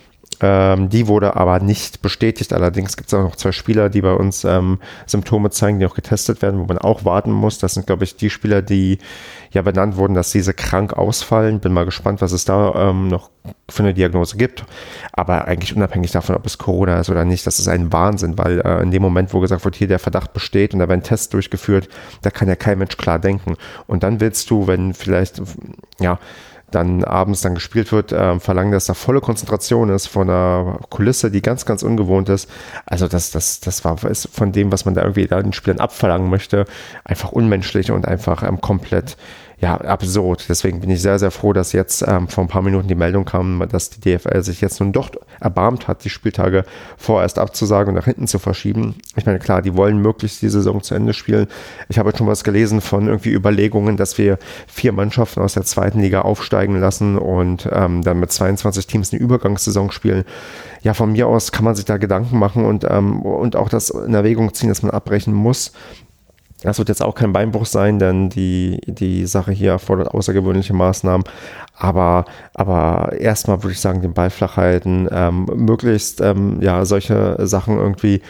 Ähm, 0.40 0.88
die 0.88 1.06
wurde 1.06 1.36
aber 1.36 1.60
nicht 1.60 2.02
bestätigt. 2.02 2.52
Allerdings 2.52 2.96
gibt 2.96 3.08
es 3.08 3.14
auch 3.14 3.22
noch 3.22 3.36
zwei 3.36 3.52
Spieler, 3.52 3.88
die 3.88 4.02
bei 4.02 4.12
uns 4.12 4.44
ähm, 4.44 4.78
Symptome 5.06 5.50
zeigen, 5.50 5.78
die 5.78 5.86
auch 5.86 5.94
getestet 5.94 6.42
werden, 6.42 6.60
wo 6.60 6.64
man 6.64 6.78
auch 6.78 7.04
warten 7.04 7.32
muss. 7.32 7.58
Das 7.58 7.74
sind, 7.74 7.86
glaube 7.86 8.04
ich, 8.04 8.16
die 8.16 8.30
Spieler, 8.30 8.62
die 8.62 8.98
ja 9.50 9.62
benannt 9.62 9.96
wurden, 9.96 10.14
dass 10.14 10.32
diese 10.32 10.54
krank 10.54 10.92
ausfallen. 10.92 11.60
Bin 11.60 11.72
mal 11.72 11.84
gespannt, 11.84 12.20
was 12.20 12.32
es 12.32 12.44
da 12.44 12.90
ähm, 12.90 13.08
noch 13.08 13.30
für 13.68 13.82
eine 13.82 13.94
Diagnose 13.94 14.36
gibt. 14.36 14.64
Aber 15.12 15.46
eigentlich 15.46 15.74
unabhängig 15.74 16.12
davon, 16.12 16.34
ob 16.34 16.46
es 16.46 16.58
Corona 16.58 17.00
ist 17.00 17.10
oder 17.10 17.24
nicht, 17.24 17.46
das 17.46 17.58
ist 17.58 17.68
ein 17.68 17.92
Wahnsinn, 17.92 18.38
weil 18.38 18.60
äh, 18.60 18.82
in 18.82 18.90
dem 18.90 19.02
Moment, 19.02 19.32
wo 19.32 19.40
gesagt 19.40 19.64
wird, 19.64 19.76
hier 19.76 19.88
der 19.88 19.98
Verdacht 19.98 20.32
besteht 20.32 20.74
und 20.74 20.80
da 20.80 20.88
werden 20.88 21.02
Tests 21.02 21.28
durchgeführt, 21.28 21.88
da 22.22 22.30
kann 22.30 22.48
ja 22.48 22.56
kein 22.56 22.78
Mensch 22.78 22.96
klar 22.96 23.18
denken. 23.18 23.56
Und 23.86 24.02
dann 24.02 24.20
willst 24.20 24.50
du, 24.50 24.66
wenn 24.66 24.94
vielleicht, 24.94 25.42
ja, 26.00 26.18
dann 26.74 27.04
abends 27.04 27.40
dann 27.40 27.54
gespielt 27.54 27.92
wird, 27.92 28.12
äh, 28.12 28.38
verlangen, 28.40 28.72
dass 28.72 28.86
da 28.86 28.94
volle 28.94 29.20
Konzentration 29.20 29.90
ist 29.90 30.06
von 30.06 30.28
einer 30.28 30.78
Kulisse, 30.90 31.30
die 31.30 31.42
ganz, 31.42 31.66
ganz 31.66 31.82
ungewohnt 31.82 32.28
ist. 32.28 32.50
Also 32.86 33.08
das, 33.08 33.30
das, 33.30 33.60
das 33.60 33.84
war 33.84 34.02
ist 34.04 34.28
von 34.32 34.52
dem, 34.52 34.72
was 34.72 34.84
man 34.84 34.94
da 34.94 35.02
irgendwie 35.02 35.26
da 35.26 35.40
den 35.40 35.52
Spielern 35.52 35.80
abverlangen 35.80 36.28
möchte, 36.28 36.64
einfach 37.04 37.32
unmenschlich 37.32 37.90
und 37.90 38.06
einfach 38.06 38.42
ähm, 38.42 38.60
komplett 38.60 39.16
ja, 39.60 39.76
absurd. 39.80 40.46
Deswegen 40.48 40.80
bin 40.80 40.90
ich 40.90 41.00
sehr, 41.00 41.18
sehr 41.18 41.30
froh, 41.30 41.52
dass 41.52 41.72
jetzt 41.72 42.04
ähm, 42.06 42.28
vor 42.28 42.44
ein 42.44 42.48
paar 42.48 42.62
Minuten 42.62 42.88
die 42.88 42.94
Meldung 42.94 43.24
kam, 43.24 43.66
dass 43.70 43.90
die 43.90 44.00
DFL 44.00 44.42
sich 44.42 44.60
jetzt 44.60 44.80
nun 44.80 44.92
doch 44.92 45.10
erbarmt 45.40 45.88
hat, 45.88 46.04
die 46.04 46.10
Spieltage 46.10 46.64
vorerst 46.96 47.38
abzusagen 47.38 47.90
und 47.90 47.94
nach 47.94 48.04
hinten 48.04 48.26
zu 48.26 48.38
verschieben. 48.38 48.96
Ich 49.16 49.26
meine, 49.26 49.38
klar, 49.38 49.62
die 49.62 49.76
wollen 49.76 49.98
möglichst 49.98 50.42
die 50.42 50.48
Saison 50.48 50.82
zu 50.82 50.94
Ende 50.94 51.12
spielen. 51.12 51.46
Ich 51.88 51.98
habe 51.98 52.12
schon 52.16 52.26
was 52.26 52.44
gelesen 52.44 52.80
von 52.80 53.06
irgendwie 53.06 53.32
Überlegungen, 53.32 53.96
dass 53.96 54.18
wir 54.18 54.38
vier 54.66 54.92
Mannschaften 54.92 55.40
aus 55.40 55.54
der 55.54 55.64
zweiten 55.64 56.00
Liga 56.00 56.22
aufsteigen 56.22 56.80
lassen 56.80 57.16
und 57.16 57.68
ähm, 57.72 58.02
dann 58.02 58.20
mit 58.20 58.32
22 58.32 58.86
Teams 58.86 59.12
eine 59.12 59.22
Übergangssaison 59.22 59.90
spielen. 59.90 60.24
Ja, 60.82 60.94
von 60.94 61.12
mir 61.12 61.28
aus 61.28 61.52
kann 61.52 61.64
man 61.64 61.74
sich 61.74 61.84
da 61.84 61.96
Gedanken 61.96 62.38
machen 62.38 62.64
und, 62.64 62.84
ähm, 62.88 63.22
und 63.22 63.56
auch 63.56 63.68
das 63.68 63.90
in 63.90 64.14
Erwägung 64.14 64.52
ziehen, 64.52 64.68
dass 64.68 64.82
man 64.82 64.90
abbrechen 64.90 65.32
muss. 65.32 65.72
Das 66.64 66.78
wird 66.78 66.88
jetzt 66.88 67.02
auch 67.02 67.14
kein 67.14 67.34
Beinbruch 67.34 67.66
sein, 67.66 67.98
denn 67.98 68.30
die, 68.30 68.80
die 68.86 69.26
Sache 69.26 69.52
hier 69.52 69.72
erfordert 69.72 70.08
außergewöhnliche 70.08 70.72
Maßnahmen. 70.72 71.24
Aber, 71.76 72.24
aber 72.54 73.12
erstmal 73.18 73.62
würde 73.62 73.72
ich 73.72 73.80
sagen, 73.80 74.00
den 74.00 74.14
Ball 74.14 74.30
flach 74.30 74.56
halten, 74.56 75.06
ähm, 75.12 75.46
möglichst 75.54 76.22
ähm, 76.22 76.62
ja, 76.62 76.86
solche 76.86 77.36
Sachen 77.46 77.78
irgendwie 77.78 78.22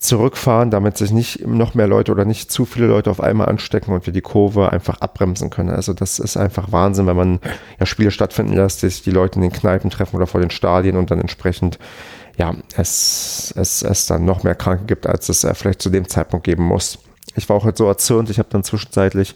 zurückfahren, 0.00 0.70
damit 0.70 0.98
sich 0.98 1.12
nicht 1.12 1.46
noch 1.46 1.74
mehr 1.74 1.86
Leute 1.86 2.10
oder 2.10 2.24
nicht 2.24 2.50
zu 2.50 2.64
viele 2.64 2.86
Leute 2.88 3.10
auf 3.10 3.20
einmal 3.20 3.48
anstecken 3.48 3.92
und 3.92 4.04
wir 4.04 4.12
die 4.12 4.20
Kurve 4.20 4.72
einfach 4.72 5.00
abbremsen 5.00 5.50
können. 5.50 5.70
Also 5.70 5.94
das 5.94 6.18
ist 6.18 6.36
einfach 6.36 6.72
Wahnsinn, 6.72 7.06
wenn 7.06 7.16
man 7.16 7.40
ja 7.78 7.86
Spiele 7.86 8.10
stattfinden 8.10 8.54
lässt, 8.54 8.80
sich 8.80 9.02
die 9.02 9.12
Leute 9.12 9.36
in 9.36 9.42
den 9.42 9.52
Kneipen 9.52 9.90
treffen 9.90 10.16
oder 10.16 10.26
vor 10.26 10.40
den 10.40 10.50
Stadien 10.50 10.96
und 10.96 11.10
dann 11.10 11.20
entsprechend 11.20 11.78
ja, 12.36 12.54
es, 12.76 13.54
es, 13.56 13.82
es 13.82 14.06
dann 14.06 14.24
noch 14.24 14.42
mehr 14.42 14.54
Kranke 14.54 14.84
gibt, 14.84 15.06
als 15.06 15.28
es 15.28 15.44
äh, 15.44 15.54
vielleicht 15.54 15.80
zu 15.80 15.88
dem 15.88 16.08
Zeitpunkt 16.08 16.44
geben 16.44 16.64
muss. 16.64 16.98
Ich 17.36 17.48
war 17.48 17.56
auch 17.56 17.64
heute 17.64 17.78
so 17.78 17.86
erzürnt, 17.86 18.30
ich 18.30 18.38
habe 18.38 18.48
dann 18.50 18.64
zwischenzeitlich, 18.64 19.34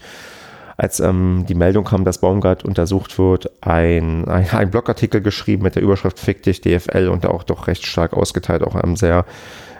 als 0.76 1.00
ähm, 1.00 1.44
die 1.48 1.54
Meldung 1.54 1.84
kam, 1.84 2.04
dass 2.04 2.18
Baumgart 2.18 2.64
untersucht 2.64 3.18
wird, 3.18 3.50
ein, 3.60 4.26
ein, 4.28 4.50
ein 4.50 4.70
Blogartikel 4.70 5.20
geschrieben 5.20 5.62
mit 5.62 5.74
der 5.74 5.82
Überschrift 5.82 6.18
Fick 6.18 6.42
dich 6.42 6.62
DFL 6.62 7.08
und 7.08 7.26
auch 7.26 7.42
doch 7.42 7.66
recht 7.66 7.86
stark 7.86 8.14
ausgeteilt, 8.14 8.62
auch 8.62 8.74
einem 8.74 8.96
sehr 8.96 9.26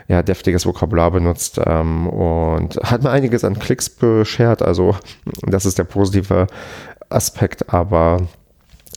ja, 0.09 0.23
deftiges 0.23 0.67
Vokabular 0.67 1.13
benutzt 1.13 1.61
ähm, 1.65 2.09
und 2.09 2.77
hat 2.83 3.03
mir 3.03 3.11
einiges 3.11 3.45
an 3.45 3.59
Klicks 3.59 3.89
beschert. 3.89 4.61
Also 4.61 4.97
das 5.43 5.65
ist 5.65 5.79
der 5.79 5.85
positive 5.85 6.49
Aspekt, 7.09 7.73
aber 7.73 8.19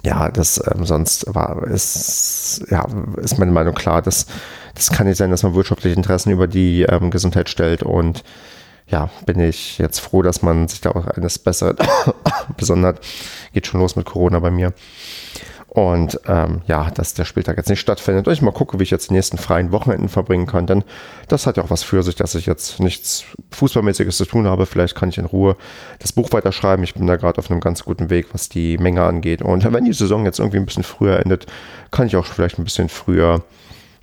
ja, 0.04 0.30
das 0.30 0.62
ähm, 0.74 0.86
sonst 0.86 1.34
war 1.34 1.66
ist 1.68 2.66
ja 2.70 2.86
ist 3.18 3.38
meine 3.38 3.52
Meinung 3.52 3.76
klar, 3.76 4.02
dass 4.02 4.26
das 4.76 4.92
kann 4.92 5.08
nicht 5.08 5.18
sein, 5.18 5.30
dass 5.30 5.44
man 5.44 5.54
wirtschaftliche 5.54 5.96
Interessen 5.96 6.32
über 6.32 6.48
die 6.48 6.82
ähm, 6.82 7.12
Gesundheit 7.12 7.48
stellt 7.48 7.84
und 7.84 8.24
ja, 8.88 9.10
bin 9.26 9.40
ich 9.40 9.78
jetzt 9.78 10.00
froh, 10.00 10.22
dass 10.22 10.42
man 10.42 10.68
sich 10.68 10.82
da 10.82 10.92
auch 10.92 11.08
eines 11.08 11.40
Besseren 11.40 11.78
besonders 12.58 12.98
geht 13.54 13.68
schon 13.68 13.80
los 13.80 13.96
mit 13.96 14.06
Corona 14.06 14.40
bei 14.40 14.52
mir. 14.52 14.74
Und 15.74 16.20
ähm, 16.28 16.62
ja, 16.68 16.92
dass 16.92 17.16
der 17.16 17.26
Spieltag 17.26 17.58
jetzt 17.58 17.70
nicht 17.70 17.80
stattfindet. 17.80 18.28
Und 18.28 18.34
ich 18.34 18.44
mal 18.44 18.52
gucke, 18.52 18.78
wie 18.78 18.84
ich 18.84 18.92
jetzt 18.92 19.10
die 19.10 19.16
nächsten 19.16 19.40
freien 19.40 19.72
Wochenenden 19.72 20.08
verbringen 20.08 20.46
kann. 20.46 20.68
Denn 20.68 20.84
das 21.28 21.48
hat 21.48 21.58
ja 21.58 21.64
auch 21.64 21.72
was 21.72 21.82
für 21.82 22.04
sich, 22.04 22.14
dass 22.14 22.36
ich 22.36 22.46
jetzt 22.46 22.80
nichts 22.80 23.26
Fußballmäßiges 23.50 24.18
zu 24.18 24.26
tun 24.26 24.46
habe. 24.46 24.68
Vielleicht 24.68 24.94
kann 24.94 25.10
ich 25.10 25.18
in 25.18 25.26
Ruhe 25.26 25.56
das 25.98 26.14
Buch 26.14 26.32
weiterschreiben. 26.32 26.84
Ich 26.84 26.94
bin 26.94 27.08
da 27.08 27.16
gerade 27.16 27.40
auf 27.40 27.50
einem 27.50 27.60
ganz 27.60 27.84
guten 27.84 28.12
Weg, 28.12 28.28
was 28.34 28.50
die 28.50 28.78
Menge 28.78 29.02
angeht. 29.02 29.42
Und 29.42 29.72
wenn 29.74 29.86
die 29.86 29.94
Saison 29.94 30.26
jetzt 30.26 30.38
irgendwie 30.38 30.58
ein 30.58 30.66
bisschen 30.68 30.84
früher 30.84 31.20
endet, 31.20 31.48
kann 31.90 32.06
ich 32.06 32.18
auch 32.18 32.26
vielleicht 32.28 32.60
ein 32.60 32.66
bisschen 32.66 32.88
früher 32.88 33.42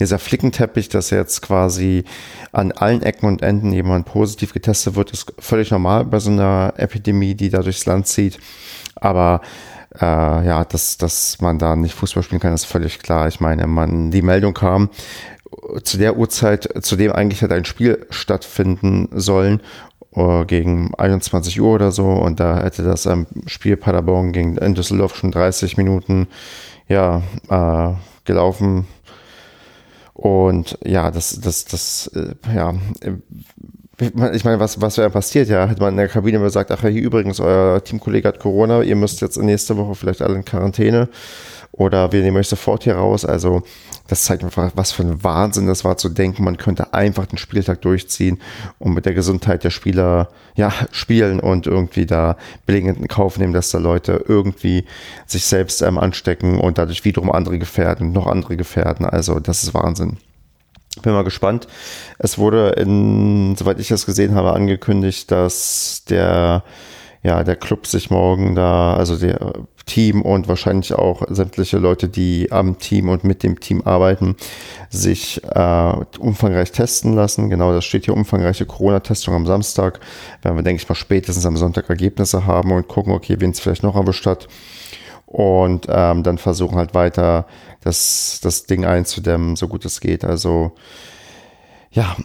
Dieser 0.00 0.18
Flickenteppich, 0.18 0.88
dass 0.88 1.10
jetzt 1.10 1.42
quasi 1.42 2.04
an 2.52 2.72
allen 2.72 3.02
Ecken 3.02 3.26
und 3.26 3.42
Enden 3.42 3.72
jemand 3.72 4.06
positiv 4.06 4.54
getestet 4.54 4.94
wird, 4.94 5.10
ist 5.10 5.34
völlig 5.38 5.70
normal 5.70 6.06
bei 6.06 6.18
so 6.18 6.30
einer 6.30 6.72
Epidemie, 6.78 7.34
die 7.34 7.50
da 7.50 7.60
durchs 7.60 7.84
Land 7.84 8.06
zieht. 8.06 8.38
Aber 9.00 9.40
äh, 10.00 10.04
ja, 10.46 10.64
dass, 10.64 10.96
dass 10.98 11.40
man 11.40 11.58
da 11.58 11.76
nicht 11.76 11.94
Fußball 11.94 12.22
spielen 12.22 12.40
kann, 12.40 12.54
ist 12.54 12.64
völlig 12.64 13.00
klar. 13.00 13.28
Ich 13.28 13.40
meine, 13.40 13.66
man, 13.66 14.10
die 14.10 14.22
Meldung 14.22 14.54
kam, 14.54 14.90
zu 15.82 15.98
der 15.98 16.16
Uhrzeit, 16.16 16.68
zu 16.84 16.96
dem 16.96 17.12
eigentlich 17.12 17.42
hätte 17.42 17.54
ein 17.54 17.64
Spiel 17.64 18.06
stattfinden 18.10 19.08
sollen, 19.12 19.60
uh, 20.16 20.44
gegen 20.44 20.94
21 20.94 21.60
Uhr 21.60 21.74
oder 21.74 21.92
so, 21.92 22.06
und 22.06 22.40
da 22.40 22.62
hätte 22.62 22.82
das 22.82 23.06
ähm, 23.06 23.26
Spiel 23.46 23.76
Paderborn 23.76 24.32
gegen 24.32 24.56
in 24.56 24.74
Düsseldorf 24.74 25.16
schon 25.16 25.32
30 25.32 25.76
Minuten 25.76 26.28
ja, 26.88 27.22
äh, 27.48 27.94
gelaufen. 28.24 28.86
Und 30.12 30.78
ja, 30.84 31.10
das, 31.10 31.40
das, 31.40 31.64
das, 31.64 32.10
äh, 32.14 32.34
ja, 32.54 32.74
ich 34.00 34.44
meine, 34.44 34.60
was, 34.60 34.80
was 34.80 34.96
wäre 34.98 35.10
passiert? 35.10 35.48
Ja, 35.48 35.66
hätte 35.66 35.80
man 35.80 35.92
in 35.92 35.98
der 35.98 36.08
Kabine 36.08 36.38
gesagt, 36.40 36.70
ach, 36.70 36.80
hier 36.80 37.02
übrigens, 37.02 37.40
euer 37.40 37.82
Teamkollege 37.84 38.28
hat 38.28 38.38
Corona, 38.38 38.82
ihr 38.82 38.96
müsst 38.96 39.20
jetzt 39.20 39.36
nächste 39.36 39.76
Woche 39.76 39.94
vielleicht 39.94 40.22
alle 40.22 40.36
in 40.36 40.44
Quarantäne 40.44 41.08
oder 41.72 42.10
wir 42.12 42.22
nehmen 42.22 42.36
euch 42.36 42.48
sofort 42.48 42.84
hier 42.84 42.96
raus. 42.96 43.24
Also, 43.24 43.62
das 44.08 44.24
zeigt 44.24 44.42
einfach, 44.42 44.72
was 44.74 44.92
für 44.92 45.02
ein 45.02 45.22
Wahnsinn 45.22 45.66
das 45.66 45.84
war 45.84 45.96
zu 45.96 46.08
denken, 46.08 46.44
man 46.44 46.56
könnte 46.56 46.94
einfach 46.94 47.26
den 47.26 47.38
Spieltag 47.38 47.80
durchziehen 47.82 48.40
und 48.78 48.92
mit 48.92 49.06
der 49.06 49.14
Gesundheit 49.14 49.62
der 49.62 49.70
Spieler, 49.70 50.30
ja, 50.56 50.72
spielen 50.90 51.38
und 51.38 51.66
irgendwie 51.66 52.06
da 52.06 52.36
billigend 52.66 52.98
in 52.98 53.08
Kauf 53.08 53.38
nehmen, 53.38 53.52
dass 53.52 53.70
da 53.70 53.78
Leute 53.78 54.24
irgendwie 54.26 54.84
sich 55.26 55.44
selbst 55.44 55.82
ähm, 55.82 55.98
anstecken 55.98 56.58
und 56.58 56.78
dadurch 56.78 57.04
wiederum 57.04 57.30
andere 57.30 57.58
gefährden, 57.58 58.12
noch 58.12 58.26
andere 58.26 58.56
gefährden. 58.56 59.06
Also, 59.06 59.38
das 59.38 59.62
ist 59.62 59.74
Wahnsinn. 59.74 60.18
Bin 61.02 61.12
mal 61.12 61.24
gespannt. 61.24 61.66
Es 62.18 62.38
wurde, 62.38 62.70
in, 62.70 63.56
soweit 63.56 63.80
ich 63.80 63.88
das 63.88 64.06
gesehen 64.06 64.34
habe, 64.34 64.52
angekündigt, 64.52 65.30
dass 65.30 66.04
der, 66.08 66.62
ja, 67.22 67.42
der 67.44 67.56
Club 67.56 67.86
sich 67.86 68.10
morgen 68.10 68.54
da, 68.54 68.94
also 68.94 69.16
der 69.16 69.52
Team 69.90 70.22
und 70.22 70.46
wahrscheinlich 70.46 70.94
auch 70.94 71.22
sämtliche 71.28 71.78
Leute, 71.78 72.08
die 72.08 72.52
am 72.52 72.78
Team 72.78 73.08
und 73.08 73.24
mit 73.24 73.42
dem 73.42 73.58
Team 73.58 73.82
arbeiten, 73.84 74.36
sich 74.88 75.42
äh, 75.44 75.92
umfangreich 76.18 76.70
testen 76.70 77.14
lassen. 77.14 77.50
Genau, 77.50 77.72
das 77.72 77.84
steht 77.84 78.04
hier 78.04 78.14
umfangreiche 78.14 78.66
Corona-Testung 78.66 79.34
am 79.34 79.46
Samstag. 79.46 79.98
Werden 80.42 80.56
wir, 80.56 80.62
denke 80.62 80.82
ich 80.82 80.88
mal, 80.88 80.94
spätestens 80.94 81.44
am 81.44 81.56
Sonntag 81.56 81.88
Ergebnisse 81.88 82.46
haben 82.46 82.70
und 82.70 82.86
gucken, 82.86 83.12
okay, 83.12 83.36
wen 83.40 83.50
es 83.50 83.58
vielleicht 83.58 83.82
noch 83.82 83.96
erwischt 83.96 84.26
hat. 84.26 84.46
Und 85.26 85.86
ähm, 85.88 86.22
dann 86.22 86.38
versuchen 86.38 86.76
halt 86.76 86.94
weiter 86.94 87.46
das, 87.80 88.40
das 88.42 88.66
Ding 88.66 88.84
einzudämmen, 88.84 89.56
so 89.56 89.68
gut 89.68 89.84
es 89.84 90.00
geht. 90.00 90.24
Also 90.24 90.72
ja, 91.90 92.16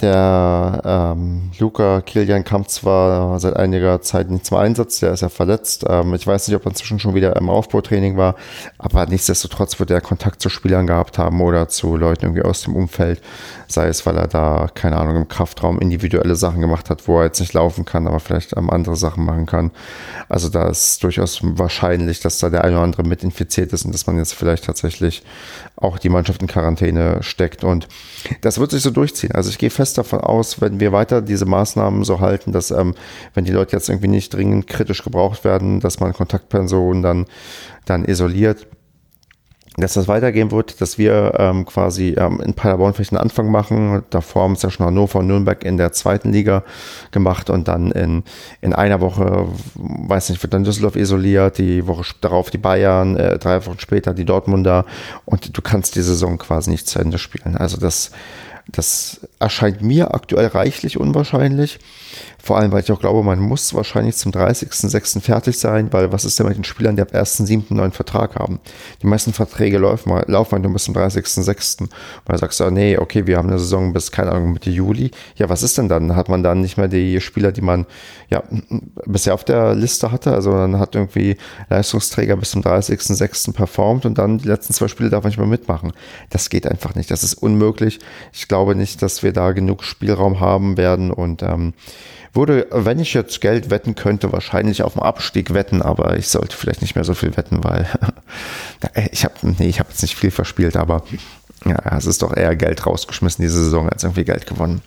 der 0.00 1.14
ähm, 1.16 1.50
Luca 1.58 2.00
Kilian 2.00 2.44
kam 2.44 2.66
zwar 2.66 3.38
seit 3.40 3.56
einiger 3.56 4.00
Zeit 4.00 4.30
nicht 4.30 4.46
zum 4.46 4.58
Einsatz, 4.58 5.00
der 5.00 5.12
ist 5.12 5.20
ja 5.20 5.28
verletzt. 5.28 5.84
Ähm, 5.88 6.14
ich 6.14 6.26
weiß 6.26 6.48
nicht, 6.48 6.56
ob 6.56 6.64
er 6.64 6.70
inzwischen 6.70 6.98
schon 6.98 7.14
wieder 7.14 7.36
im 7.36 7.48
Aufbautraining 7.48 8.16
war, 8.16 8.36
aber 8.78 9.06
nichtsdestotrotz 9.06 9.78
wird 9.78 9.90
er 9.90 10.00
Kontakt 10.00 10.40
zu 10.40 10.48
Spielern 10.48 10.86
gehabt 10.86 11.18
haben 11.18 11.40
oder 11.40 11.68
zu 11.68 11.96
Leuten 11.96 12.26
irgendwie 12.26 12.42
aus 12.42 12.62
dem 12.62 12.76
Umfeld, 12.76 13.20
sei 13.68 13.88
es, 13.88 14.06
weil 14.06 14.16
er 14.16 14.28
da, 14.28 14.68
keine 14.72 14.96
Ahnung, 14.96 15.16
im 15.16 15.28
Kraftraum 15.28 15.78
individuelle 15.78 16.36
Sachen 16.36 16.60
gemacht 16.60 16.88
hat, 16.88 17.06
wo 17.08 17.18
er 17.18 17.24
jetzt 17.24 17.40
nicht 17.40 17.52
laufen 17.52 17.84
kann, 17.84 18.06
aber 18.06 18.20
vielleicht 18.20 18.56
ähm, 18.56 18.70
andere 18.70 18.96
Sachen 18.96 19.24
machen 19.24 19.46
kann. 19.46 19.70
Also 20.28 20.48
da 20.48 20.68
ist 20.68 21.02
durchaus 21.02 21.40
wahrscheinlich, 21.42 22.20
dass 22.20 22.38
da 22.38 22.50
der 22.50 22.64
eine 22.64 22.76
oder 22.76 22.84
andere 22.84 23.02
mit 23.02 23.22
infiziert 23.24 23.72
ist 23.72 23.84
und 23.84 23.92
dass 23.92 24.06
man 24.06 24.16
jetzt 24.16 24.34
vielleicht 24.34 24.64
tatsächlich 24.64 25.22
auch 25.76 25.98
die 25.98 26.08
Mannschaft 26.08 26.40
in 26.40 26.48
Quarantäne 26.48 27.22
steckt 27.22 27.64
und 27.64 27.88
das 28.40 28.58
wird 28.58 28.70
sich 28.70 28.82
so 28.82 28.90
durchziehen. 28.90 29.32
Also 29.32 29.50
ich 29.50 29.58
gehe 29.58 29.70
fest 29.70 29.81
davon 29.92 30.20
aus, 30.20 30.60
wenn 30.60 30.80
wir 30.80 30.92
weiter 30.92 31.22
diese 31.22 31.46
Maßnahmen 31.46 32.04
so 32.04 32.20
halten, 32.20 32.52
dass 32.52 32.70
ähm, 32.70 32.94
wenn 33.34 33.44
die 33.44 33.52
Leute 33.52 33.76
jetzt 33.76 33.88
irgendwie 33.88 34.08
nicht 34.08 34.32
dringend 34.32 34.66
kritisch 34.66 35.02
gebraucht 35.02 35.44
werden, 35.44 35.80
dass 35.80 36.00
man 36.00 36.12
Kontaktpersonen 36.12 37.02
dann, 37.02 37.26
dann 37.84 38.04
isoliert 38.04 38.66
dass 39.76 39.94
das 39.94 40.06
weitergehen 40.06 40.50
wird, 40.50 40.80
dass 40.82 40.98
wir 40.98 41.34
ähm, 41.38 41.64
quasi 41.64 42.14
ähm, 42.18 42.40
in 42.44 42.52
Paderborn 42.52 42.92
vielleicht 42.92 43.12
einen 43.12 43.22
Anfang 43.22 43.50
machen. 43.50 44.02
Davor 44.10 44.42
haben 44.42 44.52
es 44.52 44.62
ja 44.62 44.70
schon 44.70 44.84
Hannover 44.84 45.20
und 45.20 45.28
Nürnberg 45.28 45.64
in 45.64 45.78
der 45.78 45.92
zweiten 45.92 46.30
Liga 46.30 46.62
gemacht 47.10 47.48
und 47.48 47.68
dann 47.68 47.90
in, 47.90 48.22
in 48.60 48.74
einer 48.74 49.00
Woche, 49.00 49.48
weiß 49.74 50.28
nicht, 50.28 50.42
wird 50.42 50.52
dann 50.52 50.64
Düsseldorf 50.64 50.96
isoliert, 50.96 51.56
die 51.56 51.86
Woche 51.86 52.04
darauf 52.20 52.50
die 52.50 52.58
Bayern, 52.58 53.16
äh, 53.16 53.38
drei 53.38 53.64
Wochen 53.64 53.78
später 53.78 54.12
die 54.12 54.26
Dortmunder 54.26 54.84
und 55.24 55.56
du 55.56 55.62
kannst 55.62 55.96
die 55.96 56.02
Saison 56.02 56.36
quasi 56.36 56.70
nicht 56.70 56.86
zu 56.86 56.98
Ende 56.98 57.16
spielen. 57.16 57.56
Also 57.56 57.78
das, 57.78 58.10
das 58.68 59.20
erscheint 59.38 59.82
mir 59.82 60.14
aktuell 60.14 60.46
reichlich 60.46 60.98
unwahrscheinlich. 60.98 61.78
Vor 62.44 62.58
allem, 62.58 62.72
weil 62.72 62.82
ich 62.82 62.90
auch 62.90 62.98
glaube, 62.98 63.22
man 63.22 63.38
muss 63.38 63.72
wahrscheinlich 63.72 64.16
zum 64.16 64.32
30.06. 64.32 65.20
fertig 65.20 65.56
sein, 65.56 65.92
weil 65.92 66.10
was 66.10 66.24
ist 66.24 66.40
denn 66.40 66.48
mit 66.48 66.56
den 66.56 66.64
Spielern, 66.64 66.96
die 66.96 67.02
ab 67.02 67.14
1.07. 67.14 67.52
einen 67.52 67.64
neuen 67.70 67.92
Vertrag 67.92 68.34
haben? 68.34 68.58
Die 69.00 69.06
meisten 69.06 69.32
Verträge 69.32 69.78
laufen, 69.78 70.12
laufen 70.26 70.60
nur 70.60 70.72
bis 70.72 70.82
zum 70.82 70.94
30.06. 70.94 71.88
Weil 72.26 72.34
du 72.34 72.38
sagst, 72.38 72.60
oh, 72.60 72.68
nee, 72.68 72.98
okay, 72.98 73.28
wir 73.28 73.38
haben 73.38 73.48
eine 73.48 73.60
Saison 73.60 73.92
bis, 73.92 74.10
keine 74.10 74.32
Ahnung, 74.32 74.54
Mitte 74.54 74.70
Juli. 74.70 75.12
Ja, 75.36 75.48
was 75.48 75.62
ist 75.62 75.78
denn 75.78 75.88
dann? 75.88 76.16
Hat 76.16 76.28
man 76.28 76.42
dann 76.42 76.60
nicht 76.60 76.78
mehr 76.78 76.88
die 76.88 77.20
Spieler, 77.20 77.52
die 77.52 77.60
man 77.60 77.86
ja 78.28 78.42
bisher 79.06 79.34
auf 79.34 79.44
der 79.44 79.76
Liste 79.76 80.10
hatte? 80.10 80.32
Also 80.32 80.50
dann 80.50 80.80
hat 80.80 80.96
irgendwie 80.96 81.36
Leistungsträger 81.70 82.36
bis 82.36 82.50
zum 82.50 82.62
30.06. 82.62 83.52
performt 83.52 84.04
und 84.04 84.18
dann 84.18 84.38
die 84.38 84.48
letzten 84.48 84.74
zwei 84.74 84.88
Spiele 84.88 85.10
darf 85.10 85.22
man 85.22 85.28
nicht 85.28 85.38
mehr 85.38 85.46
mitmachen. 85.46 85.92
Das 86.30 86.50
geht 86.50 86.66
einfach 86.66 86.96
nicht. 86.96 87.12
Das 87.12 87.22
ist 87.22 87.34
unmöglich. 87.34 88.00
Ich 88.32 88.48
glaube 88.48 88.74
nicht, 88.74 89.00
dass 89.00 89.22
wir 89.22 89.32
da 89.32 89.52
genug 89.52 89.84
Spielraum 89.84 90.40
haben 90.40 90.76
werden 90.76 91.12
und 91.12 91.44
ähm, 91.44 91.72
würde, 92.34 92.66
wenn 92.70 92.98
ich 92.98 93.14
jetzt 93.14 93.40
Geld 93.40 93.70
wetten 93.70 93.94
könnte, 93.94 94.32
wahrscheinlich 94.32 94.82
auf 94.82 94.94
den 94.94 95.02
Abstieg 95.02 95.52
wetten, 95.52 95.82
aber 95.82 96.16
ich 96.16 96.28
sollte 96.28 96.56
vielleicht 96.56 96.80
nicht 96.80 96.94
mehr 96.94 97.04
so 97.04 97.14
viel 97.14 97.36
wetten, 97.36 97.62
weil 97.62 97.86
ich 99.12 99.24
habe, 99.24 99.34
nee, 99.42 99.72
habe 99.72 99.90
jetzt 99.90 100.02
nicht 100.02 100.16
viel 100.16 100.30
verspielt, 100.30 100.76
aber 100.76 101.02
ja, 101.64 101.96
es 101.96 102.06
ist 102.06 102.22
doch 102.22 102.34
eher 102.34 102.56
Geld 102.56 102.86
rausgeschmissen 102.86 103.42
diese 103.42 103.64
Saison 103.64 103.88
als 103.88 104.02
irgendwie 104.02 104.24
Geld 104.24 104.46
gewonnen. 104.46 104.82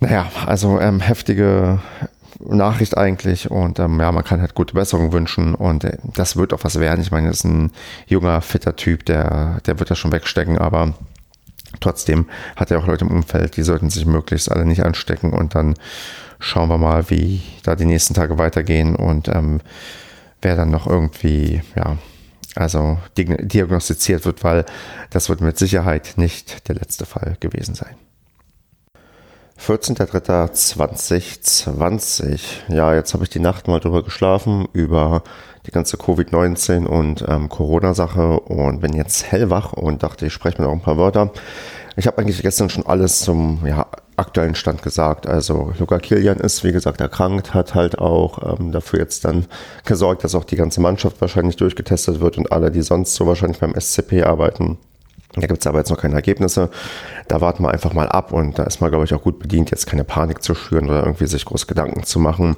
Naja, 0.00 0.30
also 0.46 0.78
ähm, 0.78 1.00
heftige 1.00 1.80
Nachricht 2.40 2.96
eigentlich 2.96 3.50
und 3.50 3.78
ähm, 3.80 3.98
ja, 3.98 4.12
man 4.12 4.24
kann 4.24 4.40
halt 4.40 4.54
gute 4.54 4.74
Besserung 4.74 5.12
wünschen 5.12 5.54
und 5.54 5.84
äh, 5.84 5.98
das 6.14 6.36
wird 6.36 6.52
auch 6.52 6.62
was 6.62 6.78
werden. 6.78 7.00
Ich 7.00 7.10
meine, 7.10 7.28
das 7.28 7.38
ist 7.38 7.44
ein 7.44 7.72
junger, 8.06 8.40
fitter 8.42 8.76
Typ, 8.76 9.04
der, 9.06 9.60
der 9.66 9.78
wird 9.80 9.90
das 9.90 9.98
schon 9.98 10.12
wegstecken, 10.12 10.58
aber 10.58 10.94
Trotzdem 11.80 12.28
hat 12.56 12.70
er 12.70 12.78
auch 12.78 12.86
Leute 12.86 13.04
im 13.04 13.10
Umfeld, 13.10 13.56
die 13.56 13.62
sollten 13.62 13.90
sich 13.90 14.06
möglichst 14.06 14.50
alle 14.50 14.66
nicht 14.66 14.84
anstecken 14.84 15.32
und 15.32 15.54
dann 15.54 15.74
schauen 16.38 16.68
wir 16.68 16.78
mal, 16.78 17.10
wie 17.10 17.42
da 17.62 17.74
die 17.74 17.84
nächsten 17.84 18.14
Tage 18.14 18.38
weitergehen 18.38 18.96
und 18.96 19.28
ähm, 19.28 19.60
wer 20.42 20.56
dann 20.56 20.70
noch 20.70 20.86
irgendwie, 20.86 21.62
ja, 21.76 21.98
also 22.54 22.98
diagnostiziert 23.16 24.24
wird, 24.24 24.44
weil 24.44 24.64
das 25.10 25.28
wird 25.28 25.40
mit 25.40 25.58
Sicherheit 25.58 26.14
nicht 26.16 26.68
der 26.68 26.76
letzte 26.76 27.06
Fall 27.06 27.36
gewesen 27.40 27.74
sein. 27.74 27.96
14.03.2020. 29.60 32.40
Ja, 32.68 32.94
jetzt 32.94 33.12
habe 33.14 33.24
ich 33.24 33.30
die 33.30 33.40
Nacht 33.40 33.66
mal 33.68 33.80
drüber 33.80 34.04
geschlafen, 34.04 34.68
über 34.72 35.24
die 35.68 35.72
ganze 35.72 35.98
Covid-19 35.98 36.86
und 36.86 37.24
ähm, 37.28 37.50
Corona-Sache 37.50 38.40
und 38.40 38.80
bin 38.80 38.94
jetzt 38.94 39.30
hellwach 39.30 39.74
und 39.74 40.02
dachte, 40.02 40.26
ich 40.26 40.32
spreche 40.32 40.60
mir 40.60 40.66
noch 40.66 40.72
ein 40.72 40.80
paar 40.80 40.96
Wörter. 40.96 41.30
Ich 41.96 42.06
habe 42.06 42.18
eigentlich 42.18 42.40
gestern 42.40 42.70
schon 42.70 42.86
alles 42.86 43.20
zum 43.20 43.66
ja, 43.66 43.86
aktuellen 44.16 44.54
Stand 44.54 44.82
gesagt. 44.82 45.26
Also 45.26 45.74
Luca 45.78 45.98
Kilian 45.98 46.38
ist, 46.38 46.64
wie 46.64 46.72
gesagt, 46.72 47.02
erkrankt, 47.02 47.52
hat 47.52 47.74
halt 47.74 47.98
auch 47.98 48.58
ähm, 48.58 48.72
dafür 48.72 49.00
jetzt 49.00 49.26
dann 49.26 49.44
gesorgt, 49.84 50.24
dass 50.24 50.34
auch 50.34 50.44
die 50.44 50.56
ganze 50.56 50.80
Mannschaft 50.80 51.20
wahrscheinlich 51.20 51.56
durchgetestet 51.56 52.20
wird 52.20 52.38
und 52.38 52.50
alle, 52.50 52.70
die 52.70 52.82
sonst 52.82 53.14
so 53.14 53.26
wahrscheinlich 53.26 53.58
beim 53.58 53.78
SCP 53.78 54.22
arbeiten, 54.22 54.78
da 55.34 55.46
gibt 55.46 55.60
es 55.60 55.66
aber 55.66 55.78
jetzt 55.78 55.90
noch 55.90 56.00
keine 56.00 56.14
Ergebnisse. 56.14 56.70
Da 57.28 57.40
warten 57.40 57.62
wir 57.62 57.70
einfach 57.70 57.92
mal 57.92 58.08
ab 58.08 58.32
und 58.32 58.58
da 58.58 58.64
ist 58.64 58.80
man, 58.80 58.90
glaube 58.90 59.04
ich, 59.04 59.14
auch 59.14 59.22
gut 59.22 59.38
bedient, 59.38 59.70
jetzt 59.70 59.86
keine 59.86 60.04
Panik 60.04 60.42
zu 60.42 60.54
schüren 60.54 60.88
oder 60.88 61.04
irgendwie 61.04 61.26
sich 61.26 61.44
groß 61.44 61.66
Gedanken 61.66 62.02
zu 62.04 62.18
machen. 62.18 62.56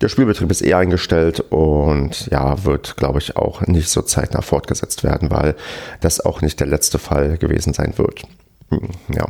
Der 0.00 0.08
Spielbetrieb 0.08 0.50
ist 0.50 0.62
eh 0.62 0.74
eingestellt 0.74 1.40
und 1.50 2.26
ja, 2.26 2.64
wird, 2.64 2.96
glaube 2.96 3.20
ich, 3.20 3.36
auch 3.36 3.62
nicht 3.62 3.88
so 3.88 4.02
zeitnah 4.02 4.42
fortgesetzt 4.42 5.04
werden, 5.04 5.30
weil 5.30 5.54
das 6.00 6.24
auch 6.24 6.42
nicht 6.42 6.58
der 6.60 6.66
letzte 6.66 6.98
Fall 6.98 7.38
gewesen 7.38 7.72
sein 7.72 7.94
wird. 7.96 8.24
Hm, 8.70 8.88
ja. 9.14 9.26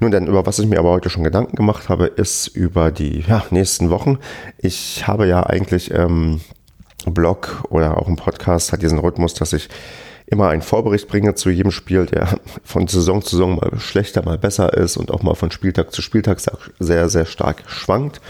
Nun 0.00 0.10
denn, 0.10 0.26
über 0.26 0.46
was 0.46 0.58
ich 0.58 0.66
mir 0.66 0.78
aber 0.78 0.90
heute 0.90 1.10
schon 1.10 1.24
Gedanken 1.24 1.56
gemacht 1.56 1.88
habe, 1.88 2.06
ist 2.06 2.48
über 2.48 2.90
die 2.90 3.24
ja, 3.28 3.44
nächsten 3.50 3.90
Wochen. 3.90 4.18
Ich 4.58 5.06
habe 5.06 5.26
ja 5.26 5.44
eigentlich 5.44 5.92
ähm, 5.92 6.40
Blog 7.06 7.64
oder 7.70 7.98
auch 7.98 8.08
im 8.08 8.16
Podcast 8.16 8.72
hat 8.72 8.82
diesen 8.82 8.98
Rhythmus, 8.98 9.34
dass 9.34 9.52
ich 9.52 9.68
immer 10.30 10.48
einen 10.48 10.62
Vorbericht 10.62 11.08
bringe 11.08 11.34
zu 11.34 11.50
jedem 11.50 11.70
Spiel, 11.70 12.06
der 12.06 12.38
von 12.64 12.86
Saison 12.86 13.22
zu 13.22 13.30
Saison 13.36 13.56
mal 13.56 13.78
schlechter, 13.78 14.22
mal 14.22 14.38
besser 14.38 14.74
ist 14.74 14.96
und 14.96 15.10
auch 15.10 15.22
mal 15.22 15.34
von 15.34 15.50
Spieltag 15.50 15.92
zu 15.92 16.02
Spieltag 16.02 16.38
sehr, 16.78 17.08
sehr 17.08 17.26
stark 17.26 17.64
schwankt. 17.66 18.20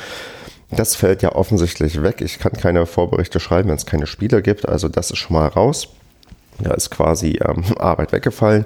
Das 0.70 0.94
fällt 0.94 1.22
ja 1.22 1.34
offensichtlich 1.34 2.02
weg. 2.02 2.20
Ich 2.20 2.38
kann 2.38 2.52
keine 2.52 2.86
Vorberichte 2.86 3.40
schreiben, 3.40 3.70
wenn 3.70 3.76
es 3.76 3.86
keine 3.86 4.06
Spieler 4.06 4.42
gibt. 4.42 4.68
Also 4.68 4.88
das 4.88 5.10
ist 5.10 5.18
schon 5.18 5.34
mal 5.34 5.48
raus. 5.48 5.88
Da 6.60 6.74
ist 6.74 6.90
quasi 6.90 7.38
ähm, 7.44 7.64
Arbeit 7.78 8.12
weggefallen. 8.12 8.64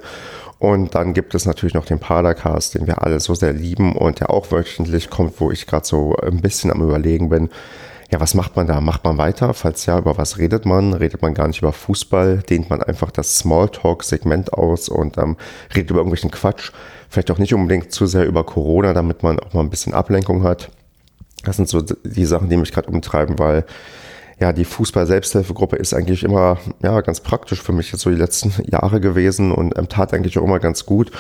Und 0.58 0.94
dann 0.94 1.14
gibt 1.14 1.34
es 1.34 1.44
natürlich 1.44 1.74
noch 1.74 1.84
den 1.84 1.98
Padercast, 1.98 2.74
den 2.74 2.86
wir 2.86 3.02
alle 3.02 3.18
so 3.18 3.34
sehr 3.34 3.52
lieben 3.52 3.96
und 3.96 4.20
der 4.20 4.30
auch 4.30 4.50
wöchentlich 4.52 5.10
kommt, 5.10 5.40
wo 5.40 5.50
ich 5.50 5.66
gerade 5.66 5.86
so 5.86 6.14
ein 6.16 6.40
bisschen 6.40 6.70
am 6.70 6.82
Überlegen 6.82 7.28
bin, 7.30 7.50
ja, 8.12 8.20
was 8.20 8.34
macht 8.34 8.56
man 8.56 8.66
da? 8.66 8.82
Macht 8.82 9.04
man 9.04 9.16
weiter? 9.16 9.54
Falls 9.54 9.86
ja, 9.86 9.98
über 9.98 10.18
was 10.18 10.36
redet 10.36 10.66
man? 10.66 10.92
Redet 10.92 11.22
man 11.22 11.32
gar 11.32 11.48
nicht 11.48 11.62
über 11.62 11.72
Fußball? 11.72 12.42
Dehnt 12.48 12.68
man 12.68 12.82
einfach 12.82 13.10
das 13.10 13.36
Smalltalk-Segment 13.38 14.52
aus 14.52 14.90
und 14.90 15.16
ähm, 15.16 15.38
redet 15.74 15.90
über 15.90 16.00
irgendwelchen 16.00 16.30
Quatsch? 16.30 16.72
Vielleicht 17.08 17.30
auch 17.30 17.38
nicht 17.38 17.54
unbedingt 17.54 17.90
zu 17.90 18.04
sehr 18.04 18.26
über 18.26 18.44
Corona, 18.44 18.92
damit 18.92 19.22
man 19.22 19.40
auch 19.40 19.54
mal 19.54 19.60
ein 19.60 19.70
bisschen 19.70 19.94
Ablenkung 19.94 20.42
hat. 20.42 20.70
Das 21.44 21.56
sind 21.56 21.70
so 21.70 21.80
die 21.80 22.26
Sachen, 22.26 22.50
die 22.50 22.58
mich 22.58 22.72
gerade 22.72 22.90
umtreiben, 22.90 23.38
weil 23.38 23.64
ja, 24.38 24.52
die 24.52 24.66
Fußball-Selbsthilfegruppe 24.66 25.76
ist 25.76 25.94
eigentlich 25.94 26.22
immer 26.22 26.58
ja, 26.82 27.00
ganz 27.00 27.20
praktisch 27.20 27.62
für 27.62 27.72
mich 27.72 27.92
jetzt 27.92 28.02
so 28.02 28.10
die 28.10 28.16
letzten 28.16 28.52
Jahre 28.70 29.00
gewesen 29.00 29.52
und 29.52 29.78
ähm, 29.78 29.88
tat 29.88 30.12
eigentlich 30.12 30.36
auch 30.36 30.44
immer 30.44 30.58
ganz 30.58 30.84
gut, 30.84 31.12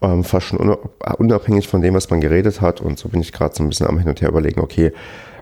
ähm, 0.00 0.22
fast 0.22 0.46
schon 0.46 0.76
unabhängig 1.18 1.66
von 1.66 1.80
dem, 1.80 1.94
was 1.94 2.08
man 2.10 2.20
geredet 2.20 2.60
hat. 2.60 2.80
Und 2.80 3.00
so 3.00 3.08
bin 3.08 3.20
ich 3.20 3.32
gerade 3.32 3.54
so 3.54 3.64
ein 3.64 3.68
bisschen 3.68 3.88
am 3.88 3.98
Hin 3.98 4.08
und 4.08 4.20
Her 4.20 4.28
überlegen, 4.28 4.60
okay, 4.60 4.92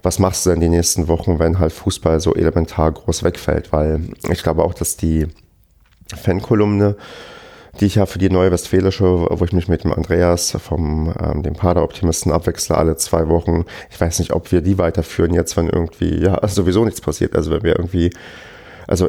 was 0.05 0.19
machst 0.19 0.45
du 0.45 0.51
denn 0.51 0.61
die 0.61 0.69
nächsten 0.69 1.09
Wochen, 1.09 1.39
wenn 1.39 1.59
halt 1.59 1.73
Fußball 1.73 2.21
so 2.21 2.35
elementar 2.35 2.93
groß 2.93 3.25
wegfällt? 3.25 3.73
Weil 3.73 4.01
ich 4.31 4.43
glaube 4.43 4.63
auch, 4.63 4.75
dass 4.75 4.97
die 4.97 5.27
Fankolumne, 6.15 6.97
die 7.81 7.87
ich 7.87 7.97
ja 7.97 8.07
für 8.07 8.19
die 8.19 8.29
neue 8.29 8.53
Westfälische, 8.53 9.05
wo 9.05 9.45
ich 9.45 9.53
mich 9.53 9.67
mit 9.67 9.83
dem 9.83 9.93
Andreas 9.93 10.53
vom 10.61 11.13
ähm, 11.21 11.43
dem 11.43 11.55
Pader-Optimisten 11.55 12.31
abwechsle 12.33 12.77
alle 12.77 12.97
zwei 12.97 13.29
Wochen. 13.29 13.65
Ich 13.91 14.01
weiß 14.01 14.19
nicht, 14.19 14.33
ob 14.33 14.53
wir 14.53 14.61
die 14.61 14.79
weiterführen 14.79 15.35
jetzt, 15.35 15.57
wenn 15.57 15.69
irgendwie 15.69 16.23
ja 16.23 16.47
sowieso 16.47 16.85
nichts 16.85 17.01
passiert. 17.01 17.35
Also 17.35 17.51
wenn 17.51 17.63
wir 17.63 17.77
irgendwie 17.77 18.11
also 18.87 19.09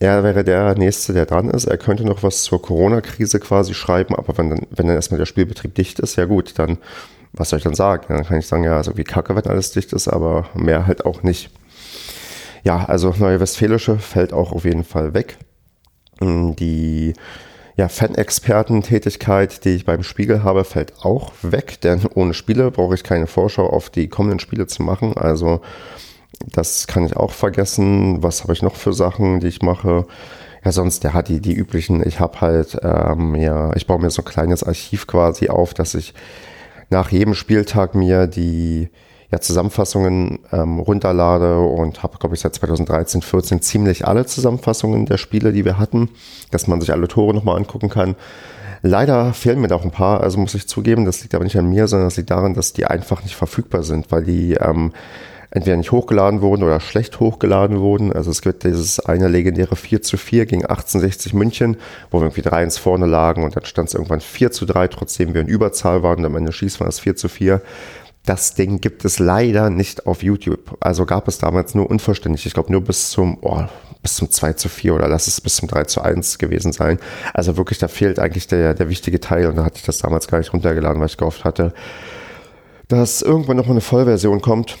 er 0.00 0.24
wäre 0.24 0.42
der 0.42 0.74
Nächste, 0.74 1.12
der 1.12 1.26
dran 1.26 1.48
ist. 1.48 1.66
Er 1.66 1.78
könnte 1.78 2.04
noch 2.04 2.24
was 2.24 2.42
zur 2.42 2.60
Corona-Krise 2.60 3.38
quasi 3.38 3.72
schreiben, 3.72 4.16
aber 4.16 4.36
wenn 4.36 4.50
dann, 4.50 4.66
wenn 4.70 4.88
dann 4.88 4.96
erstmal 4.96 5.18
der 5.18 5.26
Spielbetrieb 5.26 5.72
dicht 5.74 6.00
ist, 6.00 6.16
ja 6.16 6.24
gut, 6.24 6.54
dann, 6.58 6.78
was 7.36 7.50
soll 7.50 7.58
ich 7.58 7.64
dann 7.64 7.74
sagen? 7.74 8.06
Dann 8.08 8.24
kann 8.24 8.38
ich 8.38 8.46
sagen, 8.46 8.64
ja, 8.64 8.76
also 8.76 8.96
wie 8.96 9.04
kacke, 9.04 9.34
wenn 9.36 9.46
alles 9.46 9.72
dicht 9.72 9.92
ist, 9.92 10.08
aber 10.08 10.46
mehr 10.54 10.86
halt 10.86 11.04
auch 11.04 11.22
nicht. 11.22 11.50
Ja, 12.62 12.84
also 12.84 13.14
Neue 13.18 13.40
Westfälische 13.40 13.98
fällt 13.98 14.32
auch 14.32 14.52
auf 14.52 14.64
jeden 14.64 14.84
Fall 14.84 15.14
weg. 15.14 15.36
Die 16.20 17.12
ja, 17.76 17.88
Fan-Experten-Tätigkeit, 17.88 19.64
die 19.64 19.70
ich 19.70 19.84
beim 19.84 20.02
Spiegel 20.02 20.44
habe, 20.44 20.64
fällt 20.64 21.04
auch 21.04 21.32
weg, 21.42 21.80
denn 21.80 22.06
ohne 22.14 22.32
Spiele 22.32 22.70
brauche 22.70 22.94
ich 22.94 23.02
keine 23.02 23.26
Vorschau 23.26 23.68
auf 23.68 23.90
die 23.90 24.08
kommenden 24.08 24.38
Spiele 24.38 24.66
zu 24.66 24.82
machen. 24.82 25.16
Also 25.16 25.60
das 26.46 26.86
kann 26.86 27.04
ich 27.04 27.16
auch 27.16 27.32
vergessen. 27.32 28.22
Was 28.22 28.42
habe 28.42 28.52
ich 28.52 28.62
noch 28.62 28.76
für 28.76 28.92
Sachen, 28.92 29.40
die 29.40 29.48
ich 29.48 29.62
mache? 29.62 30.06
Ja, 30.64 30.72
sonst, 30.72 31.04
der 31.04 31.12
hat 31.12 31.28
die, 31.28 31.40
die 31.40 31.52
üblichen. 31.52 32.06
Ich 32.06 32.20
habe 32.20 32.40
halt, 32.40 32.78
ähm, 32.82 33.34
ja, 33.34 33.74
ich 33.74 33.86
baue 33.86 34.00
mir 34.00 34.10
so 34.10 34.22
ein 34.22 34.24
kleines 34.24 34.62
Archiv 34.62 35.06
quasi 35.06 35.48
auf, 35.48 35.74
dass 35.74 35.94
ich 35.94 36.14
nach 36.90 37.10
jedem 37.10 37.34
Spieltag 37.34 37.94
mir 37.94 38.26
die 38.26 38.88
ja, 39.30 39.40
Zusammenfassungen 39.40 40.38
ähm, 40.52 40.78
runterlade 40.78 41.58
und 41.58 42.02
habe, 42.02 42.18
glaube 42.18 42.34
ich, 42.34 42.40
seit 42.40 42.54
2013, 42.54 43.22
14 43.22 43.62
ziemlich 43.62 44.06
alle 44.06 44.26
Zusammenfassungen 44.26 45.06
der 45.06 45.18
Spiele, 45.18 45.52
die 45.52 45.64
wir 45.64 45.78
hatten, 45.78 46.10
dass 46.50 46.66
man 46.66 46.80
sich 46.80 46.92
alle 46.92 47.08
Tore 47.08 47.34
nochmal 47.34 47.56
angucken 47.56 47.88
kann. 47.88 48.14
Leider 48.82 49.32
fehlen 49.32 49.60
mir 49.60 49.68
da 49.68 49.76
auch 49.76 49.84
ein 49.84 49.90
paar, 49.90 50.20
also 50.20 50.38
muss 50.38 50.54
ich 50.54 50.68
zugeben, 50.68 51.06
das 51.06 51.22
liegt 51.22 51.34
aber 51.34 51.44
nicht 51.44 51.58
an 51.58 51.70
mir, 51.70 51.88
sondern 51.88 52.08
das 52.08 52.18
liegt 52.18 52.30
daran, 52.30 52.54
dass 52.54 52.74
die 52.74 52.84
einfach 52.84 53.22
nicht 53.22 53.34
verfügbar 53.34 53.82
sind, 53.82 54.12
weil 54.12 54.24
die 54.24 54.54
ähm, 54.54 54.92
entweder 55.54 55.76
nicht 55.76 55.92
hochgeladen 55.92 56.42
wurden 56.42 56.64
oder 56.64 56.80
schlecht 56.80 57.20
hochgeladen 57.20 57.80
wurden. 57.80 58.12
Also 58.12 58.30
es 58.30 58.42
gibt 58.42 58.64
dieses 58.64 59.00
eine 59.00 59.28
legendäre 59.28 59.76
4 59.76 60.02
zu 60.02 60.16
4 60.16 60.46
gegen 60.46 60.66
1860 60.66 61.32
München, 61.32 61.76
wo 62.10 62.18
wir 62.18 62.26
irgendwie 62.26 62.42
3 62.42 62.64
ins 62.64 62.76
vorne 62.76 63.06
lagen 63.06 63.44
und 63.44 63.56
dann 63.56 63.64
stand 63.64 63.88
es 63.88 63.94
irgendwann 63.94 64.20
4 64.20 64.50
zu 64.50 64.66
3, 64.66 64.88
trotzdem 64.88 65.32
wir 65.32 65.40
in 65.40 65.46
Überzahl 65.46 66.02
waren 66.02 66.18
und 66.18 66.26
am 66.26 66.36
Ende 66.36 66.52
schießt 66.52 66.80
man 66.80 66.88
das 66.88 66.98
4 66.98 67.16
zu 67.16 67.28
4. 67.28 67.62
Das 68.26 68.54
Ding 68.54 68.80
gibt 68.80 69.04
es 69.04 69.18
leider 69.18 69.70
nicht 69.70 70.06
auf 70.06 70.22
YouTube. 70.22 70.76
Also 70.80 71.06
gab 71.06 71.28
es 71.28 71.38
damals 71.38 71.74
nur 71.74 71.88
unverständlich. 71.88 72.46
Ich 72.46 72.54
glaube 72.54 72.72
nur 72.72 72.80
bis 72.80 73.10
zum, 73.10 73.38
oh, 73.42 73.62
bis 74.02 74.16
zum 74.16 74.30
2 74.30 74.54
zu 74.54 74.68
4 74.68 74.94
oder 74.94 75.08
lass 75.08 75.28
es 75.28 75.40
bis 75.40 75.56
zum 75.56 75.68
3 75.68 75.84
zu 75.84 76.00
1 76.00 76.38
gewesen 76.38 76.72
sein. 76.72 76.98
Also 77.32 77.56
wirklich, 77.56 77.78
da 77.78 77.86
fehlt 77.86 78.18
eigentlich 78.18 78.48
der, 78.48 78.74
der 78.74 78.88
wichtige 78.88 79.20
Teil 79.20 79.46
und 79.46 79.56
da 79.56 79.64
hatte 79.64 79.76
ich 79.76 79.84
das 79.84 79.98
damals 79.98 80.26
gar 80.26 80.38
nicht 80.38 80.52
runtergeladen, 80.52 80.98
weil 80.98 81.06
ich 81.06 81.16
gehofft 81.16 81.44
hatte, 81.44 81.74
dass 82.88 83.22
irgendwann 83.22 83.56
noch 83.56 83.66
mal 83.66 83.72
eine 83.72 83.80
Vollversion 83.80 84.40
kommt. 84.40 84.78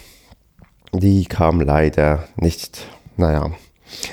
Die 0.96 1.24
kam 1.24 1.60
leider 1.60 2.28
nicht. 2.36 2.86
Naja. 3.16 3.50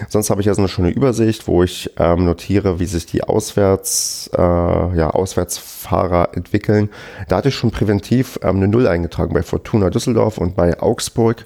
Sonst 0.09 0.31
habe 0.31 0.41
ich 0.41 0.49
also 0.49 0.61
eine 0.61 0.67
schöne 0.69 0.89
Übersicht, 0.89 1.47
wo 1.47 1.61
ich 1.63 1.91
ähm, 1.97 2.25
notiere, 2.25 2.79
wie 2.79 2.85
sich 2.85 3.05
die 3.05 3.23
Auswärts, 3.23 4.31
äh, 4.35 4.41
ja, 4.41 5.11
Auswärtsfahrer 5.11 6.29
entwickeln. 6.33 6.89
Da 7.27 7.37
hatte 7.37 7.49
ich 7.49 7.55
schon 7.55 7.69
präventiv 7.69 8.39
ähm, 8.41 8.57
eine 8.57 8.67
Null 8.67 8.87
eingetragen 8.87 9.33
bei 9.33 9.43
Fortuna 9.43 9.91
Düsseldorf 9.91 10.39
und 10.39 10.55
bei 10.55 10.79
Augsburg. 10.79 11.45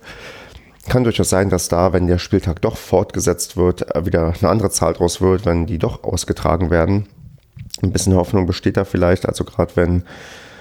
Kann 0.87 1.03
durchaus 1.03 1.29
sein, 1.29 1.49
dass 1.49 1.67
da, 1.67 1.91
wenn 1.91 2.07
der 2.07 2.17
Spieltag 2.17 2.61
doch 2.61 2.77
fortgesetzt 2.77 3.57
wird, 3.57 3.93
äh, 3.93 4.05
wieder 4.05 4.33
eine 4.39 4.49
andere 4.49 4.69
Zahl 4.69 4.93
draus 4.93 5.19
wird, 5.19 5.45
wenn 5.45 5.65
die 5.65 5.79
doch 5.79 6.03
ausgetragen 6.05 6.69
werden. 6.69 7.07
Ein 7.83 7.91
bisschen 7.91 8.15
Hoffnung 8.15 8.45
besteht 8.45 8.77
da 8.77 8.85
vielleicht, 8.85 9.25
also 9.25 9.43
gerade 9.43 9.75
wenn 9.75 10.03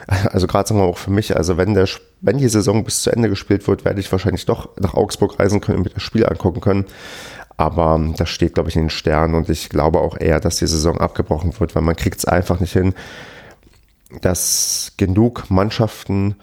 also 0.06 0.46
gerade 0.46 0.68
sagen 0.68 0.80
wir 0.80 0.84
auch 0.84 0.98
für 0.98 1.10
mich, 1.10 1.36
also 1.36 1.56
wenn 1.56 1.74
der, 1.74 1.88
wenn 2.20 2.38
die 2.38 2.48
Saison 2.48 2.84
bis 2.84 3.02
zu 3.02 3.10
Ende 3.10 3.28
gespielt 3.28 3.66
wird, 3.66 3.84
werde 3.84 4.00
ich 4.00 4.10
wahrscheinlich 4.12 4.46
doch 4.46 4.70
nach 4.78 4.94
Augsburg 4.94 5.38
reisen 5.38 5.60
können 5.60 5.78
und 5.78 5.84
mir 5.84 5.90
das 5.90 6.02
Spiel 6.02 6.26
angucken 6.26 6.60
können. 6.60 6.84
Aber 7.56 8.00
das 8.16 8.28
steht, 8.30 8.54
glaube 8.54 8.68
ich, 8.68 8.76
in 8.76 8.84
den 8.84 8.90
Sternen 8.90 9.34
und 9.34 9.48
ich 9.48 9.68
glaube 9.68 10.00
auch 10.00 10.18
eher, 10.18 10.40
dass 10.40 10.56
die 10.56 10.66
Saison 10.66 10.98
abgebrochen 10.98 11.58
wird, 11.58 11.74
weil 11.74 11.82
man 11.82 11.94
kriegt 11.94 12.18
es 12.18 12.24
einfach 12.24 12.58
nicht 12.58 12.72
hin, 12.72 12.94
dass 14.20 14.92
genug 14.96 15.50
Mannschaften 15.50 16.34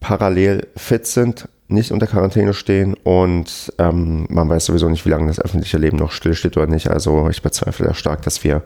parallel 0.00 0.66
fit 0.76 1.06
sind, 1.06 1.48
nicht 1.68 1.92
unter 1.92 2.08
Quarantäne 2.08 2.54
stehen 2.54 2.94
und 3.04 3.72
ähm, 3.78 4.26
man 4.28 4.48
weiß 4.48 4.66
sowieso 4.66 4.88
nicht, 4.88 5.06
wie 5.06 5.10
lange 5.10 5.28
das 5.28 5.40
öffentliche 5.40 5.78
Leben 5.78 5.96
noch 5.96 6.10
stillsteht 6.10 6.56
oder 6.56 6.66
nicht. 6.66 6.88
Also 6.88 7.30
ich 7.30 7.40
bezweifle 7.40 7.86
sehr 7.86 7.94
stark, 7.94 8.22
dass 8.22 8.42
wir 8.44 8.62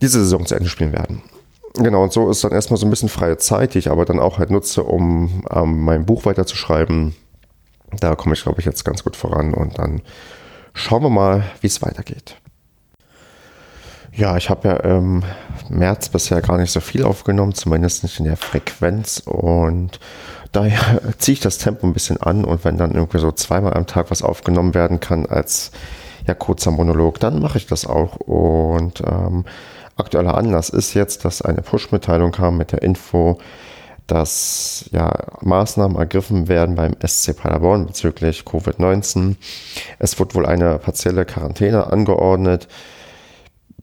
diese 0.00 0.20
Saison 0.20 0.46
zu 0.46 0.54
Ende 0.54 0.68
spielen 0.68 0.92
werden. 0.92 1.22
Genau, 1.78 2.02
und 2.02 2.12
so 2.12 2.28
ist 2.28 2.42
dann 2.42 2.50
erstmal 2.50 2.76
so 2.76 2.86
ein 2.86 2.90
bisschen 2.90 3.08
freie 3.08 3.36
Zeit, 3.36 3.74
die 3.74 3.78
ich 3.78 3.90
aber 3.90 4.04
dann 4.04 4.18
auch 4.18 4.38
halt 4.38 4.50
nutze, 4.50 4.82
um 4.82 5.44
ähm, 5.50 5.84
mein 5.84 6.06
Buch 6.06 6.24
weiterzuschreiben. 6.24 7.14
Da 8.00 8.16
komme 8.16 8.34
ich, 8.34 8.42
glaube 8.42 8.58
ich, 8.58 8.66
jetzt 8.66 8.84
ganz 8.84 9.04
gut 9.04 9.16
voran 9.16 9.54
und 9.54 9.78
dann 9.78 10.02
schauen 10.74 11.02
wir 11.02 11.10
mal, 11.10 11.44
wie 11.60 11.68
es 11.68 11.80
weitergeht. 11.80 12.36
Ja, 14.12 14.36
ich 14.36 14.50
habe 14.50 14.68
ja 14.68 14.76
im 14.78 15.22
März 15.68 16.08
bisher 16.08 16.40
gar 16.40 16.58
nicht 16.58 16.72
so 16.72 16.80
viel 16.80 17.04
aufgenommen, 17.04 17.54
zumindest 17.54 18.02
nicht 18.02 18.18
in 18.18 18.24
der 18.24 18.36
Frequenz 18.36 19.22
und 19.24 20.00
daher 20.50 21.00
ziehe 21.18 21.34
ich 21.34 21.40
das 21.40 21.58
Tempo 21.58 21.86
ein 21.86 21.92
bisschen 21.92 22.20
an 22.20 22.44
und 22.44 22.64
wenn 22.64 22.76
dann 22.76 22.92
irgendwie 22.92 23.18
so 23.18 23.30
zweimal 23.30 23.74
am 23.74 23.86
Tag 23.86 24.10
was 24.10 24.22
aufgenommen 24.22 24.74
werden 24.74 24.98
kann 24.98 25.26
als 25.26 25.70
ja 26.26 26.34
kurzer 26.34 26.72
Monolog, 26.72 27.20
dann 27.20 27.40
mache 27.40 27.58
ich 27.58 27.66
das 27.66 27.86
auch 27.86 28.16
und 28.16 29.00
ähm, 29.06 29.44
Aktueller 29.98 30.36
Anlass 30.36 30.68
ist 30.68 30.94
jetzt, 30.94 31.24
dass 31.24 31.42
eine 31.42 31.60
Push-Mitteilung 31.60 32.30
kam 32.30 32.56
mit 32.56 32.72
der 32.72 32.82
Info, 32.82 33.38
dass 34.06 34.88
ja, 34.92 35.12
Maßnahmen 35.42 35.96
ergriffen 35.96 36.48
werden 36.48 36.76
beim 36.76 36.94
SC 37.04 37.36
Paderborn 37.36 37.86
bezüglich 37.86 38.42
Covid-19. 38.42 39.36
Es 39.98 40.18
wird 40.18 40.34
wohl 40.34 40.46
eine 40.46 40.78
partielle 40.78 41.26
Quarantäne 41.26 41.92
angeordnet. 41.92 42.68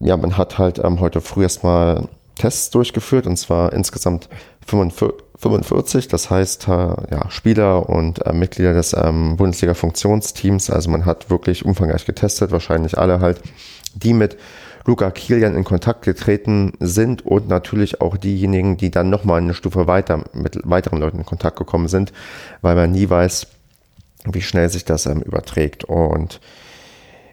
Ja, 0.00 0.16
man 0.16 0.36
hat 0.36 0.58
halt 0.58 0.78
ähm, 0.78 1.00
heute 1.00 1.20
früh 1.20 1.42
erstmal 1.42 2.08
Tests 2.34 2.70
durchgeführt 2.70 3.26
und 3.26 3.36
zwar 3.36 3.72
insgesamt 3.72 4.28
45, 4.66 6.08
das 6.08 6.28
heißt 6.28 6.66
äh, 6.68 6.70
ja, 6.70 7.30
Spieler 7.30 7.88
und 7.88 8.24
äh, 8.26 8.32
Mitglieder 8.32 8.74
des 8.74 8.94
ähm, 8.94 9.36
Bundesliga-Funktionsteams. 9.36 10.70
Also 10.70 10.90
man 10.90 11.06
hat 11.06 11.30
wirklich 11.30 11.64
umfangreich 11.64 12.04
getestet, 12.04 12.52
wahrscheinlich 12.52 12.98
alle 12.98 13.20
halt, 13.20 13.40
die 13.94 14.12
mit 14.12 14.36
Luca 14.86 15.10
Kilian 15.10 15.56
in 15.56 15.64
Kontakt 15.64 16.02
getreten 16.02 16.72
sind 16.78 17.26
und 17.26 17.48
natürlich 17.48 18.00
auch 18.00 18.16
diejenigen, 18.16 18.76
die 18.76 18.90
dann 18.90 19.10
nochmal 19.10 19.40
eine 19.40 19.54
Stufe 19.54 19.86
weiter 19.86 20.24
mit 20.32 20.60
weiteren 20.64 21.00
Leuten 21.00 21.18
in 21.18 21.26
Kontakt 21.26 21.58
gekommen 21.58 21.88
sind, 21.88 22.12
weil 22.62 22.76
man 22.76 22.92
nie 22.92 23.10
weiß, 23.10 23.48
wie 24.24 24.42
schnell 24.42 24.68
sich 24.68 24.84
das 24.84 25.06
ähm, 25.06 25.22
überträgt. 25.22 25.84
Und 25.84 26.40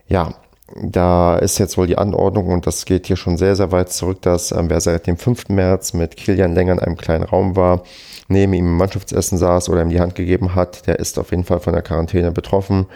ja, 0.08 0.34
da 0.82 1.38
ist 1.38 1.60
jetzt 1.60 1.78
wohl 1.78 1.88
die 1.88 1.98
Anordnung 1.98 2.48
und 2.48 2.66
das 2.66 2.86
geht 2.86 3.08
hier 3.08 3.18
schon 3.18 3.38
sehr, 3.38 3.56
sehr 3.56 3.72
weit 3.72 3.92
zurück, 3.92 4.22
dass 4.24 4.52
ähm, 4.52 4.70
wer 4.70 4.82
seit 4.82 5.06
dem 5.06 5.18
5. 5.18 5.50
März 5.50 5.94
mit 5.94 6.18
Kilian 6.18 6.56
länger 6.56 6.74
in 6.74 6.80
einem 6.80 6.98
kleinen 6.98 7.24
Raum 7.24 7.56
war, 7.56 7.84
neben 8.28 8.54
ihm 8.54 8.66
im 8.66 8.78
Mannschaftsessen 8.78 9.38
saß 9.38 9.70
oder 9.70 9.84
ihm 9.84 9.90
die 9.90 10.00
Hand 10.00 10.16
gegeben 10.16 10.56
hat, 10.56 10.88
der 10.88 11.00
ist 11.00 11.20
auf 11.20 11.32
jeden 11.32 11.44
Fall 11.44 11.60
von 11.60 11.74
der 11.74 11.84
Quarantäne 11.84 12.32
betroffen 12.32 12.88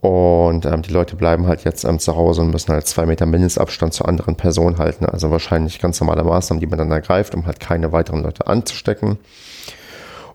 und 0.00 0.64
ähm, 0.64 0.82
die 0.82 0.92
Leute 0.92 1.16
bleiben 1.16 1.48
halt 1.48 1.64
jetzt 1.64 1.84
ähm, 1.84 1.98
zu 1.98 2.14
Hause 2.14 2.42
und 2.42 2.50
müssen 2.50 2.72
halt 2.72 2.86
zwei 2.86 3.04
Meter 3.04 3.26
Mindestabstand 3.26 3.92
zur 3.92 4.08
anderen 4.08 4.36
Person 4.36 4.78
halten. 4.78 5.06
Also 5.06 5.30
wahrscheinlich 5.32 5.80
ganz 5.80 6.00
normale 6.00 6.22
Maßnahmen, 6.22 6.60
die 6.60 6.68
man 6.68 6.78
dann 6.78 6.92
ergreift, 6.92 7.34
um 7.34 7.46
halt 7.46 7.58
keine 7.58 7.90
weiteren 7.90 8.22
Leute 8.22 8.46
anzustecken. 8.46 9.18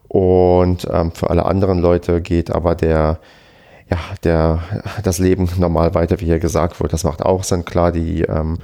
Und 0.09 0.88
ähm, 0.91 1.14
für 1.14 1.30
alle 1.30 1.45
anderen 1.45 1.80
Leute 1.80 2.22
geht 2.22 2.51
aber 2.51 2.76
der, 2.76 3.20
ja, 3.89 3.97
der, 4.26 4.59
das 5.03 5.18
Leben 5.20 5.49
normal 5.57 5.95
weiter, 5.95 6.20
wie 6.20 6.26
hier 6.26 6.39
gesagt 6.39 6.82
wird. 6.82 6.91
Das 6.91 7.05
macht 7.05 7.24
auch 7.24 7.45
Sinn. 7.45 7.64
Klar, 7.64 7.93
die 7.93 8.24
ähm, 8.24 8.59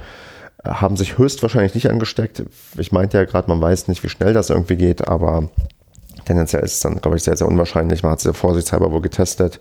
haben 0.62 0.98
sich 0.98 1.16
höchstwahrscheinlich 1.16 1.74
nicht 1.74 1.88
angesteckt. 1.88 2.42
Ich 2.76 2.92
meinte 2.92 3.16
ja 3.16 3.24
gerade, 3.24 3.48
man 3.48 3.62
weiß 3.62 3.88
nicht, 3.88 4.02
wie 4.02 4.10
schnell 4.10 4.34
das 4.34 4.50
irgendwie 4.50 4.76
geht, 4.76 5.08
aber 5.08 5.48
tendenziell 6.26 6.62
ist 6.62 6.74
es 6.74 6.80
dann, 6.80 7.00
glaube 7.00 7.16
ich, 7.16 7.22
sehr, 7.22 7.38
sehr 7.38 7.48
unwahrscheinlich. 7.48 8.02
Man 8.02 8.12
hat 8.12 8.20
sie 8.20 8.34
vorsichtshalber 8.34 8.92
wohl 8.92 9.00
getestet 9.00 9.60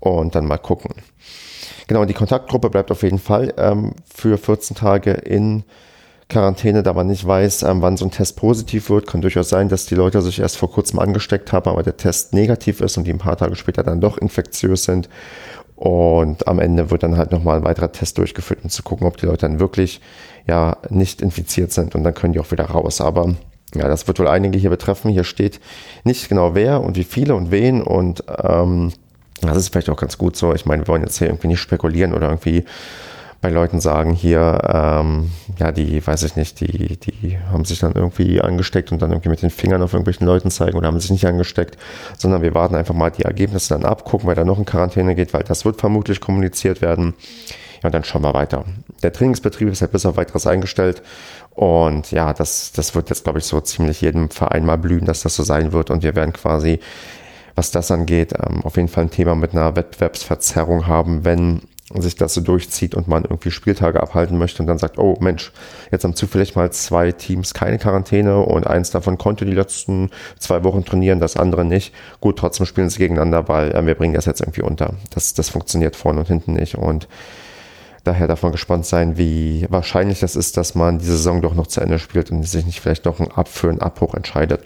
und 0.00 0.34
dann 0.34 0.46
mal 0.46 0.58
gucken. 0.58 0.94
Genau, 1.86 2.04
die 2.04 2.14
Kontaktgruppe 2.14 2.70
bleibt 2.70 2.90
auf 2.90 3.02
jeden 3.02 3.18
Fall 3.18 3.52
ähm, 3.56 3.94
für 4.12 4.38
14 4.38 4.76
Tage 4.76 5.12
in 5.12 5.64
Quarantäne, 6.28 6.82
da 6.82 6.92
man 6.92 7.08
nicht 7.08 7.26
weiß, 7.26 7.64
ähm, 7.64 7.82
wann 7.82 7.96
so 7.96 8.04
ein 8.06 8.10
Test 8.10 8.36
positiv 8.36 8.88
wird. 8.88 9.06
Kann 9.06 9.20
durchaus 9.20 9.48
sein, 9.48 9.68
dass 9.68 9.86
die 9.86 9.96
Leute 9.96 10.22
sich 10.22 10.38
erst 10.38 10.56
vor 10.56 10.70
kurzem 10.70 10.98
angesteckt 11.00 11.52
haben, 11.52 11.68
aber 11.68 11.82
der 11.82 11.96
Test 11.96 12.32
negativ 12.32 12.80
ist 12.80 12.96
und 12.96 13.04
die 13.04 13.12
ein 13.12 13.18
paar 13.18 13.36
Tage 13.36 13.56
später 13.56 13.82
dann 13.82 14.00
doch 14.00 14.16
infektiös 14.16 14.84
sind. 14.84 15.08
Und 15.76 16.46
am 16.46 16.58
Ende 16.58 16.90
wird 16.90 17.02
dann 17.02 17.16
halt 17.16 17.32
nochmal 17.32 17.56
ein 17.56 17.64
weiterer 17.64 17.90
Test 17.90 18.18
durchgeführt, 18.18 18.60
um 18.62 18.70
zu 18.70 18.82
gucken, 18.82 19.06
ob 19.06 19.16
die 19.16 19.26
Leute 19.26 19.48
dann 19.48 19.60
wirklich 19.60 20.00
ja 20.46 20.76
nicht 20.90 21.22
infiziert 21.22 21.72
sind 21.72 21.94
und 21.94 22.04
dann 22.04 22.14
können 22.14 22.32
die 22.32 22.40
auch 22.40 22.50
wieder 22.50 22.66
raus. 22.66 23.00
Aber 23.00 23.34
ja, 23.74 23.88
das 23.88 24.06
wird 24.06 24.18
wohl 24.18 24.28
einige 24.28 24.58
hier 24.58 24.70
betreffen. 24.70 25.10
Hier 25.10 25.24
steht 25.24 25.60
nicht 26.04 26.28
genau 26.28 26.54
wer 26.54 26.82
und 26.82 26.96
wie 26.96 27.04
viele 27.04 27.34
und 27.34 27.50
wen 27.50 27.82
und 27.82 28.24
ähm, 28.42 28.92
das 29.48 29.58
ist 29.58 29.72
vielleicht 29.72 29.90
auch 29.90 29.96
ganz 29.96 30.18
gut 30.18 30.36
so. 30.36 30.54
Ich 30.54 30.66
meine, 30.66 30.82
wir 30.82 30.88
wollen 30.88 31.02
jetzt 31.02 31.18
hier 31.18 31.28
irgendwie 31.28 31.48
nicht 31.48 31.60
spekulieren 31.60 32.12
oder 32.14 32.28
irgendwie 32.28 32.64
bei 33.40 33.48
Leuten 33.48 33.80
sagen, 33.80 34.12
hier, 34.12 34.60
ähm, 34.68 35.30
ja, 35.58 35.72
die, 35.72 36.06
weiß 36.06 36.24
ich 36.24 36.36
nicht, 36.36 36.60
die, 36.60 36.98
die 36.98 37.38
haben 37.50 37.64
sich 37.64 37.78
dann 37.78 37.92
irgendwie 37.92 38.40
angesteckt 38.40 38.92
und 38.92 39.00
dann 39.00 39.12
irgendwie 39.12 39.30
mit 39.30 39.40
den 39.40 39.50
Fingern 39.50 39.82
auf 39.82 39.94
irgendwelchen 39.94 40.26
Leuten 40.26 40.50
zeigen 40.50 40.76
oder 40.76 40.88
haben 40.88 41.00
sich 41.00 41.10
nicht 41.10 41.26
angesteckt, 41.26 41.78
sondern 42.18 42.42
wir 42.42 42.54
warten 42.54 42.74
einfach 42.74 42.94
mal 42.94 43.10
die 43.10 43.22
Ergebnisse 43.22 43.74
dann 43.74 43.86
ab, 43.86 44.04
gucken, 44.04 44.28
wer 44.28 44.34
da 44.34 44.44
noch 44.44 44.58
in 44.58 44.66
Quarantäne 44.66 45.14
geht, 45.14 45.32
weil 45.32 45.42
das 45.42 45.64
wird 45.64 45.80
vermutlich 45.80 46.20
kommuniziert 46.20 46.82
werden. 46.82 47.14
Ja, 47.82 47.86
und 47.86 47.94
dann 47.94 48.04
schauen 48.04 48.22
wir 48.22 48.34
weiter. 48.34 48.66
Der 49.02 49.12
Trainingsbetrieb 49.12 49.68
ist 49.70 49.80
halt 49.80 49.92
bis 49.92 50.04
auf 50.04 50.18
weiteres 50.18 50.46
eingestellt. 50.46 51.02
Und 51.54 52.10
ja, 52.10 52.34
das, 52.34 52.72
das 52.72 52.94
wird 52.94 53.08
jetzt, 53.08 53.24
glaube 53.24 53.38
ich, 53.38 53.46
so 53.46 53.58
ziemlich 53.62 54.02
jedem 54.02 54.28
Verein 54.28 54.66
mal 54.66 54.76
blühen, 54.76 55.06
dass 55.06 55.22
das 55.22 55.34
so 55.34 55.42
sein 55.42 55.72
wird. 55.72 55.88
Und 55.90 56.02
wir 56.02 56.14
werden 56.14 56.34
quasi, 56.34 56.80
was 57.60 57.70
das 57.70 57.90
angeht, 57.90 58.32
ähm, 58.32 58.62
auf 58.64 58.76
jeden 58.76 58.88
Fall 58.88 59.04
ein 59.04 59.10
Thema 59.10 59.34
mit 59.34 59.52
einer 59.52 59.76
Wettbewerbsverzerrung 59.76 60.86
haben, 60.86 61.26
wenn 61.26 61.60
sich 61.92 62.14
das 62.14 62.32
so 62.32 62.40
durchzieht 62.40 62.94
und 62.94 63.06
man 63.06 63.24
irgendwie 63.24 63.50
Spieltage 63.50 64.02
abhalten 64.02 64.38
möchte 64.38 64.62
und 64.62 64.66
dann 64.66 64.78
sagt, 64.78 64.96
oh 64.96 65.18
Mensch, 65.20 65.52
jetzt 65.90 66.04
haben 66.04 66.14
zufällig 66.14 66.56
mal 66.56 66.72
zwei 66.72 67.12
Teams 67.12 67.52
keine 67.52 67.76
Quarantäne 67.76 68.38
und 68.38 68.66
eins 68.66 68.90
davon 68.92 69.18
konnte 69.18 69.44
die 69.44 69.52
letzten 69.52 70.08
zwei 70.38 70.64
Wochen 70.64 70.86
trainieren, 70.86 71.20
das 71.20 71.36
andere 71.36 71.66
nicht. 71.66 71.92
Gut, 72.22 72.38
trotzdem 72.38 72.64
spielen 72.64 72.88
sie 72.88 72.98
gegeneinander, 72.98 73.46
weil 73.48 73.72
äh, 73.72 73.84
wir 73.84 73.94
bringen 73.94 74.14
das 74.14 74.24
jetzt 74.24 74.40
irgendwie 74.40 74.62
unter. 74.62 74.94
Das, 75.10 75.34
das 75.34 75.50
funktioniert 75.50 75.96
vorne 75.96 76.20
und 76.20 76.28
hinten 76.28 76.54
nicht 76.54 76.78
und 76.78 77.08
daher 78.04 78.26
davon 78.26 78.52
gespannt 78.52 78.86
sein, 78.86 79.18
wie 79.18 79.66
wahrscheinlich 79.68 80.20
das 80.20 80.34
ist, 80.34 80.56
dass 80.56 80.74
man 80.74 80.98
die 80.98 81.04
Saison 81.04 81.42
doch 81.42 81.52
noch 81.52 81.66
zu 81.66 81.82
Ende 81.82 81.98
spielt 81.98 82.30
und 82.30 82.42
sich 82.44 82.64
nicht 82.64 82.80
vielleicht 82.80 83.04
noch 83.04 83.20
ein 83.20 83.30
Ab 83.30 83.48
für 83.48 83.68
einen 83.68 83.82
Abbruch 83.82 84.14
entscheidet. 84.14 84.62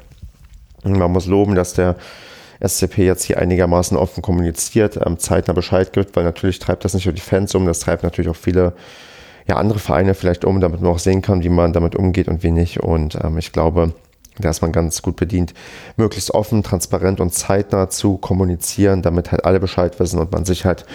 Man 0.85 1.11
muss 1.11 1.27
loben, 1.27 1.57
dass 1.57 1.75
der 1.75 1.97
SCP 2.67 2.99
jetzt 2.99 3.25
hier 3.25 3.39
einigermaßen 3.39 3.97
offen 3.97 4.23
kommuniziert, 4.23 4.99
ähm, 5.05 5.19
zeitnah 5.19 5.55
Bescheid 5.55 5.93
gibt, 5.93 6.17
weil 6.17 6.25
natürlich 6.25 6.59
treibt 6.59 6.85
das 6.85 6.95
nicht 6.95 7.07
nur 7.07 7.15
die 7.15 7.21
Fans 7.21 7.55
um, 7.55 7.67
das 7.67 7.81
treibt 7.81 8.03
natürlich 8.03 8.31
auch 8.31 8.37
viele 8.37 8.75
ja, 9.47 9.57
andere 9.57 9.79
Vereine 9.79 10.15
vielleicht 10.15 10.45
um, 10.45 10.61
damit 10.61 10.81
man 10.81 10.91
auch 10.91 10.99
sehen 10.99 11.23
kann, 11.23 11.43
wie 11.43 11.51
man 11.51 11.73
damit 11.73 11.97
umgeht 11.97 12.29
und 12.29 12.43
wie 12.43 12.51
nicht. 12.51 12.81
Und 12.81 13.19
ähm, 13.23 13.39
ich 13.39 13.53
glaube, 13.53 13.93
da 14.39 14.51
ist 14.51 14.63
man 14.63 14.73
ganz 14.73 15.03
gut 15.03 15.17
bedient, 15.17 15.55
möglichst 15.97 16.33
offen, 16.33 16.63
transparent 16.63 17.21
und 17.21 17.35
zeitnah 17.35 17.89
zu 17.89 18.17
kommunizieren, 18.17 19.03
damit 19.03 19.31
halt 19.33 19.45
alle 19.45 19.61
Bescheid 19.61 20.01
wissen 20.01 20.19
und 20.19 20.33
man 20.33 20.45
sich 20.45 20.65
halt 20.65 20.87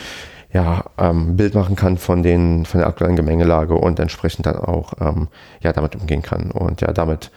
ja, 0.51 0.85
ähm, 0.97 1.37
Bild 1.37 1.53
machen 1.53 1.75
kann 1.75 1.97
von, 1.97 2.23
den, 2.23 2.65
von 2.65 2.79
der 2.79 2.87
aktuellen 2.87 3.15
Gemengelage 3.15 3.75
und 3.75 3.99
entsprechend 3.99 4.47
dann 4.47 4.57
auch 4.57 4.93
ähm, 4.99 5.27
ja, 5.61 5.71
damit 5.73 5.95
umgehen 5.95 6.23
kann. 6.23 6.49
Und 6.49 6.81
ja, 6.81 6.91
damit 6.91 7.31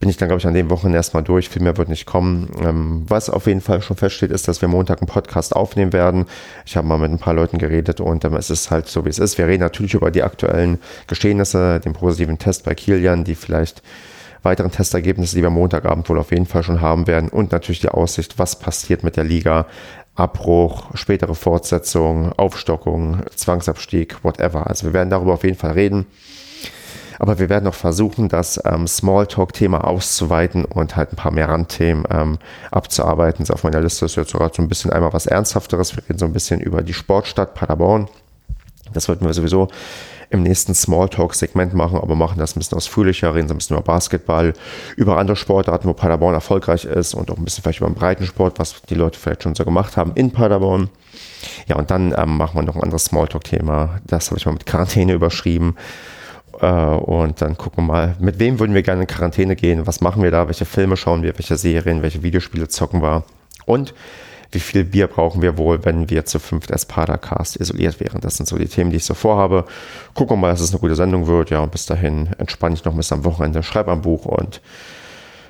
bin 0.00 0.08
ich 0.08 0.16
dann, 0.16 0.28
glaube 0.28 0.38
ich, 0.38 0.46
an 0.46 0.54
dem 0.54 0.70
Wochenende 0.70 0.96
erstmal 0.96 1.24
durch. 1.24 1.48
Viel 1.48 1.62
mehr 1.62 1.76
wird 1.76 1.88
nicht 1.88 2.06
kommen. 2.06 2.50
Ähm, 2.62 3.04
was 3.08 3.28
auf 3.28 3.46
jeden 3.46 3.60
Fall 3.60 3.82
schon 3.82 3.96
feststeht, 3.96 4.30
ist, 4.30 4.46
dass 4.46 4.60
wir 4.60 4.68
Montag 4.68 5.00
einen 5.00 5.08
Podcast 5.08 5.56
aufnehmen 5.56 5.92
werden. 5.92 6.26
Ich 6.66 6.76
habe 6.76 6.86
mal 6.86 6.98
mit 6.98 7.10
ein 7.10 7.18
paar 7.18 7.34
Leuten 7.34 7.58
geredet 7.58 8.00
und 8.00 8.24
ähm, 8.24 8.36
es 8.36 8.50
ist 8.50 8.70
halt 8.70 8.86
so, 8.86 9.04
wie 9.04 9.08
es 9.08 9.18
ist. 9.18 9.38
Wir 9.38 9.48
reden 9.48 9.62
natürlich 9.62 9.94
über 9.94 10.10
die 10.10 10.22
aktuellen 10.22 10.78
Geschehnisse, 11.08 11.80
den 11.80 11.94
positiven 11.94 12.38
Test 12.38 12.64
bei 12.64 12.74
Kilian, 12.74 13.24
die 13.24 13.34
vielleicht 13.34 13.82
weiteren 14.44 14.70
Testergebnisse, 14.70 15.34
die 15.34 15.42
wir 15.42 15.50
Montagabend 15.50 16.08
wohl 16.08 16.18
auf 16.18 16.30
jeden 16.30 16.46
Fall 16.46 16.62
schon 16.62 16.80
haben 16.80 17.08
werden 17.08 17.28
und 17.28 17.50
natürlich 17.50 17.80
die 17.80 17.88
Aussicht, 17.88 18.38
was 18.38 18.56
passiert 18.56 19.02
mit 19.02 19.16
der 19.16 19.24
Liga. 19.24 19.66
Abbruch, 20.14 20.94
spätere 20.94 21.34
Fortsetzung, 21.34 22.32
Aufstockung, 22.32 23.22
Zwangsabstieg, 23.34 24.24
whatever. 24.24 24.66
Also 24.66 24.86
wir 24.86 24.92
werden 24.92 25.10
darüber 25.10 25.34
auf 25.34 25.44
jeden 25.44 25.56
Fall 25.56 25.72
reden. 25.72 26.06
Aber 27.18 27.38
wir 27.38 27.48
werden 27.48 27.66
auch 27.66 27.74
versuchen, 27.74 28.28
das 28.28 28.60
ähm, 28.64 28.86
Smalltalk-Thema 28.86 29.84
auszuweiten 29.84 30.64
und 30.64 30.96
halt 30.96 31.12
ein 31.12 31.16
paar 31.16 31.32
mehr 31.32 31.48
Randthemen 31.48 32.04
ähm, 32.10 32.38
abzuarbeiten. 32.70 33.48
Auf 33.50 33.64
meiner 33.64 33.80
Liste 33.80 34.06
ist 34.06 34.16
jetzt 34.16 34.30
sogar 34.30 34.50
so 34.54 34.62
ein 34.62 34.68
bisschen 34.68 34.92
einmal 34.92 35.12
was 35.12 35.26
Ernsthafteres. 35.26 35.96
Wir 35.96 36.04
reden 36.04 36.18
so 36.18 36.26
ein 36.26 36.32
bisschen 36.32 36.60
über 36.60 36.82
die 36.82 36.94
Sportstadt 36.94 37.54
Paderborn. 37.54 38.08
Das 38.92 39.08
wollten 39.08 39.26
wir 39.26 39.34
sowieso 39.34 39.68
im 40.30 40.42
nächsten 40.42 40.74
Smalltalk-Segment 40.74 41.74
machen, 41.74 41.98
aber 41.98 42.14
machen 42.14 42.38
das 42.38 42.54
ein 42.54 42.58
bisschen 42.58 42.76
ausführlicher, 42.76 43.34
reden 43.34 43.48
so 43.48 43.54
ein 43.54 43.58
bisschen 43.58 43.76
über 43.76 43.84
Basketball, 43.84 44.52
über 44.96 45.16
andere 45.16 45.36
Sportarten, 45.36 45.88
wo 45.88 45.94
Paderborn 45.94 46.34
erfolgreich 46.34 46.84
ist 46.84 47.14
und 47.14 47.30
auch 47.30 47.38
ein 47.38 47.44
bisschen 47.44 47.62
vielleicht 47.62 47.80
über 47.80 47.88
den 47.88 47.94
Breitensport, 47.94 48.58
was 48.58 48.82
die 48.82 48.94
Leute 48.94 49.18
vielleicht 49.18 49.42
schon 49.42 49.54
so 49.54 49.64
gemacht 49.64 49.96
haben 49.96 50.12
in 50.14 50.30
Paderborn. 50.30 50.90
Ja, 51.66 51.76
und 51.76 51.90
dann 51.90 52.14
ähm, 52.16 52.36
machen 52.36 52.56
wir 52.56 52.62
noch 52.62 52.76
ein 52.76 52.82
anderes 52.82 53.06
Smalltalk-Thema. 53.06 54.00
Das 54.06 54.30
habe 54.30 54.38
ich 54.38 54.46
mal 54.46 54.52
mit 54.52 54.66
Quarantäne 54.66 55.14
überschrieben. 55.14 55.76
Äh, 56.60 56.66
und 56.66 57.40
dann 57.40 57.56
gucken 57.56 57.84
wir 57.84 57.92
mal, 57.92 58.16
mit 58.18 58.38
wem 58.38 58.58
würden 58.58 58.74
wir 58.74 58.82
gerne 58.82 59.02
in 59.02 59.06
Quarantäne 59.06 59.56
gehen, 59.56 59.86
was 59.86 60.00
machen 60.00 60.22
wir 60.22 60.30
da, 60.30 60.46
welche 60.46 60.64
Filme 60.64 60.96
schauen 60.96 61.22
wir, 61.22 61.36
welche 61.38 61.56
Serien, 61.56 62.02
welche 62.02 62.22
Videospiele 62.22 62.68
zocken 62.68 63.02
wir 63.02 63.24
und 63.66 63.94
wie 64.50 64.60
viel 64.60 64.84
Bier 64.84 65.08
brauchen 65.08 65.42
wir 65.42 65.58
wohl, 65.58 65.84
wenn 65.84 66.08
wir 66.08 66.24
zu 66.24 66.38
fünft 66.38 66.72
als 66.72 66.86
Padercast 66.86 67.56
isoliert 67.56 68.00
wären. 68.00 68.20
Das 68.22 68.36
sind 68.38 68.48
so 68.48 68.56
die 68.56 68.66
Themen, 68.66 68.90
die 68.90 68.96
ich 68.96 69.04
so 69.04 69.12
vorhabe. 69.12 69.66
Gucken 70.14 70.36
wir 70.36 70.40
mal, 70.40 70.50
dass 70.50 70.60
es 70.60 70.70
eine 70.70 70.80
gute 70.80 70.96
Sendung 70.96 71.26
wird. 71.26 71.50
Ja, 71.50 71.60
und 71.60 71.70
bis 71.70 71.84
dahin 71.84 72.30
entspanne 72.38 72.74
ich 72.74 72.84
noch 72.84 72.94
bis 72.94 73.12
am 73.12 73.24
Wochenende, 73.24 73.62
schreibe 73.62 73.92
am 73.92 74.00
Buch 74.00 74.24
und 74.24 74.62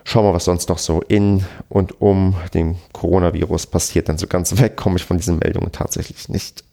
schauen 0.02 0.24
wir, 0.24 0.34
was 0.34 0.46
sonst 0.46 0.68
noch 0.68 0.78
so 0.78 1.00
in 1.02 1.44
und 1.68 2.00
um 2.00 2.34
den 2.54 2.76
Coronavirus 2.92 3.68
passiert. 3.68 4.08
Denn 4.08 4.18
so 4.18 4.26
ganz 4.26 4.58
weg 4.58 4.76
komme 4.76 4.96
ich 4.96 5.04
von 5.04 5.16
diesen 5.16 5.38
Meldungen 5.38 5.70
tatsächlich 5.70 6.28
nicht. 6.28 6.64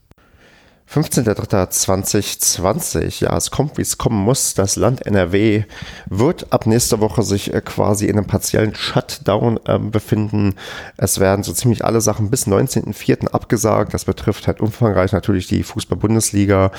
15.03.2020. 0.92 3.24
Ja, 3.24 3.36
es 3.36 3.52
kommt, 3.52 3.78
wie 3.78 3.82
es 3.82 3.98
kommen 3.98 4.24
muss. 4.24 4.54
Das 4.54 4.76
Land 4.76 5.06
NRW 5.06 5.64
wird 6.06 6.54
ab 6.54 6.68
nächster 6.68 7.00
Woche 7.00 7.24
sich 7.24 7.54
äh, 7.54 7.62
quasi 7.62 8.06
in 8.06 8.18
einem 8.18 8.28
partiellen 8.28 8.76
Shutdown 8.76 9.60
äh, 9.66 9.80
befinden. 9.80 10.56
Es 10.96 11.20
werden 11.20 11.44
so 11.44 11.54
ziemlich 11.54 11.84
alle 11.84 12.02
Sachen 12.02 12.30
bis 12.30 12.48
19.04. 12.48 13.30
abgesagt. 13.30 13.94
Das 13.94 14.06
betrifft 14.06 14.48
halt 14.48 14.62
umfangreich 14.62 15.12
natürlich 15.12 15.48
die 15.48 15.64
Fußball-Bundesliga 15.64 16.72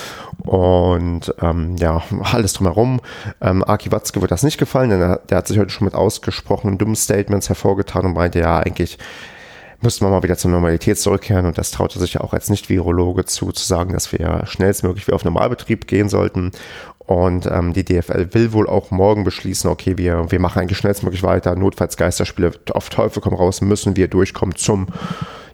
und 0.45 1.35
ähm, 1.41 1.77
ja, 1.77 2.03
alles 2.23 2.55
drumherum. 2.55 3.01
Ähm, 3.41 3.65
Aki 3.65 3.93
Watzke 3.93 4.21
wird 4.21 4.31
das 4.31 4.45
nicht 4.45 4.59
gefallen, 4.59 4.91
denn 4.91 5.03
er, 5.03 5.21
der 5.29 5.39
hat 5.39 5.49
sich 5.49 5.59
heute 5.59 5.71
schon 5.71 5.85
mit 5.85 5.95
ausgesprochenen 5.95 6.79
dummen 6.79 6.97
Statements 6.97 7.49
hervorgetan 7.49 8.07
und 8.07 8.15
meinte, 8.15 8.39
ja, 8.39 8.61
eigentlich 8.61 8.99
müssten 9.81 10.05
wir 10.05 10.11
mal 10.11 10.23
wieder 10.23 10.37
zur 10.37 10.51
Normalität 10.51 10.99
zurückkehren 10.99 11.47
und 11.47 11.59
das 11.59 11.71
traute 11.71 11.99
sich 11.99 12.15
ja 12.15 12.21
auch 12.21 12.33
als 12.33 12.51
Nicht-Virologe 12.51 13.25
zu, 13.25 13.53
zu 13.53 13.65
sagen, 13.65 13.93
dass 13.93 14.13
wir 14.13 14.43
schnellstmöglich 14.47 15.07
wieder 15.07 15.17
auf 15.17 15.25
Normalbetrieb 15.25 15.87
gehen 15.87 16.09
sollten. 16.09 16.53
Und 16.99 17.47
ähm, 17.47 17.73
die 17.73 17.85
DFL 17.85 18.35
will 18.35 18.53
wohl 18.53 18.69
auch 18.69 18.91
morgen 18.91 19.23
beschließen, 19.23 19.71
okay, 19.71 19.97
wir, 19.97 20.31
wir 20.31 20.41
machen 20.41 20.61
eigentlich 20.61 20.79
schnellstmöglich 20.79 21.23
weiter. 21.23 21.55
Notfalls 21.55 21.97
Geisterspiele 21.97 22.53
auf 22.73 22.91
Teufel 22.91 23.23
komm 23.23 23.35
raus, 23.35 23.61
müssen 23.61 23.95
wir 23.95 24.09
durchkommen 24.09 24.57
zum 24.57 24.89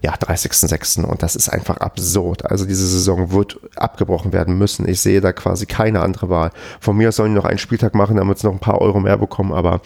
ja, 0.01 0.15
30.06. 0.15 1.03
Und 1.03 1.21
das 1.21 1.35
ist 1.35 1.49
einfach 1.49 1.77
absurd. 1.77 2.49
Also 2.49 2.65
diese 2.65 2.87
Saison 2.87 3.31
wird 3.31 3.59
abgebrochen 3.75 4.33
werden 4.33 4.57
müssen. 4.57 4.87
Ich 4.87 4.99
sehe 4.99 5.21
da 5.21 5.31
quasi 5.31 5.67
keine 5.67 6.01
andere 6.01 6.29
Wahl. 6.29 6.51
Von 6.79 6.97
mir 6.97 7.11
sollen 7.11 7.33
die 7.33 7.37
noch 7.37 7.45
einen 7.45 7.59
Spieltag 7.59 7.93
machen, 7.93 8.17
damit 8.17 8.39
sie 8.39 8.47
noch 8.47 8.53
ein 8.53 8.59
paar 8.59 8.81
Euro 8.81 8.99
mehr 8.99 9.17
bekommen, 9.17 9.53
aber 9.53 9.81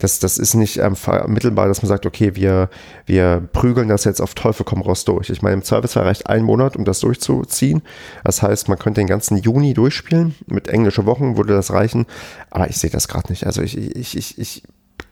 das, 0.00 0.18
das 0.18 0.38
ist 0.38 0.54
nicht 0.54 0.78
ähm, 0.78 0.96
vermittelbar, 0.96 1.68
dass 1.68 1.82
man 1.82 1.88
sagt, 1.88 2.06
okay, 2.06 2.34
wir, 2.34 2.68
wir 3.06 3.48
prügeln 3.52 3.88
das 3.88 4.04
jetzt 4.04 4.20
auf 4.20 4.34
Teufel 4.34 4.64
komm 4.64 4.82
raus 4.82 5.04
durch. 5.04 5.30
Ich 5.30 5.42
meine, 5.42 5.54
im 5.54 5.62
Zweifelsfall 5.62 6.04
reicht 6.04 6.26
ein 6.26 6.42
Monat, 6.42 6.76
um 6.76 6.84
das 6.84 7.00
durchzuziehen. 7.00 7.82
Das 8.24 8.42
heißt, 8.42 8.68
man 8.68 8.78
könnte 8.78 9.00
den 9.00 9.06
ganzen 9.06 9.36
Juni 9.36 9.74
durchspielen. 9.74 10.34
Mit 10.46 10.68
englische 10.68 11.06
Wochen 11.06 11.36
würde 11.36 11.54
das 11.54 11.72
reichen. 11.72 12.06
Aber 12.50 12.68
ich 12.68 12.78
sehe 12.78 12.90
das 12.90 13.08
gerade 13.08 13.30
nicht. 13.30 13.46
Also 13.46 13.62
ich, 13.62 13.76
ich, 13.76 14.16
ich, 14.16 14.38
ich 14.38 14.62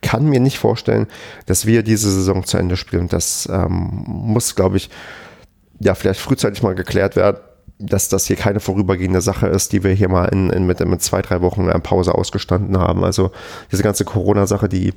kann 0.00 0.26
mir 0.26 0.40
nicht 0.40 0.58
vorstellen, 0.58 1.06
dass 1.46 1.66
wir 1.66 1.82
diese 1.82 2.10
Saison 2.10 2.44
zu 2.44 2.56
Ende 2.56 2.76
spielen. 2.76 3.08
Das 3.08 3.48
ähm, 3.52 4.02
muss, 4.06 4.54
glaube 4.54 4.78
ich, 4.78 4.90
ja, 5.80 5.94
vielleicht 5.94 6.20
frühzeitig 6.20 6.62
mal 6.62 6.74
geklärt 6.74 7.14
werden 7.14 7.38
dass 7.78 8.08
das 8.08 8.26
hier 8.26 8.36
keine 8.36 8.60
vorübergehende 8.60 9.20
Sache 9.20 9.46
ist, 9.46 9.72
die 9.72 9.84
wir 9.84 9.92
hier 9.92 10.08
mal 10.08 10.26
in, 10.26 10.50
in 10.50 10.66
mit, 10.66 10.84
mit 10.84 11.02
zwei, 11.02 11.22
drei 11.22 11.40
Wochen 11.42 11.68
Pause 11.82 12.14
ausgestanden 12.14 12.78
haben. 12.78 13.04
Also 13.04 13.30
diese 13.70 13.82
ganze 13.82 14.04
Corona-Sache, 14.04 14.68
die 14.68 14.94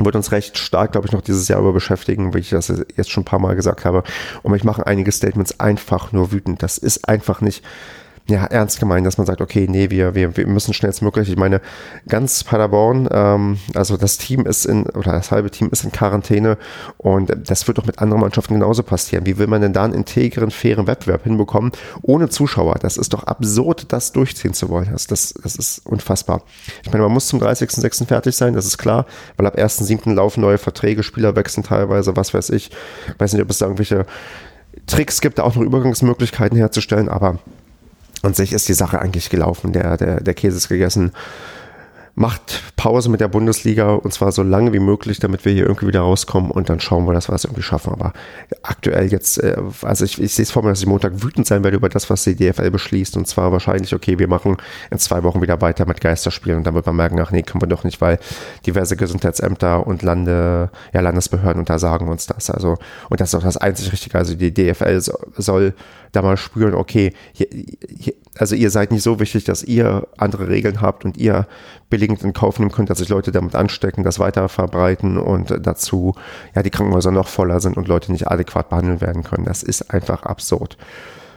wird 0.00 0.16
uns 0.16 0.32
recht 0.32 0.58
stark, 0.58 0.92
glaube 0.92 1.06
ich, 1.06 1.12
noch 1.12 1.20
dieses 1.20 1.46
Jahr 1.46 1.60
über 1.60 1.72
beschäftigen, 1.72 2.34
wie 2.34 2.38
ich 2.38 2.50
das 2.50 2.72
jetzt 2.96 3.10
schon 3.10 3.22
ein 3.22 3.26
paar 3.26 3.38
Mal 3.38 3.54
gesagt 3.54 3.84
habe. 3.84 4.02
Und 4.42 4.50
mich 4.50 4.64
machen 4.64 4.82
einige 4.82 5.12
Statements 5.12 5.60
einfach 5.60 6.10
nur 6.10 6.32
wütend. 6.32 6.62
Das 6.62 6.78
ist 6.78 7.08
einfach 7.08 7.40
nicht 7.40 7.64
ja, 8.26 8.46
ernst 8.46 8.80
gemeint, 8.80 9.06
dass 9.06 9.18
man 9.18 9.26
sagt, 9.26 9.42
okay, 9.42 9.66
nee, 9.68 9.90
wir, 9.90 10.14
wir, 10.14 10.34
wir 10.36 10.46
müssen 10.46 10.72
schnellstmöglich. 10.72 11.28
Ich 11.28 11.36
meine, 11.36 11.60
ganz 12.08 12.42
Paderborn, 12.42 13.06
ähm, 13.12 13.58
also 13.74 13.98
das 13.98 14.16
Team 14.16 14.46
ist 14.46 14.64
in, 14.64 14.86
oder 14.86 15.12
das 15.12 15.30
halbe 15.30 15.50
Team 15.50 15.68
ist 15.70 15.84
in 15.84 15.92
Quarantäne 15.92 16.56
und 16.96 17.30
das 17.36 17.66
wird 17.66 17.76
doch 17.76 17.84
mit 17.84 17.98
anderen 17.98 18.22
Mannschaften 18.22 18.54
genauso 18.54 18.82
passieren. 18.82 19.26
Wie 19.26 19.36
will 19.36 19.46
man 19.46 19.60
denn 19.60 19.74
da 19.74 19.84
einen 19.84 19.92
integren, 19.92 20.50
fairen 20.50 20.86
Wettbewerb 20.86 21.24
hinbekommen, 21.24 21.72
ohne 22.00 22.30
Zuschauer? 22.30 22.76
Das 22.80 22.96
ist 22.96 23.12
doch 23.12 23.24
absurd, 23.24 23.92
das 23.92 24.12
durchziehen 24.12 24.54
zu 24.54 24.70
wollen. 24.70 24.88
Das, 24.90 25.06
das, 25.06 25.34
das 25.42 25.56
ist 25.56 25.82
unfassbar. 25.84 26.42
Ich 26.82 26.90
meine, 26.90 27.02
man 27.02 27.12
muss 27.12 27.28
zum 27.28 27.40
30.06. 27.40 28.06
fertig 28.06 28.34
sein, 28.34 28.54
das 28.54 28.64
ist 28.64 28.78
klar, 28.78 29.04
weil 29.36 29.46
ab 29.46 29.58
1.07. 29.58 30.14
laufen 30.14 30.40
neue 30.40 30.56
Verträge, 30.56 31.02
Spieler 31.02 31.36
wechseln 31.36 31.62
teilweise, 31.62 32.16
was 32.16 32.32
weiß 32.32 32.50
ich. 32.50 32.70
Ich 33.06 33.20
weiß 33.20 33.34
nicht, 33.34 33.42
ob 33.42 33.50
es 33.50 33.58
da 33.58 33.66
irgendwelche 33.66 34.06
Tricks 34.86 35.20
gibt, 35.20 35.38
da 35.38 35.42
auch 35.42 35.56
noch 35.56 35.62
Übergangsmöglichkeiten 35.62 36.56
herzustellen, 36.56 37.10
aber 37.10 37.38
an 38.24 38.34
sich 38.34 38.52
ist 38.52 38.68
die 38.68 38.74
Sache 38.74 39.00
eigentlich 39.00 39.30
gelaufen. 39.30 39.72
Der, 39.72 39.96
der, 39.96 40.20
der 40.20 40.34
Käse 40.34 40.56
ist 40.56 40.68
gegessen. 40.68 41.12
macht 42.16 42.62
Pause 42.76 43.10
mit 43.10 43.20
der 43.20 43.26
Bundesliga 43.26 43.92
und 43.94 44.12
zwar 44.12 44.30
so 44.30 44.44
lange 44.44 44.72
wie 44.72 44.78
möglich, 44.78 45.18
damit 45.18 45.44
wir 45.44 45.52
hier 45.52 45.64
irgendwie 45.64 45.88
wieder 45.88 46.02
rauskommen 46.02 46.52
und 46.52 46.68
dann 46.68 46.78
schauen 46.78 47.06
wir, 47.06 47.12
dass 47.12 47.28
wir 47.28 47.32
das 47.32 47.44
irgendwie 47.44 47.62
schaffen. 47.62 47.92
Aber 47.92 48.12
aktuell 48.62 49.10
jetzt, 49.10 49.42
äh, 49.42 49.56
also 49.82 50.04
ich, 50.04 50.22
ich 50.22 50.32
sehe 50.32 50.44
es 50.44 50.52
vor 50.52 50.62
mir, 50.62 50.68
dass 50.70 50.80
ich 50.80 50.86
Montag 50.86 51.24
wütend 51.24 51.46
sein 51.46 51.64
werde 51.64 51.76
über 51.76 51.88
das, 51.88 52.08
was 52.10 52.22
die 52.22 52.36
DFL 52.36 52.70
beschließt 52.70 53.16
und 53.16 53.26
zwar 53.26 53.50
wahrscheinlich, 53.50 53.92
okay, 53.94 54.18
wir 54.18 54.28
machen 54.28 54.58
in 54.92 54.98
zwei 54.98 55.24
Wochen 55.24 55.42
wieder 55.42 55.60
weiter 55.60 55.86
mit 55.86 56.00
Geisterspielen 56.00 56.58
und 56.58 56.66
dann 56.66 56.74
wird 56.74 56.86
man 56.86 56.94
merken, 56.94 57.18
ach 57.18 57.32
nee, 57.32 57.42
können 57.42 57.62
wir 57.62 57.68
doch 57.68 57.82
nicht, 57.82 58.00
weil 58.00 58.20
diverse 58.64 58.96
Gesundheitsämter 58.96 59.84
und 59.84 60.02
Lande, 60.02 60.70
ja, 60.92 61.00
Landesbehörden 61.00 61.60
untersagen 61.60 62.08
uns 62.08 62.26
das. 62.26 62.48
Also, 62.48 62.76
und 63.10 63.20
das 63.20 63.30
ist 63.30 63.34
auch 63.34 63.42
das 63.42 63.56
einzig 63.56 63.90
Richtige. 63.90 64.16
Also 64.16 64.36
die 64.36 64.54
DFL 64.54 65.00
soll 65.36 65.74
da 66.14 66.22
mal 66.22 66.36
spüren, 66.36 66.74
okay, 66.74 67.12
hier, 67.32 67.48
hier, 67.50 68.14
also 68.38 68.54
ihr 68.54 68.70
seid 68.70 68.90
nicht 68.90 69.02
so 69.02 69.20
wichtig, 69.20 69.44
dass 69.44 69.62
ihr 69.62 70.06
andere 70.16 70.48
Regeln 70.48 70.80
habt 70.80 71.04
und 71.04 71.16
ihr 71.16 71.46
billigend 71.90 72.22
in 72.22 72.32
Kauf 72.32 72.58
nehmen 72.58 72.72
könnt, 72.72 72.90
dass 72.90 72.98
sich 72.98 73.08
Leute 73.08 73.32
damit 73.32 73.54
anstecken, 73.54 74.02
das 74.02 74.18
weiter 74.18 74.48
verbreiten 74.48 75.18
und 75.18 75.54
dazu 75.60 76.14
ja 76.54 76.62
die 76.62 76.70
Krankenhäuser 76.70 77.10
noch 77.10 77.28
voller 77.28 77.60
sind 77.60 77.76
und 77.76 77.88
Leute 77.88 78.12
nicht 78.12 78.28
adäquat 78.28 78.70
behandelt 78.70 79.00
werden 79.00 79.22
können. 79.22 79.44
Das 79.44 79.62
ist 79.62 79.92
einfach 79.92 80.24
absurd. 80.24 80.76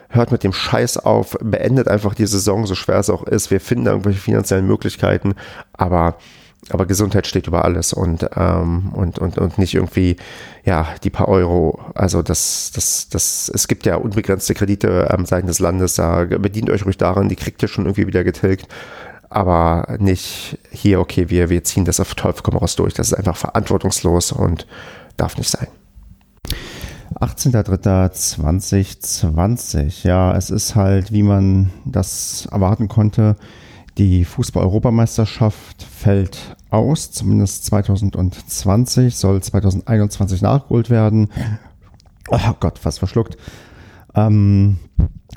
Hört 0.09 0.31
mit 0.31 0.43
dem 0.43 0.53
Scheiß 0.53 0.97
auf, 0.97 1.37
beendet 1.41 1.87
einfach 1.87 2.15
die 2.15 2.27
Saison, 2.27 2.65
so 2.65 2.75
schwer 2.75 2.99
es 2.99 3.09
auch 3.09 3.23
ist. 3.23 3.51
Wir 3.51 3.59
finden 3.59 3.87
irgendwelche 3.87 4.19
finanziellen 4.19 4.65
Möglichkeiten, 4.65 5.35
aber 5.73 6.17
aber 6.69 6.85
Gesundheit 6.85 7.27
steht 7.27 7.47
über 7.47 7.63
alles 7.63 7.93
und, 7.93 8.27
ähm, 8.35 8.91
und, 8.93 9.19
und, 9.19 9.37
und 9.37 9.57
nicht 9.57 9.73
irgendwie, 9.73 10.17
ja, 10.65 10.87
die 11.03 11.09
paar 11.09 11.29
Euro. 11.29 11.79
Also 11.95 12.21
das, 12.21 12.71
das, 12.73 13.07
das, 13.09 13.49
es 13.53 13.67
gibt 13.67 13.85
ja 13.85 13.95
unbegrenzte 13.95 14.53
Kredite 14.53 15.09
am 15.11 15.25
Seiten 15.25 15.47
des 15.47 15.59
Landes, 15.59 15.95
da 15.95 16.25
bedient 16.25 16.69
euch 16.69 16.85
ruhig 16.85 16.97
daran, 16.97 17.29
die 17.29 17.35
kriegt 17.35 17.61
ihr 17.61 17.69
schon 17.69 17.85
irgendwie 17.85 18.07
wieder 18.07 18.23
getilgt. 18.23 18.67
Aber 19.29 19.97
nicht 19.99 20.57
hier, 20.71 21.01
okay, 21.01 21.29
wir, 21.29 21.49
wir 21.49 21.63
ziehen 21.63 21.85
das 21.85 21.99
auf 21.99 22.15
Teufel 22.15 22.41
komm 22.43 22.57
raus 22.57 22.77
durch. 22.77 22.93
Das 22.93 23.07
ist 23.07 23.13
einfach 23.13 23.35
verantwortungslos 23.35 24.31
und 24.31 24.67
darf 25.17 25.37
nicht 25.37 25.49
sein. 25.49 25.67
18.03.2020. 27.19 30.07
Ja, 30.07 30.33
es 30.35 30.49
ist 30.49 30.75
halt, 30.75 31.11
wie 31.11 31.23
man 31.23 31.71
das 31.83 32.47
erwarten 32.51 32.87
konnte, 32.87 33.35
die 33.97 34.25
Fußball-Europameisterschaft 34.25 35.81
fällt 35.81 36.55
aus, 36.69 37.11
zumindest 37.11 37.65
2020, 37.65 39.15
soll 39.15 39.41
2021 39.41 40.41
nachgeholt 40.41 40.89
werden. 40.89 41.29
Oh 42.29 42.53
Gott, 42.59 42.77
fast 42.77 42.99
verschluckt. 42.99 43.37
Ähm, 44.13 44.77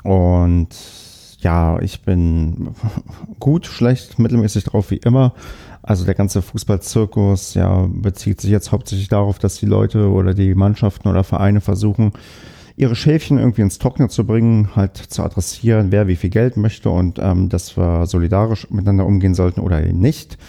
und 0.03 0.69
ja, 1.39 1.79
ich 1.79 2.01
bin 2.03 2.75
gut, 3.39 3.65
schlecht, 3.65 4.19
mittelmäßig 4.19 4.65
drauf 4.65 4.91
wie 4.91 4.97
immer. 4.97 5.33
Also 5.81 6.05
der 6.05 6.13
ganze 6.13 6.41
Fußballzirkus 6.41 7.55
ja, 7.55 7.87
bezieht 7.89 8.41
sich 8.41 8.51
jetzt 8.51 8.71
hauptsächlich 8.71 9.07
darauf, 9.07 9.39
dass 9.39 9.55
die 9.55 9.65
Leute 9.65 10.09
oder 10.09 10.33
die 10.33 10.53
Mannschaften 10.53 11.07
oder 11.07 11.23
Vereine 11.23 11.61
versuchen, 11.61 12.11
ihre 12.81 12.95
Schäfchen 12.95 13.37
irgendwie 13.37 13.61
ins 13.61 13.77
Trockene 13.77 14.09
zu 14.09 14.25
bringen, 14.25 14.75
halt 14.75 14.97
zu 14.97 15.21
adressieren, 15.21 15.91
wer 15.91 16.07
wie 16.07 16.15
viel 16.15 16.31
Geld 16.31 16.57
möchte 16.57 16.89
und 16.89 17.19
ähm, 17.19 17.47
dass 17.47 17.77
wir 17.77 18.07
solidarisch 18.07 18.71
miteinander 18.71 19.05
umgehen 19.05 19.35
sollten 19.35 19.61
oder 19.61 19.79
nicht. 19.81 20.39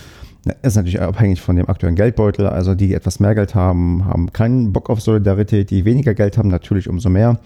Ist 0.63 0.77
natürlich 0.77 1.01
abhängig 1.01 1.43
von 1.43 1.57
dem 1.57 1.69
aktuellen 1.69 1.95
Geldbeutel. 1.95 2.47
Also 2.47 2.75
die, 2.75 2.89
die 2.89 2.95
etwas 2.95 3.21
mehr 3.21 3.35
Geld 3.35 3.55
haben, 3.55 4.07
haben 4.07 4.33
keinen 4.33 4.73
Bock 4.73 4.89
auf 4.89 5.03
Solidarität. 5.03 5.71
Die 5.71 5.85
weniger 5.85 6.15
Geld 6.15 6.39
haben, 6.39 6.49
natürlich 6.49 6.89
umso 6.89 7.11
mehr. 7.11 7.39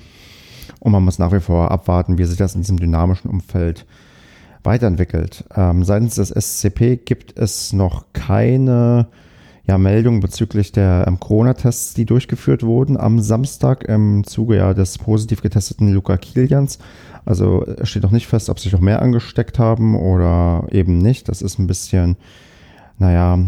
Und 0.78 0.92
man 0.92 1.04
muss 1.04 1.18
nach 1.18 1.32
wie 1.32 1.40
vor 1.40 1.72
abwarten, 1.72 2.16
wie 2.16 2.24
sich 2.24 2.38
das 2.38 2.54
in 2.54 2.62
diesem 2.62 2.78
dynamischen 2.78 3.28
Umfeld 3.28 3.86
weiterentwickelt. 4.62 5.44
Ähm, 5.56 5.82
seitens 5.82 6.14
des 6.14 6.30
SCP 6.30 6.98
gibt 7.04 7.36
es 7.36 7.72
noch 7.72 8.04
keine 8.12 9.08
ja, 9.66 9.78
Meldungen 9.78 10.20
bezüglich 10.20 10.70
der 10.70 11.04
ähm, 11.08 11.18
Corona-Tests, 11.18 11.94
die 11.94 12.04
durchgeführt 12.04 12.62
wurden 12.62 12.96
am 12.96 13.20
Samstag 13.20 13.84
im 13.84 14.22
Zuge 14.24 14.56
ja, 14.56 14.74
des 14.74 14.98
positiv 14.98 15.42
getesteten 15.42 15.92
Luca 15.92 16.16
Kilians. 16.16 16.78
Also 17.24 17.66
es 17.66 17.88
steht 17.88 18.04
noch 18.04 18.12
nicht 18.12 18.28
fest, 18.28 18.48
ob 18.48 18.60
sich 18.60 18.72
noch 18.72 18.80
mehr 18.80 19.02
angesteckt 19.02 19.58
haben 19.58 19.96
oder 19.96 20.66
eben 20.70 20.98
nicht. 20.98 21.28
Das 21.28 21.42
ist 21.42 21.58
ein 21.58 21.66
bisschen, 21.66 22.16
naja, 22.98 23.40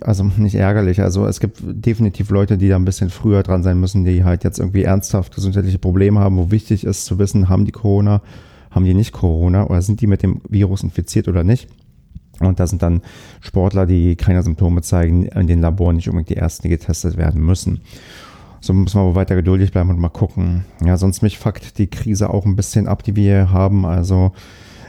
also 0.00 0.24
nicht 0.38 0.54
ärgerlich. 0.54 1.02
Also 1.02 1.26
es 1.26 1.38
gibt 1.38 1.58
definitiv 1.62 2.30
Leute, 2.30 2.56
die 2.56 2.68
da 2.68 2.76
ein 2.76 2.86
bisschen 2.86 3.10
früher 3.10 3.42
dran 3.42 3.62
sein 3.62 3.78
müssen, 3.78 4.04
die 4.04 4.24
halt 4.24 4.44
jetzt 4.44 4.58
irgendwie 4.58 4.84
ernsthaft 4.84 5.34
gesundheitliche 5.34 5.78
Probleme 5.78 6.20
haben, 6.20 6.38
wo 6.38 6.50
wichtig 6.50 6.84
ist 6.84 7.04
zu 7.04 7.18
wissen, 7.18 7.50
haben 7.50 7.66
die 7.66 7.72
Corona, 7.72 8.22
haben 8.70 8.86
die 8.86 8.94
nicht 8.94 9.12
Corona 9.12 9.66
oder 9.66 9.82
sind 9.82 10.00
die 10.00 10.06
mit 10.06 10.22
dem 10.22 10.40
Virus 10.48 10.82
infiziert 10.82 11.28
oder 11.28 11.44
nicht. 11.44 11.68
Und 12.40 12.60
da 12.60 12.66
sind 12.66 12.82
dann 12.82 13.02
Sportler, 13.40 13.86
die 13.86 14.16
keine 14.16 14.42
Symptome 14.42 14.82
zeigen, 14.82 15.26
in 15.26 15.46
den 15.46 15.60
Laboren 15.60 15.96
nicht 15.96 16.08
unbedingt 16.08 16.30
die 16.30 16.36
ersten, 16.36 16.62
die 16.62 16.70
getestet 16.70 17.16
werden 17.16 17.44
müssen. 17.44 17.82
So 18.60 18.72
müssen 18.72 18.96
wir 18.96 19.02
aber 19.02 19.14
weiter 19.16 19.34
geduldig 19.34 19.72
bleiben 19.72 19.90
und 19.90 19.98
mal 19.98 20.08
gucken. 20.08 20.64
Ja, 20.84 20.96
sonst 20.96 21.22
mich 21.22 21.38
fuckt 21.38 21.78
die 21.78 21.88
Krise 21.88 22.30
auch 22.30 22.46
ein 22.46 22.56
bisschen 22.56 22.86
ab, 22.86 23.02
die 23.02 23.16
wir 23.16 23.24
hier 23.24 23.52
haben. 23.52 23.84
Also 23.84 24.32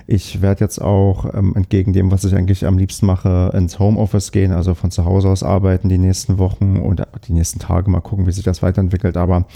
ich 0.05 0.41
werde 0.41 0.61
jetzt 0.61 0.79
auch 0.79 1.33
ähm, 1.33 1.53
entgegen 1.55 1.93
dem, 1.93 2.11
was 2.11 2.23
ich 2.23 2.35
eigentlich 2.35 2.65
am 2.65 2.77
liebsten 2.77 3.05
mache, 3.05 3.51
ins 3.55 3.79
Homeoffice 3.79 4.31
gehen, 4.31 4.51
also 4.51 4.73
von 4.73 4.91
zu 4.91 5.05
Hause 5.05 5.29
aus 5.29 5.43
arbeiten 5.43 5.89
die 5.89 5.97
nächsten 5.97 6.37
Wochen 6.37 6.77
und 6.77 7.01
die 7.27 7.33
nächsten 7.33 7.59
Tage 7.59 7.89
mal 7.89 8.01
gucken, 8.01 8.27
wie 8.27 8.31
sich 8.31 8.43
das 8.43 8.61
weiterentwickelt. 8.61 9.17
Aber 9.17 9.47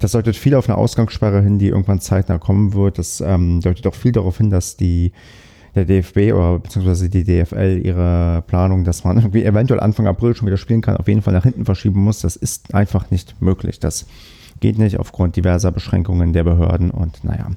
das 0.00 0.12
deutet 0.12 0.36
viel 0.36 0.56
auf 0.56 0.68
eine 0.68 0.76
Ausgangssperre 0.76 1.40
hin, 1.40 1.58
die 1.58 1.68
irgendwann 1.68 2.00
zeitnah 2.00 2.38
kommen 2.38 2.74
wird. 2.74 2.98
Das 2.98 3.20
ähm, 3.20 3.60
deutet 3.60 3.86
auch 3.86 3.94
viel 3.94 4.12
darauf 4.12 4.38
hin, 4.38 4.50
dass 4.50 4.76
die 4.76 5.12
der 5.74 5.84
DFB 5.84 6.32
oder 6.32 6.58
beziehungsweise 6.60 7.08
die 7.08 7.24
DFL 7.24 7.80
ihre 7.82 8.42
Planung, 8.46 8.84
dass 8.84 9.04
man 9.04 9.16
irgendwie 9.16 9.44
eventuell 9.44 9.80
Anfang 9.80 10.06
April 10.06 10.34
schon 10.36 10.46
wieder 10.46 10.56
spielen 10.56 10.80
kann, 10.80 10.96
auf 10.96 11.08
jeden 11.08 11.22
Fall 11.22 11.34
nach 11.34 11.42
hinten 11.42 11.64
verschieben 11.64 12.02
muss. 12.02 12.20
Das 12.20 12.36
ist 12.36 12.74
einfach 12.74 13.10
nicht 13.10 13.40
möglich. 13.40 13.80
Das 13.80 14.06
geht 14.60 14.78
nicht 14.78 14.98
aufgrund 14.98 15.36
diverser 15.36 15.72
Beschränkungen 15.72 16.32
der 16.32 16.44
Behörden 16.44 16.90
und 16.90 17.24
naja. 17.24 17.48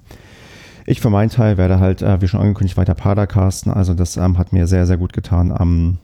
Ich 0.86 1.02
für 1.02 1.10
meinen 1.10 1.30
Teil 1.30 1.58
werde 1.58 1.80
halt, 1.80 2.02
äh, 2.02 2.22
wie 2.22 2.28
schon 2.28 2.40
angekündigt, 2.40 2.78
weiter 2.78 2.96
Padercasten. 2.96 3.72
Also 3.72 3.94
das 3.94 4.18
ähm, 4.18 4.38
hat 4.38 4.54
mir 4.54 4.68
sehr, 4.68 4.86
sehr 4.86 4.98
gut 4.98 5.12
getan 5.12 5.52
am, 5.52 5.98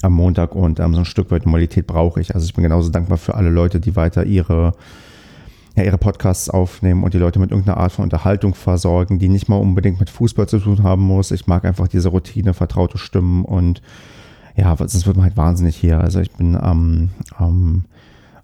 am 0.00 0.12
Montag 0.12 0.54
und 0.54 0.78
ähm, 0.78 0.94
so 0.94 1.00
ein 1.00 1.04
Stück 1.04 1.30
weit 1.32 1.44
Normalität 1.44 1.86
brauche 1.86 2.20
ich. 2.20 2.34
Also 2.34 2.46
ich 2.46 2.54
bin 2.54 2.62
genauso 2.62 2.90
dankbar 2.90 3.18
für 3.18 3.34
alle 3.34 3.50
Leute, 3.50 3.80
die 3.80 3.96
weiter 3.96 4.24
ihre 4.24 4.74
ja, 5.76 5.84
ihre 5.84 5.98
Podcasts 5.98 6.50
aufnehmen 6.50 7.02
und 7.02 7.14
die 7.14 7.18
Leute 7.18 7.38
mit 7.38 7.50
irgendeiner 7.50 7.78
Art 7.78 7.92
von 7.92 8.04
Unterhaltung 8.04 8.54
versorgen, 8.54 9.18
die 9.18 9.28
nicht 9.28 9.48
mal 9.48 9.56
unbedingt 9.56 10.00
mit 10.00 10.10
Fußball 10.10 10.48
zu 10.48 10.58
tun 10.58 10.82
haben 10.82 11.02
muss. 11.02 11.30
Ich 11.30 11.46
mag 11.46 11.64
einfach 11.64 11.88
diese 11.88 12.10
Routine, 12.10 12.52
vertraute 12.52 12.98
Stimmen 12.98 13.44
und 13.44 13.80
ja, 14.54 14.76
sonst 14.76 15.06
wird 15.06 15.16
man 15.16 15.24
halt 15.24 15.36
wahnsinnig 15.36 15.76
hier. 15.76 16.00
Also 16.00 16.20
ich 16.20 16.30
bin 16.32 16.56
am, 16.56 17.10
am, 17.36 17.86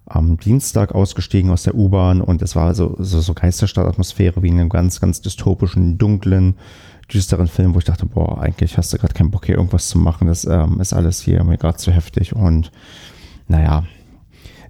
am 0.05 0.37
Dienstag 0.37 0.95
ausgestiegen 0.95 1.51
aus 1.51 1.63
der 1.63 1.75
U-Bahn 1.75 2.21
und 2.21 2.41
es 2.41 2.55
war 2.55 2.73
so, 2.73 2.95
so, 2.97 3.21
so 3.21 3.33
Geisterstadtatmosphäre 3.35 4.41
wie 4.41 4.47
in 4.47 4.59
einem 4.59 4.69
ganz, 4.69 4.99
ganz 4.99 5.21
dystopischen, 5.21 5.99
dunklen, 5.99 6.55
düsteren 7.13 7.47
Film, 7.47 7.75
wo 7.75 7.79
ich 7.79 7.85
dachte, 7.85 8.07
boah, 8.07 8.41
eigentlich 8.41 8.77
hast 8.77 8.91
du 8.91 8.97
gerade 8.97 9.13
keinen 9.13 9.29
Bock 9.29 9.45
hier 9.45 9.55
irgendwas 9.55 9.87
zu 9.89 9.99
machen. 9.99 10.27
Das 10.27 10.45
ähm, 10.45 10.79
ist 10.79 10.93
alles 10.93 11.21
hier 11.21 11.43
mir 11.43 11.57
gerade 11.57 11.77
zu 11.77 11.91
heftig 11.91 12.35
und 12.35 12.71
naja, 13.47 13.83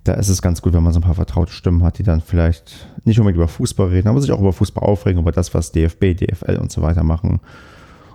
da 0.03 0.13
ist 0.13 0.29
es 0.29 0.41
ganz 0.41 0.61
gut, 0.61 0.73
wenn 0.73 0.83
man 0.83 0.93
so 0.93 0.99
ein 0.99 1.03
paar 1.03 1.15
vertraute 1.15 1.51
Stimmen 1.51 1.83
hat, 1.83 1.97
die 1.99 2.03
dann 2.03 2.21
vielleicht 2.21 2.87
nicht 3.03 3.19
unbedingt 3.19 3.37
über 3.37 3.47
Fußball 3.47 3.87
reden, 3.89 4.07
aber 4.07 4.21
sich 4.21 4.31
auch 4.31 4.39
über 4.39 4.53
Fußball 4.53 4.83
aufregen, 4.83 5.21
über 5.21 5.31
das, 5.31 5.53
was 5.53 5.71
DFB, 5.71 6.15
DFL 6.15 6.57
und 6.57 6.71
so 6.71 6.81
weiter 6.81 7.03
machen. 7.03 7.39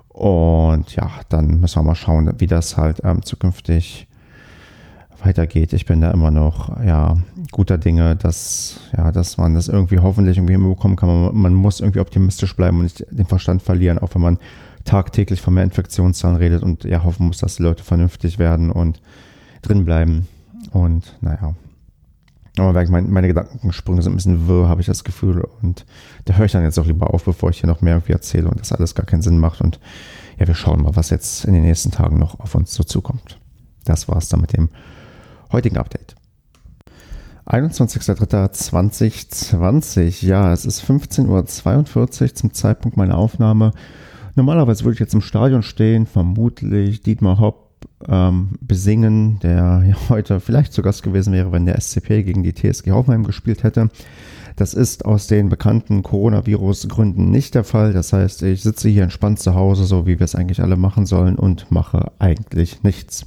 Und 0.09 0.95
ja, 0.95 1.11
dann 1.28 1.61
müssen 1.61 1.76
wir 1.76 1.82
mal 1.82 1.95
schauen, 1.95 2.32
wie 2.39 2.47
das 2.47 2.76
halt 2.76 3.01
ähm, 3.05 3.22
zukünftig 3.22 4.07
weitergeht. 5.24 5.72
Ich 5.72 5.87
bin 5.87 6.01
da 6.01 6.11
immer 6.11 6.30
noch 6.30 6.80
ja 6.85 7.16
guter 7.51 7.78
Dinge, 7.78 8.16
dass 8.16 8.80
ja, 8.97 9.11
dass 9.11 9.39
man 9.39 9.55
das 9.55 9.68
irgendwie 9.68 9.99
hoffentlich 9.99 10.37
irgendwie 10.37 10.55
hinbekommen 10.55 10.97
kann. 10.97 11.09
Man, 11.09 11.37
man 11.37 11.55
muss 11.55 11.80
irgendwie 11.80 12.01
optimistisch 12.01 12.55
bleiben 12.55 12.78
und 12.78 12.85
nicht 12.85 13.07
den 13.11 13.26
Verstand 13.26 13.62
verlieren, 13.62 13.99
auch 13.99 14.14
wenn 14.14 14.22
man 14.22 14.39
tagtäglich 14.85 15.41
von 15.41 15.55
mehr 15.55 15.64
Infektionszahlen 15.64 16.37
redet 16.37 16.62
und 16.62 16.85
ja 16.85 17.03
hoffen 17.03 17.26
muss, 17.26 17.39
dass 17.39 17.57
die 17.57 17.62
Leute 17.62 17.82
vernünftig 17.82 18.39
werden 18.39 18.70
und 18.70 19.01
drin 19.62 19.85
bleiben. 19.85 20.28
Und 20.72 21.16
naja, 21.20 21.55
aber 22.57 22.88
meine, 22.88 23.09
meine 23.09 23.26
Gedankensprünge 23.26 24.02
sind 24.02 24.12
ein 24.12 24.16
bisschen 24.16 24.46
wirr, 24.46 24.68
habe 24.68 24.80
ich 24.80 24.86
das 24.86 25.02
Gefühl. 25.02 25.44
Und 25.62 25.84
da 26.24 26.34
höre 26.34 26.46
ich 26.46 26.52
dann 26.52 26.62
jetzt 26.62 26.78
auch 26.78 26.86
lieber 26.86 27.12
auf, 27.12 27.24
bevor 27.24 27.50
ich 27.50 27.61
hier 27.61 27.68
noch 27.68 27.80
mehr 27.80 27.94
irgendwie 27.94 28.12
erzähle 28.12 28.48
und 28.48 28.61
das 28.61 28.72
alles 28.72 28.94
gar 28.94 29.07
keinen 29.07 29.22
Sinn 29.22 29.38
macht. 29.38 29.61
Und 29.61 29.80
ja, 30.38 30.46
wir 30.46 30.55
schauen 30.55 30.82
mal, 30.82 30.94
was 30.94 31.11
jetzt 31.11 31.44
in 31.44 31.55
den 31.55 31.64
nächsten 31.64 31.90
Tagen 31.90 32.18
noch 32.18 32.38
auf 32.38 32.55
uns 32.55 32.72
so 32.72 32.84
zukommt. 32.84 33.40
Das 33.84 34.09
war 34.09 34.18
es 34.18 34.28
dann 34.28 34.40
mit 34.40 34.57
dem 34.57 34.68
heutigen 35.50 35.78
Update. 35.78 36.14
21.03.2020. 37.46 40.24
Ja, 40.24 40.52
es 40.52 40.64
ist 40.64 40.82
15.42 40.82 42.22
Uhr 42.22 42.34
zum 42.34 42.55
Zeitpunkt 42.55 42.96
meiner 42.96 43.18
Aufnahme. 43.18 43.72
Normalerweise 44.34 44.84
würde 44.84 44.94
ich 44.94 45.00
jetzt 45.00 45.14
im 45.14 45.20
Stadion 45.20 45.62
stehen, 45.62 46.07
vermutlich 46.07 47.02
Dietmar 47.02 47.38
Hopp 47.38 47.63
ähm, 48.09 48.50
besingen, 48.61 49.38
der 49.40 49.84
heute 50.09 50.40
vielleicht 50.40 50.72
zu 50.72 50.82
Gast 50.82 51.02
gewesen 51.02 51.32
wäre, 51.32 51.52
wenn 51.52 51.66
der 51.66 51.80
SCP 51.80 52.22
gegen 52.22 52.42
die 52.42 52.55
TSG 52.55 52.90
Hoffenheim 52.90 53.24
gespielt 53.24 53.62
hätte. 53.62 53.90
Das 54.57 54.72
ist 54.72 55.05
aus 55.05 55.26
den 55.26 55.48
bekannten 55.48 56.05
Coronavirus-Gründen 56.05 57.30
nicht 57.30 57.57
der 57.57 57.64
Fall. 57.64 57.92
Das 57.92 58.12
heißt, 58.12 58.42
ich 58.44 58.62
sitze 58.62 58.88
hier 58.88 59.02
entspannt 59.02 59.40
zu 59.40 59.55
Hause, 59.55 59.84
so 59.84 60.07
wie 60.07 60.20
wir 60.20 60.24
es 60.24 60.36
eigentlich 60.36 60.62
alle 60.62 60.76
machen 60.76 61.07
sollen 61.07 61.36
und 61.36 61.70
mache 61.72 62.12
eigentlich 62.20 62.84
nichts. 62.84 63.26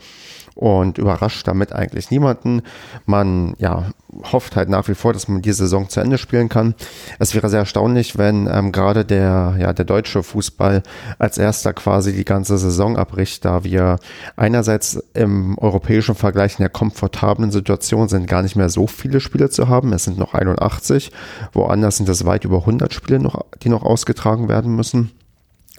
und 0.58 0.98
überrascht 0.98 1.48
damit 1.48 1.72
eigentlich 1.72 2.10
niemanden. 2.10 2.64
Man 3.06 3.54
ja, 3.60 3.92
hofft 4.32 4.56
halt 4.56 4.70
nach 4.70 4.88
wie 4.88 4.96
vor, 4.96 5.14
dass 5.14 5.28
man 5.28 5.44
die 5.44 5.54
Saison 5.54 5.88
zu 5.88 6.00
Ende 6.00 6.18
spielen 6.18 6.50
kann. 6.50 6.74
Es 7.20 7.36
wäre 7.36 7.48
sehr 7.50 7.60
erstaunlich, 7.60 8.18
wenn 8.18 8.50
ähm, 8.52 8.72
gerade 8.72 9.06
der, 9.06 9.56
ja, 9.60 9.72
der 9.72 9.86
deutsche 9.86 10.24
Fußball 10.24 10.82
als 11.20 11.38
erster 11.38 11.74
quasi 11.74 12.12
die 12.12 12.26
ganze 12.26 12.58
Saison 12.58 12.98
abbricht, 12.98 13.46
da 13.46 13.64
wir 13.64 14.00
einerseits 14.36 14.96
im 15.14 15.58
europäischen 15.60 16.16
Vergleich 16.16 16.54
in 16.54 16.64
der 16.64 16.70
komfortablen 16.70 17.52
Situation 17.52 18.10
sind, 18.10 18.28
gar 18.28 18.42
nicht 18.42 18.56
mehr 18.56 18.70
so 18.70 18.88
viele 18.88 19.20
Spiele 19.20 19.52
zu 19.52 19.68
haben. 19.68 19.94
Es 19.94 20.06
sind 20.06 20.18
noch 20.18 20.34
81. 20.34 21.12
Woanders 21.54 21.98
sind 21.98 22.10
es 22.10 22.26
weit 22.26 22.46
über 22.46 22.58
100 22.58 22.94
Spiele 22.94 23.20
noch, 23.20 23.46
die 23.62 23.70
noch 23.70 23.84
ausgetragen 23.84 24.50
werden 24.50 24.76
müssen. 24.76 25.12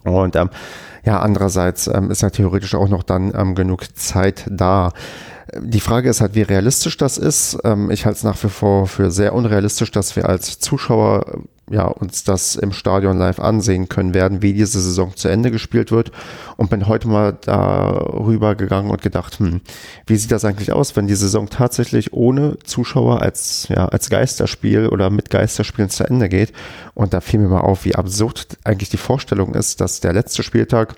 Und 0.04 0.36
ähm, 0.36 0.50
ja, 1.04 1.20
andererseits 1.20 1.86
ähm, 1.86 2.10
ist 2.10 2.22
ja 2.22 2.30
theoretisch 2.30 2.74
auch 2.74 2.88
noch 2.88 3.02
dann 3.02 3.32
ähm, 3.34 3.54
genug 3.54 3.96
Zeit 3.96 4.44
da. 4.50 4.92
Die 5.56 5.80
Frage 5.80 6.10
ist 6.10 6.20
halt, 6.20 6.34
wie 6.34 6.42
realistisch 6.42 6.96
das 6.96 7.16
ist. 7.16 7.58
Ähm, 7.64 7.90
ich 7.90 8.04
halte 8.04 8.18
es 8.18 8.24
nach 8.24 8.42
wie 8.42 8.48
vor 8.48 8.86
für 8.86 9.10
sehr 9.10 9.34
unrealistisch, 9.34 9.90
dass 9.90 10.14
wir 10.16 10.28
als 10.28 10.58
Zuschauer 10.58 11.42
ja, 11.70 11.84
uns 11.84 12.24
das 12.24 12.56
im 12.56 12.72
Stadion 12.72 13.18
live 13.18 13.40
ansehen 13.40 13.88
können 13.88 14.14
werden, 14.14 14.42
wie 14.42 14.52
diese 14.52 14.80
Saison 14.80 15.14
zu 15.16 15.28
Ende 15.28 15.50
gespielt 15.50 15.90
wird. 15.90 16.12
Und 16.56 16.70
bin 16.70 16.88
heute 16.88 17.08
mal 17.08 17.36
darüber 17.40 18.54
gegangen 18.54 18.90
und 18.90 19.02
gedacht, 19.02 19.38
hm, 19.38 19.60
wie 20.06 20.16
sieht 20.16 20.32
das 20.32 20.44
eigentlich 20.44 20.72
aus, 20.72 20.96
wenn 20.96 21.06
die 21.06 21.14
Saison 21.14 21.48
tatsächlich 21.48 22.12
ohne 22.12 22.58
Zuschauer 22.64 23.22
als, 23.22 23.68
ja, 23.68 23.86
als 23.86 24.10
Geisterspiel 24.10 24.88
oder 24.88 25.10
mit 25.10 25.30
Geisterspielen 25.30 25.90
zu 25.90 26.04
Ende 26.04 26.28
geht. 26.28 26.52
Und 26.94 27.14
da 27.14 27.20
fiel 27.20 27.40
mir 27.40 27.48
mal 27.48 27.60
auf, 27.60 27.84
wie 27.84 27.94
absurd 27.94 28.58
eigentlich 28.64 28.90
die 28.90 28.96
Vorstellung 28.96 29.54
ist, 29.54 29.80
dass 29.80 30.00
der 30.00 30.12
letzte 30.12 30.42
Spieltag 30.42 30.96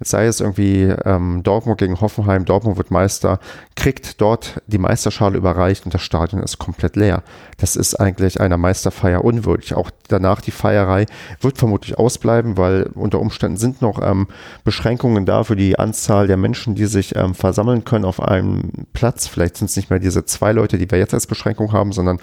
sei 0.00 0.26
es 0.26 0.40
irgendwie 0.40 0.82
ähm, 1.04 1.42
Dortmund 1.42 1.78
gegen 1.78 2.00
Hoffenheim, 2.00 2.44
Dortmund 2.44 2.76
wird 2.76 2.90
Meister, 2.90 3.38
kriegt 3.76 4.20
dort 4.20 4.60
die 4.66 4.78
Meisterschale 4.78 5.36
überreicht 5.36 5.84
und 5.84 5.94
das 5.94 6.02
Stadion 6.02 6.42
ist 6.42 6.58
komplett 6.58 6.96
leer. 6.96 7.22
Das 7.58 7.76
ist 7.76 7.94
eigentlich 7.94 8.40
einer 8.40 8.56
Meisterfeier 8.56 9.24
unwürdig. 9.24 9.74
Auch 9.74 9.90
danach 10.08 10.40
die 10.40 10.50
Feierei 10.50 11.06
wird 11.40 11.58
vermutlich 11.58 11.98
ausbleiben, 11.98 12.56
weil 12.56 12.90
unter 12.94 13.20
Umständen 13.20 13.56
sind 13.56 13.82
noch 13.82 14.00
ähm, 14.02 14.28
Beschränkungen 14.64 15.26
da 15.26 15.44
für 15.44 15.56
die 15.56 15.78
Anzahl 15.78 16.26
der 16.26 16.36
Menschen, 16.36 16.74
die 16.74 16.86
sich 16.86 17.16
ähm, 17.16 17.34
versammeln 17.34 17.84
können 17.84 18.04
auf 18.04 18.20
einem 18.20 18.70
Platz. 18.92 19.26
Vielleicht 19.26 19.56
sind 19.56 19.70
es 19.70 19.76
nicht 19.76 19.90
mehr 19.90 19.98
diese 19.98 20.24
zwei 20.24 20.52
Leute, 20.52 20.78
die 20.78 20.90
wir 20.90 20.98
jetzt 20.98 21.14
als 21.14 21.26
Beschränkung 21.26 21.72
haben, 21.72 21.92
sondern 21.92 22.18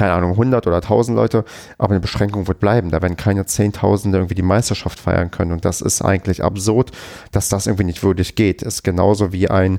keine 0.00 0.14
Ahnung, 0.14 0.30
100 0.30 0.66
oder 0.66 0.76
1000 0.76 1.14
Leute, 1.14 1.44
aber 1.76 1.90
eine 1.90 2.00
Beschränkung 2.00 2.48
wird 2.48 2.58
bleiben. 2.58 2.90
Da 2.90 3.02
werden 3.02 3.18
keine 3.18 3.44
Zehntausende 3.44 4.16
irgendwie 4.16 4.34
die 4.34 4.40
Meisterschaft 4.40 4.98
feiern 4.98 5.30
können 5.30 5.52
und 5.52 5.66
das 5.66 5.82
ist 5.82 6.00
eigentlich 6.00 6.42
absurd, 6.42 6.90
dass 7.32 7.50
das 7.50 7.66
irgendwie 7.66 7.84
nicht 7.84 8.02
würdig 8.02 8.34
geht. 8.34 8.62
Ist 8.62 8.82
genauso 8.82 9.34
wie 9.34 9.50
ein, 9.50 9.78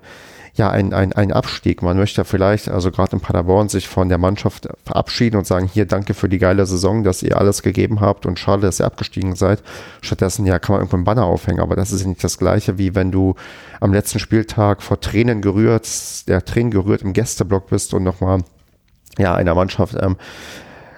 ja, 0.54 0.70
ein, 0.70 0.94
ein, 0.94 1.12
ein 1.14 1.32
Abstieg. 1.32 1.82
Man 1.82 1.98
möchte 1.98 2.24
vielleicht, 2.24 2.70
also 2.70 2.92
gerade 2.92 3.14
in 3.14 3.20
Paderborn, 3.20 3.68
sich 3.68 3.88
von 3.88 4.10
der 4.10 4.20
Mannschaft 4.20 4.70
verabschieden 4.86 5.38
und 5.38 5.48
sagen, 5.48 5.68
hier, 5.74 5.88
danke 5.88 6.14
für 6.14 6.30
die 6.30 6.38
geile 6.38 6.68
Saison, 6.68 7.04
dass 7.04 7.24
ihr 7.24 7.40
alles 7.40 7.64
gegeben 7.64 8.00
habt 8.00 8.28
und 8.28 8.38
schade, 8.38 8.62
dass 8.62 8.80
ihr 8.80 8.86
abgestiegen 8.86 9.34
seid. 9.34 9.64
Stattdessen, 10.02 10.46
ja, 10.46 10.60
kann 10.60 10.74
man 10.74 10.82
irgendwo 10.82 10.98
einen 10.98 11.06
Banner 11.06 11.26
aufhängen, 11.26 11.62
aber 11.62 11.76
das 11.76 11.92
ist 11.92 12.06
nicht 12.06 12.24
das 12.24 12.38
Gleiche, 12.38 12.78
wie 12.78 12.94
wenn 12.94 13.12
du 13.12 13.34
am 13.80 13.92
letzten 13.92 14.20
Spieltag 14.20 14.84
vor 14.84 15.00
Tränen 15.00 15.42
gerührt, 15.42 15.88
der 16.28 16.46
Tränen 16.46 16.70
gerührt 16.70 17.02
im 17.02 17.14
Gästeblock 17.14 17.70
bist 17.72 17.96
und 17.96 18.04
nochmal 18.04 18.44
ja, 19.18 19.36
einer 19.36 19.56
Mannschaft 19.56 19.96
ähm, 20.00 20.18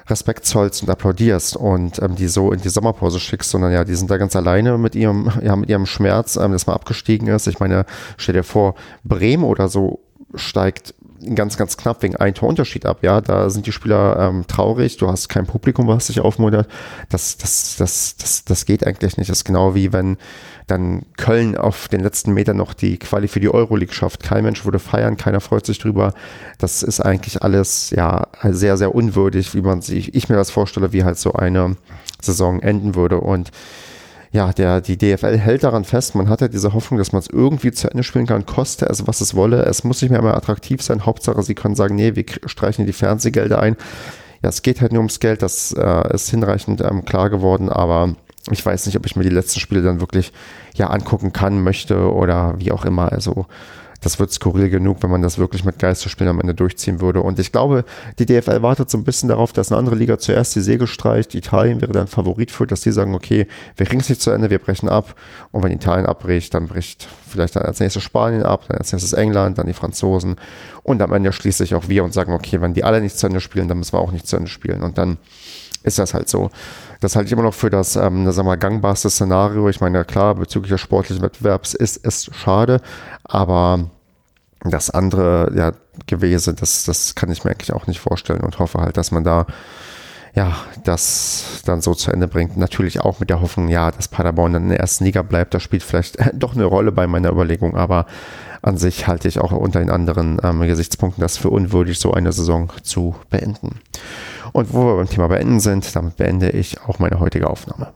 Respekt 0.08 0.46
zollst 0.46 0.84
und 0.84 0.90
applaudierst 0.90 1.56
und 1.56 2.02
ähm, 2.02 2.16
die 2.16 2.28
so 2.28 2.52
in 2.52 2.62
die 2.62 2.70
Sommerpause 2.70 3.20
schickst, 3.20 3.50
sondern 3.50 3.72
ja, 3.72 3.84
die 3.84 3.96
sind 3.96 4.12
da 4.12 4.18
ganz 4.18 4.36
alleine 4.36 4.78
mit 4.78 4.96
ihrem, 4.96 5.32
ja, 5.42 5.56
mit 5.56 5.70
ihrem 5.70 5.86
Schmerz, 5.86 6.36
ähm, 6.36 6.52
dass 6.52 6.68
man 6.68 6.76
abgestiegen 6.76 7.28
ist. 7.28 7.48
Ich 7.48 7.60
meine, 7.60 7.86
stell 8.18 8.34
dir 8.34 8.44
vor, 8.44 8.76
Bremen 9.04 9.44
oder 9.44 9.70
so 9.70 10.02
steigt 10.36 10.94
ganz, 11.36 11.58
ganz 11.58 11.78
knapp 11.78 12.04
wegen 12.04 12.16
ein 12.16 12.34
Torunterschied 12.34 12.86
ab. 12.86 13.00
Ja, 13.02 13.22
da 13.22 13.50
sind 13.50 13.66
die 13.66 13.72
Spieler 13.72 14.18
ähm, 14.20 14.46
traurig. 14.48 14.98
Du 14.98 15.10
hast 15.10 15.30
kein 15.30 15.46
Publikum, 15.46 15.88
was 15.88 16.08
sich 16.08 16.20
aufmuntert. 16.20 16.68
Das, 17.10 17.38
das, 17.38 17.76
das, 17.78 18.18
das, 18.18 18.46
das 18.46 18.66
geht 18.66 18.86
eigentlich 18.86 19.18
nicht. 19.18 19.30
Das 19.30 19.40
ist 19.40 19.44
genau 19.44 19.76
wie 19.76 19.94
wenn 19.94 20.18
dann 20.68 21.04
Köln 21.18 21.58
auf 21.58 21.88
den 21.88 22.02
letzten 22.02 22.34
Metern 22.34 22.58
noch 22.58 22.74
die 22.74 22.98
Quali 22.98 23.28
für 23.28 23.40
die 23.40 23.50
Euroleague 23.50 23.94
schafft. 23.94 24.24
Kein 24.24 24.44
Mensch 24.44 24.66
würde 24.66 24.80
feiern, 24.80 25.18
keiner 25.18 25.42
freut 25.42 25.66
sich 25.66 25.80
drüber. 25.80 26.14
Das 26.58 26.84
ist 26.84 27.02
eigentlich 27.02 27.42
alles 27.42 27.90
ja 27.90 28.28
sehr, 28.44 28.78
sehr 28.78 28.96
unwürdig, 28.96 29.54
wie 29.56 29.62
man 29.62 29.82
sich, 29.82 30.16
ich 30.16 30.30
mir 30.30 30.36
das 30.36 30.52
vorstelle, 30.52 30.94
wie 30.94 31.04
halt 31.04 31.18
so 31.18 31.34
eine 31.34 31.76
Saison 32.22 32.62
enden 32.62 32.96
würde. 32.96 33.20
Und 33.20 33.52
ja, 34.34 34.52
der, 34.52 34.82
die 34.82 34.98
DFL 34.98 35.38
hält 35.38 35.64
daran 35.64 35.84
fest, 35.84 36.16
man 36.16 36.28
hat 36.28 36.42
ja 36.42 36.48
diese 36.48 36.74
Hoffnung, 36.74 36.98
dass 36.98 37.12
man 37.12 37.20
es 37.20 37.30
irgendwie 37.30 37.72
zu 37.72 37.90
Ende 37.90 38.02
spielen 38.02 38.26
kann, 38.26 38.48
koste 38.48 38.88
es, 38.88 39.06
was 39.06 39.22
es 39.22 39.36
wolle. 39.36 39.64
Es 39.64 39.84
muss 39.84 40.02
nicht 40.02 40.10
mehr 40.10 40.20
immer 40.20 40.36
attraktiv 40.36 40.82
sein. 40.82 41.06
Hauptsache, 41.06 41.44
sie 41.44 41.54
können 41.54 41.76
sagen, 41.76 41.94
nee, 41.94 42.16
wir 42.16 42.26
streichen 42.48 42.88
die 42.88 42.94
Fernsehgelder 42.94 43.60
ein. 43.60 43.78
Ja, 44.42 44.50
es 44.50 44.64
geht 44.64 44.82
halt 44.82 44.92
nur 44.92 45.02
ums 45.02 45.20
Geld, 45.20 45.44
das 45.44 45.72
äh, 45.74 46.14
ist 46.16 46.32
hinreichend 46.32 46.82
ähm, 46.82 47.06
klar 47.06 47.30
geworden, 47.30 47.70
aber 47.70 48.16
ich 48.50 48.66
weiß 48.66 48.88
nicht, 48.88 48.98
ob 48.98 49.06
ich 49.06 49.16
mir 49.16 49.24
die 49.24 49.30
letzten 49.30 49.60
Spiele 49.60 49.84
dann 49.84 50.02
wirklich 50.02 50.34
ja 50.74 50.88
angucken 50.88 51.32
kann, 51.32 51.62
möchte 51.64 52.12
oder 52.12 52.56
wie 52.58 52.72
auch 52.72 52.86
immer. 52.86 53.12
Also 53.12 53.46
das 54.04 54.20
wird 54.20 54.32
skurril 54.32 54.70
genug, 54.70 54.98
wenn 55.02 55.10
man 55.10 55.22
das 55.22 55.38
wirklich 55.38 55.64
mit 55.64 55.80
Geisterspielen 55.80 56.30
am 56.30 56.40
Ende 56.42 56.54
durchziehen 56.54 57.00
würde. 57.00 57.22
Und 57.22 57.40
ich 57.40 57.52
glaube, 57.52 57.86
die 58.20 58.26
DFL 58.26 58.62
wartet 58.62 58.90
so 58.90 58.98
ein 58.98 59.04
bisschen 59.04 59.30
darauf, 59.30 59.54
dass 59.54 59.72
eine 59.72 59.80
andere 59.80 59.96
Liga 59.96 60.20
zuerst 60.20 60.56
die 60.56 60.62
Segel 60.62 60.88
streicht. 60.88 61.34
Italien 61.36 61.82
wäre 61.82 61.94
dann 61.94 62.08
Favorit 62.08 62.52
für, 62.52 62.68
dass 62.68 62.82
die 62.82 62.92
sagen, 62.92 63.16
okay, 63.16 63.48
wir 63.78 63.90
ringen 63.90 64.02
es 64.02 64.10
nicht 64.10 64.22
zu 64.22 64.32
Ende, 64.32 64.50
wir 64.50 64.60
brechen 64.60 64.90
ab. 64.90 65.16
Und 65.52 65.64
wenn 65.64 65.72
Italien 65.72 66.06
abbricht, 66.06 66.54
dann 66.54 66.68
bricht 66.68 67.08
vielleicht 67.28 67.56
dann 67.56 67.64
als 67.64 67.80
nächstes 67.80 68.04
Spanien 68.04 68.44
ab, 68.44 68.66
dann 68.68 68.78
als 68.78 68.92
nächstes 68.92 69.14
England, 69.14 69.58
dann 69.58 69.68
die 69.68 69.74
Franzosen. 69.74 70.36
Und 70.84 71.02
am 71.02 71.14
Ende 71.14 71.32
schließlich 71.32 71.74
auch 71.76 71.88
wir 71.88 72.04
und 72.04 72.14
sagen, 72.14 72.34
okay, 72.34 72.60
wenn 72.62 72.74
die 72.74 72.84
alle 72.84 73.00
nicht 73.00 73.18
zu 73.18 73.28
Ende 73.28 73.40
spielen, 73.40 73.70
dann 73.70 73.78
müssen 73.78 73.94
wir 73.94 74.00
auch 74.00 74.12
nicht 74.12 74.28
zu 74.28 74.36
Ende 74.36 74.50
spielen. 74.50 74.84
Und 74.84 74.98
dann 74.98 75.18
ist 75.84 76.00
das 76.00 76.14
halt 76.14 76.30
so. 76.30 76.50
Das 77.00 77.16
halte 77.16 77.28
ich 77.28 77.34
immer 77.34 77.44
noch 77.44 77.54
für 77.54 77.70
das, 77.70 77.96
ähm, 77.96 78.30
sagen 78.32 78.48
wir 78.48 78.58
gangbarste 78.58 79.10
Szenario. 79.10 79.70
Ich 79.70 79.82
meine, 79.82 80.06
klar, 80.06 80.36
bezüglich 80.36 80.72
des 80.72 80.82
sportlichen 80.82 81.22
Wettbewerbs 81.22 81.74
ist 81.74 82.06
es 82.06 82.30
schade, 82.34 82.82
aber 83.24 83.90
das 84.66 84.90
andere 84.90 85.52
ja, 85.56 85.72
gewesen, 86.08 86.56
das, 86.60 86.86
das 86.86 87.16
kann 87.16 87.32
ich 87.32 87.44
mir 87.44 87.52
eigentlich 87.52 87.74
auch 87.74 87.88
nicht 87.88 88.00
vorstellen 88.00 88.42
und 88.42 88.60
hoffe 88.60 88.80
halt, 88.80 88.98
dass 88.98 89.12
man 89.12 89.24
da 89.24 89.46
ja, 90.36 90.56
das 90.84 91.62
dann 91.66 91.82
so 91.82 91.94
zu 91.94 92.12
Ende 92.12 92.28
bringt. 92.28 92.58
Natürlich 92.58 93.02
auch 93.02 93.20
mit 93.20 93.30
der 93.30 93.42
Hoffnung, 93.42 93.68
ja, 93.68 93.92
dass 93.92 94.08
Paderborn 94.08 94.54
dann 94.54 94.64
in 94.64 94.70
der 94.70 94.80
ersten 94.80 95.04
Liga 95.04 95.22
bleibt. 95.22 95.54
Das 95.54 95.62
spielt 95.62 95.84
vielleicht 95.84 96.18
doch 96.34 96.56
eine 96.56 96.66
Rolle 96.66 96.92
bei 96.92 97.06
meiner 97.06 97.30
Überlegung, 97.30 97.76
aber 97.76 98.08
an 98.62 98.78
sich 98.78 99.08
halte 99.08 99.28
ich 99.28 99.40
auch 99.40 99.52
unter 99.52 99.80
den 99.80 99.92
anderen 99.92 100.40
ähm, 100.44 100.62
Gesichtspunkten 100.62 101.22
das 101.22 101.38
für 101.38 101.50
unwürdig, 101.50 102.00
so 102.00 102.14
eine 102.14 102.32
Saison 102.32 102.72
zu 102.82 103.16
beenden. 103.30 103.82
Und 104.54 104.74
wo 104.74 104.86
wir 104.86 104.96
beim 104.96 105.10
Thema 105.10 105.28
beenden 105.28 105.60
sind, 105.60 105.96
damit 105.96 106.18
beende 106.18 106.50
ich 106.50 106.82
auch 106.82 106.98
meine 106.98 107.20
heutige 107.20 107.50
Aufnahme. 107.50 107.94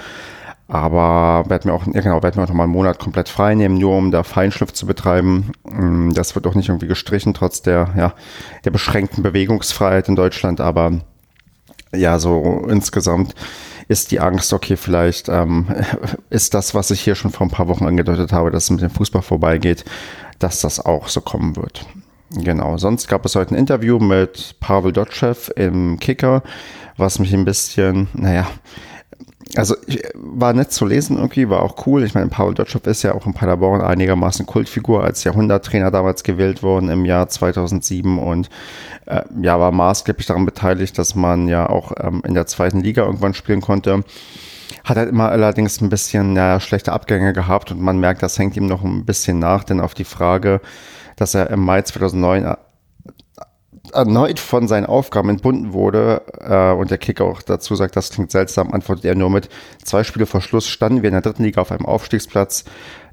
Aber 0.73 1.51
werde 1.51 1.68
mir 1.68 1.75
auch, 1.75 1.87
ja 1.87 2.01
genau, 2.01 2.23
werde 2.23 2.39
mir 2.39 2.45
auch 2.45 2.49
noch 2.49 2.55
mal 2.55 2.62
einen 2.62 2.73
Monat 2.73 2.99
komplett 2.99 3.29
frei 3.29 3.55
nehmen, 3.55 3.77
nur 3.77 3.95
um 3.95 4.11
da 4.11 4.23
Feinschliff 4.23 4.73
zu 4.73 4.87
betreiben. 4.87 5.53
Mm, 5.64 6.12
das 6.14 6.35
wird 6.35 6.47
auch 6.47 6.55
nicht 6.55 6.70
irgendwie 6.70 6.87
gestrichen, 6.87 7.35
trotz 7.35 7.61
der, 7.61 7.91
ja, 7.95 8.14
der 8.64 8.70
beschränkten 8.70 9.23
Bewegungsfreiheit 9.23 10.09
in 10.09 10.16
Deutschland. 10.16 10.62
Aber 10.62 10.93
ja, 11.95 12.18
so 12.18 12.64
insgesamt 12.70 13.35
ist 13.89 14.12
die 14.12 14.20
Angst, 14.20 14.55
okay, 14.55 14.79
vielleicht 14.79 15.29
ähm, 15.29 15.66
ist 16.31 16.55
das, 16.55 16.75
was 16.75 16.91
ich 16.91 17.03
hier 17.03 17.16
schon 17.16 17.33
vor 17.33 17.47
ein 17.47 17.51
paar 17.51 17.68
Wochen 17.68 17.85
angedeutet 17.85 18.33
habe, 18.33 18.51
dass 18.51 18.64
es 18.64 18.70
mit 18.70 18.81
dem 18.81 18.89
Fußball 18.89 19.20
vorbeigeht, 19.20 19.85
dass 20.39 20.62
das 20.62 20.81
auch 20.81 21.09
so 21.09 21.20
kommen 21.20 21.55
wird. 21.57 21.85
Genau, 22.31 22.79
sonst 22.79 23.09
gab 23.09 23.27
es 23.27 23.35
heute 23.35 23.55
ein 23.55 23.59
Interview 23.59 23.99
mit 23.99 24.55
Pavel 24.59 24.93
Dotschew 24.93 25.35
im 25.55 26.01
Kicker, 26.01 26.43
was 26.97 27.18
mich 27.18 27.35
ein 27.35 27.45
bisschen, 27.45 28.09
naja, 28.14 28.47
also 29.57 29.77
war 30.15 30.53
nett 30.55 30.73
zu 30.73 30.87
lesen 30.87 31.17
irgendwie, 31.19 31.49
war 31.49 31.63
auch 31.63 31.87
cool. 31.87 32.05
Ich 32.05 32.15
meine, 32.15 32.29
Paul 32.29 32.55
Dotschop 32.55 32.87
ist 32.87 33.03
ja 33.03 33.15
auch 33.15 33.27
in 33.27 33.35
Paderborn 33.35 33.83
einigermaßen 33.83 34.47
Kultfigur, 34.47 35.05
als 35.05 35.25
Jahrhunderttrainer 35.25 35.91
damals 35.91 36.23
gewählt 36.23 36.63
worden 36.63 36.89
im 36.89 37.05
Jahr 37.05 37.29
2007 37.29 38.19
und 38.19 38.49
äh, 39.07 39.23
ja, 39.41 39.61
war 39.61 39.73
maßgeblich 39.73 40.27
daran 40.27 40.47
beteiligt, 40.47 40.99
dass 40.99 41.15
man 41.15 41.49
ja 41.49 41.69
auch 41.69 41.93
ähm, 42.01 42.23
in 42.27 42.35
der 42.35 42.47
zweiten 42.47 42.81
Liga 42.81 43.05
irgendwann 43.05 43.35
spielen 43.35 43.61
konnte. 43.61 44.05
Hat 44.85 44.97
halt 44.97 45.11
immer 45.11 45.29
allerdings 45.29 45.81
ein 45.81 45.91
bisschen 45.91 46.35
ja, 46.35 46.59
schlechte 46.59 46.93
Abgänge 46.93 47.33
gehabt 47.35 47.71
und 47.71 47.81
man 47.81 47.99
merkt, 47.99 48.23
das 48.23 48.39
hängt 48.39 48.57
ihm 48.57 48.67
noch 48.67 48.83
ein 48.83 49.05
bisschen 49.05 49.39
nach, 49.39 49.65
denn 49.65 49.81
auf 49.81 49.93
die 49.93 50.05
Frage, 50.05 50.61
dass 51.17 51.35
er 51.35 51.51
im 51.51 51.61
Mai 51.61 51.83
2009 51.83 52.57
erneut 53.93 54.40
von 54.40 54.68
seinen 54.68 54.86
Aufgaben 54.86 55.28
entbunden 55.28 55.72
wurde 55.72 56.22
äh, 56.40 56.72
und 56.72 56.90
der 56.90 56.99
Kicker 56.99 57.24
auch 57.24 57.43
dazu 57.43 57.74
sagt, 57.74 57.97
das 57.97 58.11
klingt 58.11 58.30
seltsam, 58.30 58.72
antwortet 58.72 59.05
er 59.05 59.14
nur 59.14 59.30
mit 59.30 59.49
zwei 59.84 60.05
Spiele 60.05 60.26
vor 60.26 60.40
Schluss 60.40 60.68
standen 60.68 61.03
wir 61.03 61.09
in 61.09 61.14
der 61.14 61.22
dritten 61.22 61.45
Liga 61.45 61.61
auf 61.61 61.72
einem 61.72 61.86
Aufstiegsplatz. 61.86 62.64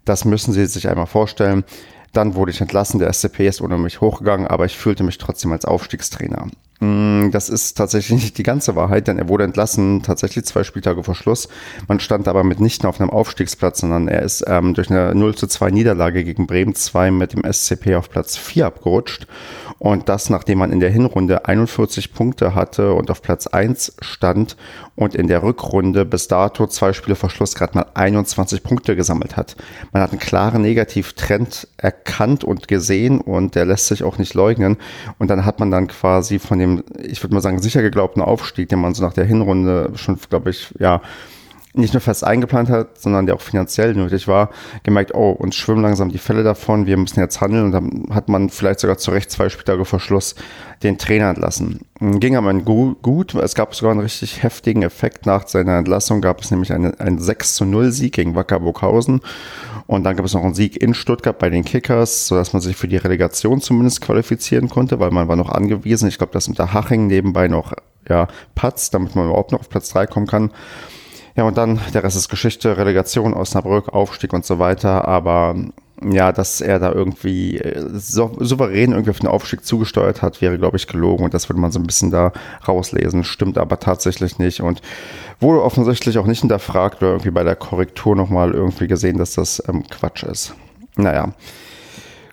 Das 0.06 0.26
müssen 0.26 0.54
Sie 0.54 0.66
sich 0.66 0.88
einmal 0.88 1.08
vorstellen. 1.08 1.64
Dann 2.14 2.36
wurde 2.36 2.52
ich 2.52 2.62
entlassen, 2.62 3.00
der 3.00 3.14
SCP 3.14 3.48
ist 3.48 3.62
ohne 3.62 3.78
mich 3.78 4.02
hochgegangen, 4.02 4.48
aber 4.48 4.66
ich 4.66 4.78
fühlte 4.78 5.04
mich 5.04 5.18
trotzdem 5.18 5.52
als 5.52 5.66
Aufstiegstrainer. 5.66 6.48
Mm, 6.80 7.32
das 7.32 7.50
ist 7.50 7.78
tatsächlich 7.78 8.22
nicht 8.22 8.38
die 8.38 8.44
ganze 8.44 8.76
Wahrheit, 8.76 9.08
denn 9.08 9.18
er 9.18 9.28
wurde 9.28 9.44
entlassen, 9.44 10.02
tatsächlich 10.02 10.46
zwei 10.46 10.64
Spieltage 10.64 11.04
vor 11.04 11.16
Schluss. 11.16 11.50
Man 11.88 12.00
stand 12.00 12.28
aber 12.28 12.44
mitnichten 12.44 12.88
auf 12.88 13.02
einem 13.02 13.10
Aufstiegsplatz, 13.10 13.82
sondern 13.82 14.08
er 14.08 14.22
ist 14.22 14.46
ähm, 14.48 14.74
durch 14.74 14.90
eine 14.90 15.14
0 15.14 15.36
zu 15.36 15.48
2 15.48 15.72
Niederlage 15.72 16.24
gegen 16.24 16.48
Bremen 16.48 16.76
2 16.76 17.12
mit 17.12 17.34
dem 17.34 17.44
SCP 17.44 17.96
auf 17.96 18.10
Platz 18.10 18.38
4 18.38 18.68
abgerutscht. 18.68 19.28
Und 19.80 20.10
das, 20.10 20.30
nachdem 20.30 20.60
man 20.60 20.74
in 20.74 20.82
der 20.82 20.90
Hinrunde 20.90 21.46
41 21.46 22.14
Punkte 22.14 22.54
hatte 22.54 22.94
und 22.94 23.10
auf 23.10 23.22
Platz 23.22 23.48
1 23.48 23.96
stand 24.02 24.58
und 24.96 25.16
in 25.16 25.28
der 25.28 25.42
Rückrunde 25.42 26.04
bis 26.04 26.28
dato 26.28 26.68
zwei 26.68 26.92
Spiele 26.92 27.16
vor 27.16 27.30
Schluss 27.30 27.56
gerade 27.56 27.78
mal 27.78 27.86
21 27.94 28.62
Punkte 28.62 28.98
gesammelt 28.98 29.38
hat. 29.38 29.56
Man 29.94 30.04
hat 30.04 30.12
einen 30.12 30.20
klaren 30.20 30.62
Negativtrend 30.62 31.70
erkannt 31.78 32.44
und 32.44 32.68
gesehen 32.68 33.22
und 33.22 33.56
der 33.56 33.66
lässt 33.66 33.88
sich 33.88 34.04
auch 34.04 34.18
nicht 34.18 34.34
leugnen. 34.34 34.76
Und 35.18 35.30
dann 35.30 35.46
hat 35.46 35.62
man 35.62 35.72
dann 35.72 35.88
quasi 35.88 36.40
von 36.40 36.60
dem, 36.60 36.69
ich 37.02 37.24
würde 37.24 37.34
mal 37.34 37.42
sagen, 37.42 37.62
sicher 37.62 37.82
geglaubten 37.82 38.22
Aufstieg, 38.22 38.70
den 38.70 38.80
man 38.80 38.94
so 38.94 39.04
nach 39.04 39.14
der 39.14 39.26
Hinrunde 39.26 39.92
schon, 39.96 40.18
glaube 40.30 40.50
ich, 40.50 40.74
ja, 40.80 41.02
nicht 41.74 41.94
nur 41.94 42.02
fest 42.02 42.24
eingeplant 42.24 42.70
hat, 42.70 43.00
sondern 43.00 43.26
der 43.28 43.36
auch 43.36 43.42
finanziell 43.42 43.94
nötig 43.94 44.28
war, 44.28 44.50
gemerkt, 44.84 45.14
oh, 45.14 45.30
uns 45.30 45.56
schwimmen 45.56 45.84
langsam 45.84 46.10
die 46.10 46.18
Fälle 46.18 46.44
davon, 46.44 46.88
wir 46.88 46.98
müssen 46.98 47.20
jetzt 47.20 47.42
handeln. 47.42 47.66
Und 47.66 47.72
dann 47.72 48.06
hat 48.12 48.28
man 48.28 48.50
vielleicht 48.50 48.80
sogar 48.80 48.98
zu 48.98 49.12
Recht 49.12 49.30
zwei 49.30 49.50
Spieltage 49.50 49.86
vor 49.86 50.00
Schluss 50.00 50.36
den 50.82 50.98
Trainer 50.98 51.30
entlassen. 51.30 51.82
Ging 52.00 52.36
aber 52.36 52.54
gut, 52.54 53.36
es 53.36 53.54
gab 53.54 53.76
sogar 53.76 53.92
einen 53.92 54.02
richtig 54.02 54.42
heftigen 54.42 54.82
Effekt. 54.82 55.26
Nach 55.26 55.48
seiner 55.48 55.78
Entlassung, 55.78 56.22
gab 56.22 56.42
es 56.42 56.50
nämlich 56.50 56.74
einen, 56.74 57.00
einen 57.00 57.20
6 57.20 57.56
zu 57.56 57.66
0 57.66 57.92
Sieg 57.92 58.14
gegen 58.14 58.36
Wacker 58.36 58.60
Burghausen 58.60 59.22
und 59.90 60.04
dann 60.04 60.16
gab 60.16 60.24
es 60.24 60.36
noch 60.36 60.44
einen 60.44 60.54
Sieg 60.54 60.80
in 60.80 60.94
Stuttgart 60.94 61.40
bei 61.40 61.50
den 61.50 61.66
Kickers, 61.66 62.28
sodass 62.28 62.54
man 62.54 62.62
sich 62.62 62.76
für 62.76 62.88
die 62.88 62.98
Relegation 62.98 63.60
zumindest 63.60 64.02
qualifizieren 64.02 64.70
konnte, 64.70 65.00
weil 65.00 65.10
man 65.10 65.28
war 65.28 65.36
noch 65.36 65.50
angewiesen, 65.50 66.08
ich 66.08 66.20
glaube, 66.20 66.32
dass 66.32 66.48
unter 66.48 66.74
Haching 66.74 67.08
nebenbei 67.08 67.48
noch 67.48 67.74
ja, 68.08 68.28
patzt, 68.54 68.94
damit 68.94 69.16
man 69.16 69.26
überhaupt 69.26 69.52
noch 69.52 69.62
auf 69.62 69.70
Platz 69.70 69.90
3 69.90 70.06
kommen 70.06 70.28
kann. 70.28 70.52
Ja, 71.36 71.46
und 71.46 71.58
dann 71.58 71.80
der 71.92 72.04
Rest 72.04 72.18
ist 72.18 72.30
Geschichte, 72.30 72.78
Relegation, 72.78 73.34
Osnabrück, 73.34 73.90
Aufstieg 73.90 74.32
und 74.32 74.46
so 74.46 74.60
weiter. 74.60 75.08
Aber 75.08 75.56
ja, 76.02 76.32
dass 76.32 76.62
er 76.62 76.80
da 76.80 76.92
irgendwie 76.92 77.58
äh, 77.58 77.90
so, 77.94 78.36
souverän 78.40 78.92
irgendwie 78.92 79.12
auf 79.12 79.20
den 79.20 79.28
Aufstieg 79.28 79.66
zugesteuert 79.66 80.22
hat, 80.22 80.42
wäre, 80.42 80.58
glaube 80.58 80.78
ich, 80.78 80.88
gelogen. 80.88 81.26
Und 81.26 81.34
das 81.34 81.50
würde 81.50 81.60
man 81.60 81.72
so 81.72 81.80
ein 81.80 81.86
bisschen 81.86 82.12
da 82.12 82.32
rauslesen. 82.68 83.24
Stimmt 83.24 83.58
aber 83.58 83.80
tatsächlich 83.80 84.40
nicht. 84.40 84.62
Und 84.62 84.82
wurde 85.40 85.64
offensichtlich 85.64 86.18
auch 86.18 86.26
nicht 86.26 86.42
hinterfragt 86.42 87.02
oder 87.02 87.12
irgendwie 87.12 87.32
bei 87.32 87.44
der 87.44 87.56
Korrektur 87.56 88.16
nochmal 88.16 88.52
irgendwie 88.52 88.88
gesehen, 88.88 89.18
dass 89.18 89.34
das 89.34 89.62
ähm, 89.68 89.84
Quatsch 89.90 90.24
ist. 90.24 90.54
Naja. 90.96 91.34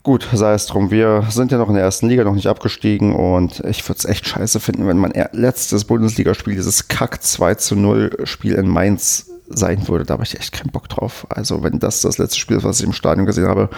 Gut, 0.03 0.29
sei 0.33 0.53
es 0.53 0.67
drum. 0.67 0.93
Wir 0.93 1.25
sind 1.31 1.51
ja 1.51 1.59
noch 1.59 1.69
in 1.69 1.75
der 1.75 1.83
ersten 1.83 2.09
Liga, 2.09 2.23
noch 2.23 2.37
nicht 2.37 2.47
abgestiegen 2.47 3.13
und 3.13 3.59
ich 3.69 3.89
würde 3.89 3.99
es 3.99 4.05
echt 4.05 4.29
scheiße 4.29 4.61
finden, 4.61 4.87
wenn 4.87 4.99
mein 4.99 5.13
letztes 5.33 5.85
Bundesligaspiel 5.85 6.55
dieses 6.55 6.87
Kack 6.87 7.25
2 7.25 7.57
zu 7.57 7.75
0 7.75 8.19
Spiel 8.23 8.55
in 8.55 8.69
Mainz 8.69 9.27
sein 9.49 9.87
würde. 9.89 10.05
Da 10.05 10.15
habe 10.15 10.25
ich 10.25 10.39
echt 10.39 10.53
keinen 10.53 10.71
Bock 10.71 10.89
drauf. 10.89 11.27
Also 11.29 11.63
wenn 11.63 11.79
das 11.79 12.01
das 12.01 12.19
letzte 12.19 12.39
Spiel 12.39 12.57
ist, 12.57 12.65
was 12.65 12.81
ich 12.81 12.87
im 12.87 12.93
Stadion 12.93 13.27
gesehen 13.27 13.47
habe, 13.47 13.69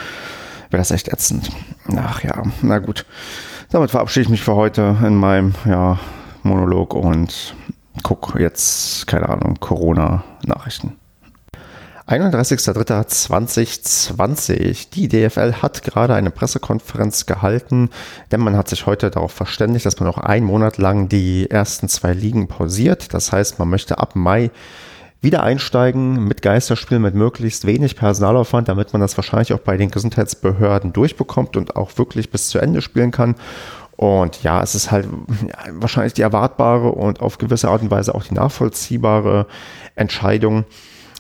wäre 0.70 0.80
das 0.80 0.90
echt 0.90 1.08
ätzend. 1.08 1.50
Ach 1.96 2.22
ja, 2.22 2.42
na 2.62 2.78
gut. 2.78 3.04
Damit 3.70 3.90
verabschiede 3.90 4.24
ich 4.24 4.30
mich 4.30 4.42
für 4.42 4.54
heute 4.54 4.96
in 5.04 5.16
meinem 5.16 5.54
ja, 5.66 5.98
Monolog 6.42 6.94
und 6.94 7.54
gucke 8.02 8.40
jetzt, 8.40 9.06
keine 9.06 9.28
Ahnung, 9.28 9.56
Corona-Nachrichten. 9.60 10.96
31.03.2020. 12.08 14.88
Die 14.94 15.08
DFL 15.08 15.56
hat 15.60 15.82
gerade 15.82 16.14
eine 16.14 16.30
Pressekonferenz 16.30 17.26
gehalten, 17.26 17.90
denn 18.32 18.40
man 18.40 18.56
hat 18.56 18.70
sich 18.70 18.86
heute 18.86 19.10
darauf 19.10 19.32
verständigt, 19.32 19.84
dass 19.84 20.00
man 20.00 20.06
noch 20.06 20.16
einen 20.16 20.46
Monat 20.46 20.78
lang 20.78 21.10
die 21.10 21.50
ersten 21.50 21.90
zwei 21.90 22.14
Ligen 22.14 22.48
pausiert. 22.48 23.12
Das 23.12 23.30
heißt, 23.30 23.58
man 23.58 23.68
möchte 23.68 23.98
ab 23.98 24.16
Mai 24.16 24.50
wieder 25.20 25.42
einsteigen 25.42 26.24
mit 26.24 26.42
Geisterspielen, 26.42 27.02
mit 27.02 27.14
möglichst 27.14 27.66
wenig 27.66 27.96
Personalaufwand, 27.96 28.68
damit 28.68 28.92
man 28.92 29.02
das 29.02 29.16
wahrscheinlich 29.16 29.52
auch 29.52 29.58
bei 29.58 29.76
den 29.76 29.90
Gesundheitsbehörden 29.90 30.92
durchbekommt 30.92 31.56
und 31.56 31.76
auch 31.76 31.98
wirklich 31.98 32.30
bis 32.30 32.48
zu 32.48 32.58
Ende 32.58 32.82
spielen 32.82 33.10
kann. 33.10 33.34
Und 33.96 34.44
ja, 34.44 34.62
es 34.62 34.76
ist 34.76 34.92
halt 34.92 35.08
wahrscheinlich 35.72 36.12
die 36.12 36.22
erwartbare 36.22 36.92
und 36.92 37.20
auf 37.20 37.38
gewisse 37.38 37.68
Art 37.68 37.82
und 37.82 37.90
Weise 37.90 38.14
auch 38.14 38.22
die 38.22 38.34
nachvollziehbare 38.34 39.46
Entscheidung, 39.96 40.64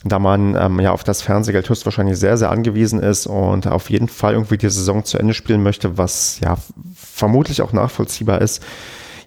da 0.04 0.20
man 0.20 0.54
ähm, 0.54 0.78
ja 0.78 0.92
auf 0.92 1.02
das 1.02 1.20
Fernsehgeld 1.20 1.68
höchstwahrscheinlich 1.68 2.16
sehr, 2.18 2.36
sehr 2.36 2.52
angewiesen 2.52 3.00
ist 3.00 3.26
und 3.26 3.66
auf 3.66 3.90
jeden 3.90 4.06
Fall 4.06 4.34
irgendwie 4.34 4.58
die 4.58 4.70
Saison 4.70 5.04
zu 5.04 5.18
Ende 5.18 5.34
spielen 5.34 5.64
möchte, 5.64 5.98
was 5.98 6.38
ja 6.38 6.56
vermutlich 6.94 7.62
auch 7.62 7.72
nachvollziehbar 7.72 8.40
ist. 8.40 8.62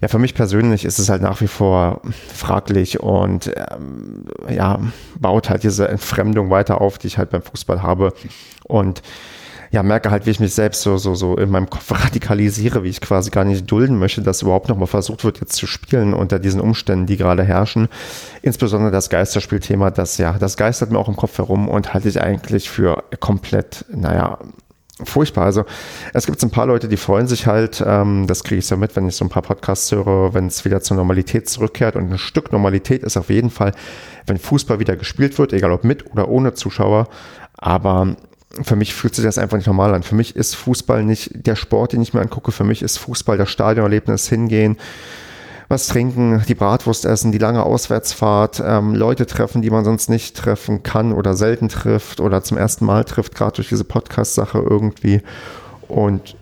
Ja, 0.02 0.08
für 0.08 0.18
mich 0.18 0.34
persönlich 0.34 0.84
ist 0.84 0.98
es 0.98 1.08
halt 1.08 1.22
nach 1.22 1.40
wie 1.40 1.46
vor 1.46 2.02
fraglich 2.34 2.98
und 2.98 3.52
ähm, 3.54 4.24
ja, 4.50 4.80
baut 5.20 5.48
halt 5.48 5.62
diese 5.62 5.86
Entfremdung 5.86 6.50
weiter 6.50 6.80
auf, 6.80 6.98
die 6.98 7.06
ich 7.06 7.18
halt 7.18 7.30
beim 7.30 7.42
Fußball 7.42 7.82
habe. 7.82 8.12
Und 8.64 9.00
ja, 9.70 9.84
merke 9.84 10.10
halt, 10.10 10.26
wie 10.26 10.30
ich 10.30 10.40
mich 10.40 10.54
selbst 10.54 10.82
so, 10.82 10.98
so, 10.98 11.14
so 11.14 11.36
in 11.36 11.50
meinem 11.50 11.70
Kopf 11.70 11.88
radikalisiere, 12.04 12.82
wie 12.82 12.88
ich 12.88 13.00
quasi 13.00 13.30
gar 13.30 13.44
nicht 13.44 13.70
dulden 13.70 13.96
möchte, 13.96 14.22
dass 14.22 14.42
überhaupt 14.42 14.68
nochmal 14.68 14.88
versucht 14.88 15.22
wird, 15.22 15.40
jetzt 15.40 15.54
zu 15.54 15.68
spielen 15.68 16.14
unter 16.14 16.40
diesen 16.40 16.60
Umständen, 16.60 17.06
die 17.06 17.16
gerade 17.16 17.44
herrschen. 17.44 17.86
Insbesondere 18.42 18.90
das 18.90 19.08
Geisterspielthema, 19.08 19.92
das 19.92 20.18
ja, 20.18 20.32
das 20.32 20.56
geistert 20.56 20.90
mir 20.90 20.98
auch 20.98 21.08
im 21.08 21.16
Kopf 21.16 21.38
herum 21.38 21.68
und 21.68 21.94
halte 21.94 22.08
ich 22.08 22.20
eigentlich 22.20 22.68
für 22.68 23.04
komplett, 23.20 23.84
naja, 23.88 24.38
furchtbar. 25.04 25.44
Also 25.44 25.64
es 26.12 26.26
gibt 26.26 26.40
so 26.40 26.46
ein 26.46 26.50
paar 26.50 26.66
Leute, 26.66 26.88
die 26.88 26.96
freuen 26.96 27.26
sich 27.26 27.46
halt, 27.46 27.82
ähm, 27.86 28.26
das 28.26 28.44
kriege 28.44 28.58
ich 28.58 28.66
so 28.66 28.76
mit, 28.76 28.96
wenn 28.96 29.08
ich 29.08 29.16
so 29.16 29.24
ein 29.24 29.28
paar 29.28 29.42
Podcasts 29.42 29.90
höre, 29.92 30.34
wenn 30.34 30.46
es 30.46 30.64
wieder 30.64 30.80
zur 30.80 30.96
Normalität 30.96 31.48
zurückkehrt. 31.48 31.96
Und 31.96 32.10
ein 32.10 32.18
Stück 32.18 32.52
Normalität 32.52 33.02
ist 33.02 33.16
auf 33.16 33.30
jeden 33.30 33.50
Fall, 33.50 33.72
wenn 34.26 34.38
Fußball 34.38 34.78
wieder 34.78 34.96
gespielt 34.96 35.38
wird, 35.38 35.52
egal 35.52 35.72
ob 35.72 35.84
mit 35.84 36.10
oder 36.12 36.28
ohne 36.28 36.54
Zuschauer. 36.54 37.08
Aber 37.56 38.16
für 38.62 38.76
mich 38.76 38.92
fühlt 38.92 39.14
sich 39.14 39.24
das 39.24 39.38
einfach 39.38 39.56
nicht 39.56 39.66
normal 39.66 39.94
an. 39.94 40.02
Für 40.02 40.14
mich 40.14 40.36
ist 40.36 40.54
Fußball 40.54 41.02
nicht 41.04 41.46
der 41.46 41.56
Sport, 41.56 41.92
den 41.92 42.02
ich 42.02 42.12
mir 42.12 42.20
angucke. 42.20 42.52
Für 42.52 42.64
mich 42.64 42.82
ist 42.82 42.98
Fußball 42.98 43.38
das 43.38 43.50
Stadionerlebnis 43.50 44.28
hingehen, 44.28 44.76
was 45.72 45.88
trinken, 45.88 46.44
die 46.46 46.54
Bratwurst 46.54 47.04
essen, 47.04 47.32
die 47.32 47.38
lange 47.38 47.64
Auswärtsfahrt, 47.64 48.62
ähm, 48.64 48.94
Leute 48.94 49.26
treffen, 49.26 49.62
die 49.62 49.70
man 49.70 49.84
sonst 49.84 50.08
nicht 50.08 50.36
treffen 50.36 50.82
kann 50.84 51.12
oder 51.12 51.34
selten 51.34 51.68
trifft 51.68 52.20
oder 52.20 52.44
zum 52.44 52.58
ersten 52.58 52.84
Mal 52.84 53.04
trifft, 53.04 53.34
gerade 53.34 53.56
durch 53.56 53.70
diese 53.70 53.82
Podcast-Sache 53.82 54.58
irgendwie. 54.58 55.22
Und 55.88 56.36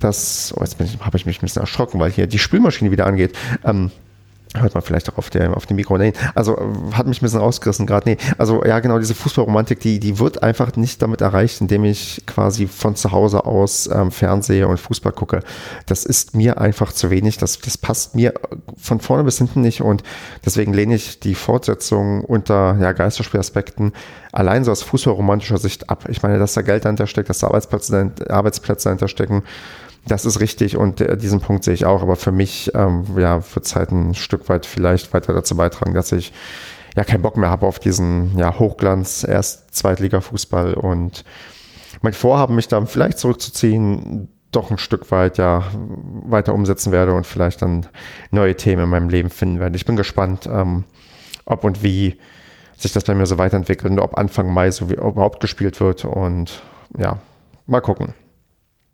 das, 0.00 0.52
oh, 0.56 0.62
jetzt 0.62 0.76
habe 1.00 1.16
ich 1.16 1.26
mich 1.26 1.38
ein 1.38 1.42
bisschen 1.42 1.60
erschrocken, 1.60 2.00
weil 2.00 2.10
hier 2.10 2.26
die 2.26 2.38
Spülmaschine 2.38 2.90
wieder 2.90 3.06
angeht. 3.06 3.36
Ähm, 3.62 3.92
hört 4.60 4.74
man 4.74 4.82
vielleicht 4.82 5.10
auch 5.10 5.18
auf, 5.18 5.30
der, 5.30 5.56
auf 5.56 5.66
dem 5.66 5.76
Mikro. 5.76 5.98
Nee, 5.98 6.12
also 6.34 6.56
hat 6.92 7.06
mich 7.06 7.20
ein 7.20 7.24
bisschen 7.24 7.40
rausgerissen 7.40 7.86
gerade. 7.86 8.08
Nee, 8.08 8.16
also 8.38 8.64
ja 8.64 8.80
genau, 8.80 8.98
diese 8.98 9.14
Fußballromantik, 9.14 9.80
die, 9.80 10.00
die 10.00 10.18
wird 10.18 10.42
einfach 10.42 10.74
nicht 10.76 11.02
damit 11.02 11.20
erreicht, 11.20 11.60
indem 11.60 11.84
ich 11.84 12.22
quasi 12.26 12.66
von 12.66 12.96
zu 12.96 13.12
Hause 13.12 13.44
aus 13.44 13.88
ähm, 13.92 14.10
Fernsehe 14.10 14.68
und 14.68 14.78
Fußball 14.78 15.12
gucke. 15.12 15.40
Das 15.86 16.04
ist 16.04 16.34
mir 16.34 16.60
einfach 16.60 16.92
zu 16.92 17.10
wenig. 17.10 17.38
Das, 17.38 17.58
das 17.58 17.78
passt 17.78 18.14
mir 18.14 18.34
von 18.76 19.00
vorne 19.00 19.24
bis 19.24 19.38
hinten 19.38 19.60
nicht 19.60 19.80
und 19.80 20.02
deswegen 20.44 20.72
lehne 20.72 20.94
ich 20.94 21.20
die 21.20 21.34
Fortsetzung 21.34 22.22
unter 22.24 22.76
ja, 22.80 22.92
Geisterspielaspekten 22.92 23.92
allein 24.32 24.64
so 24.64 24.70
aus 24.70 24.82
fußballromantischer 24.82 25.58
Sicht 25.58 25.88
ab. 25.88 26.04
Ich 26.08 26.22
meine, 26.22 26.38
dass 26.38 26.54
da 26.54 26.62
Geld 26.62 26.84
dahinter 26.84 27.06
steckt, 27.06 27.30
dass 27.30 27.38
da 27.38 27.46
Arbeitsplätze, 27.46 28.12
Arbeitsplätze 28.28 28.84
dahinter 28.84 29.08
stecken, 29.08 29.42
das 30.06 30.24
ist 30.24 30.40
richtig 30.40 30.76
und 30.76 31.00
äh, 31.00 31.16
diesen 31.16 31.40
Punkt 31.40 31.64
sehe 31.64 31.74
ich 31.74 31.84
auch, 31.84 32.02
aber 32.02 32.16
für 32.16 32.32
mich 32.32 32.70
ähm, 32.74 33.04
ja, 33.16 33.42
wird 33.54 33.66
es 33.66 33.74
halt 33.74 33.90
ein 33.90 34.14
Stück 34.14 34.48
weit 34.48 34.66
vielleicht 34.66 35.12
weiter 35.12 35.32
dazu 35.32 35.56
beitragen, 35.56 35.94
dass 35.94 36.12
ich 36.12 36.32
ja 36.96 37.04
keinen 37.04 37.22
Bock 37.22 37.36
mehr 37.36 37.50
habe 37.50 37.66
auf 37.66 37.78
diesen 37.78 38.38
ja, 38.38 38.58
Hochglanz, 38.58 39.24
erst 39.28 39.74
Zweitliga-Fußball 39.74 40.74
und 40.74 41.24
mein 42.02 42.12
Vorhaben, 42.12 42.54
mich 42.54 42.68
dann 42.68 42.86
vielleicht 42.86 43.18
zurückzuziehen, 43.18 44.28
doch 44.52 44.70
ein 44.70 44.78
Stück 44.78 45.10
weit 45.10 45.38
ja 45.38 45.64
weiter 46.24 46.54
umsetzen 46.54 46.92
werde 46.92 47.12
und 47.12 47.26
vielleicht 47.26 47.62
dann 47.62 47.86
neue 48.30 48.56
Themen 48.56 48.84
in 48.84 48.88
meinem 48.88 49.08
Leben 49.08 49.30
finden 49.30 49.60
werde. 49.60 49.76
Ich 49.76 49.84
bin 49.84 49.96
gespannt, 49.96 50.48
ähm, 50.50 50.84
ob 51.44 51.64
und 51.64 51.82
wie 51.82 52.18
sich 52.76 52.92
das 52.92 53.04
bei 53.04 53.14
mir 53.14 53.26
so 53.26 53.38
weiterentwickelt 53.38 53.90
und 53.90 53.98
ob 53.98 54.16
Anfang 54.16 54.52
Mai 54.52 54.70
so 54.70 54.88
wie 54.88 54.94
überhaupt 54.94 55.40
gespielt 55.40 55.80
wird 55.80 56.04
und 56.04 56.62
ja, 56.96 57.18
mal 57.66 57.80
gucken. 57.80 58.14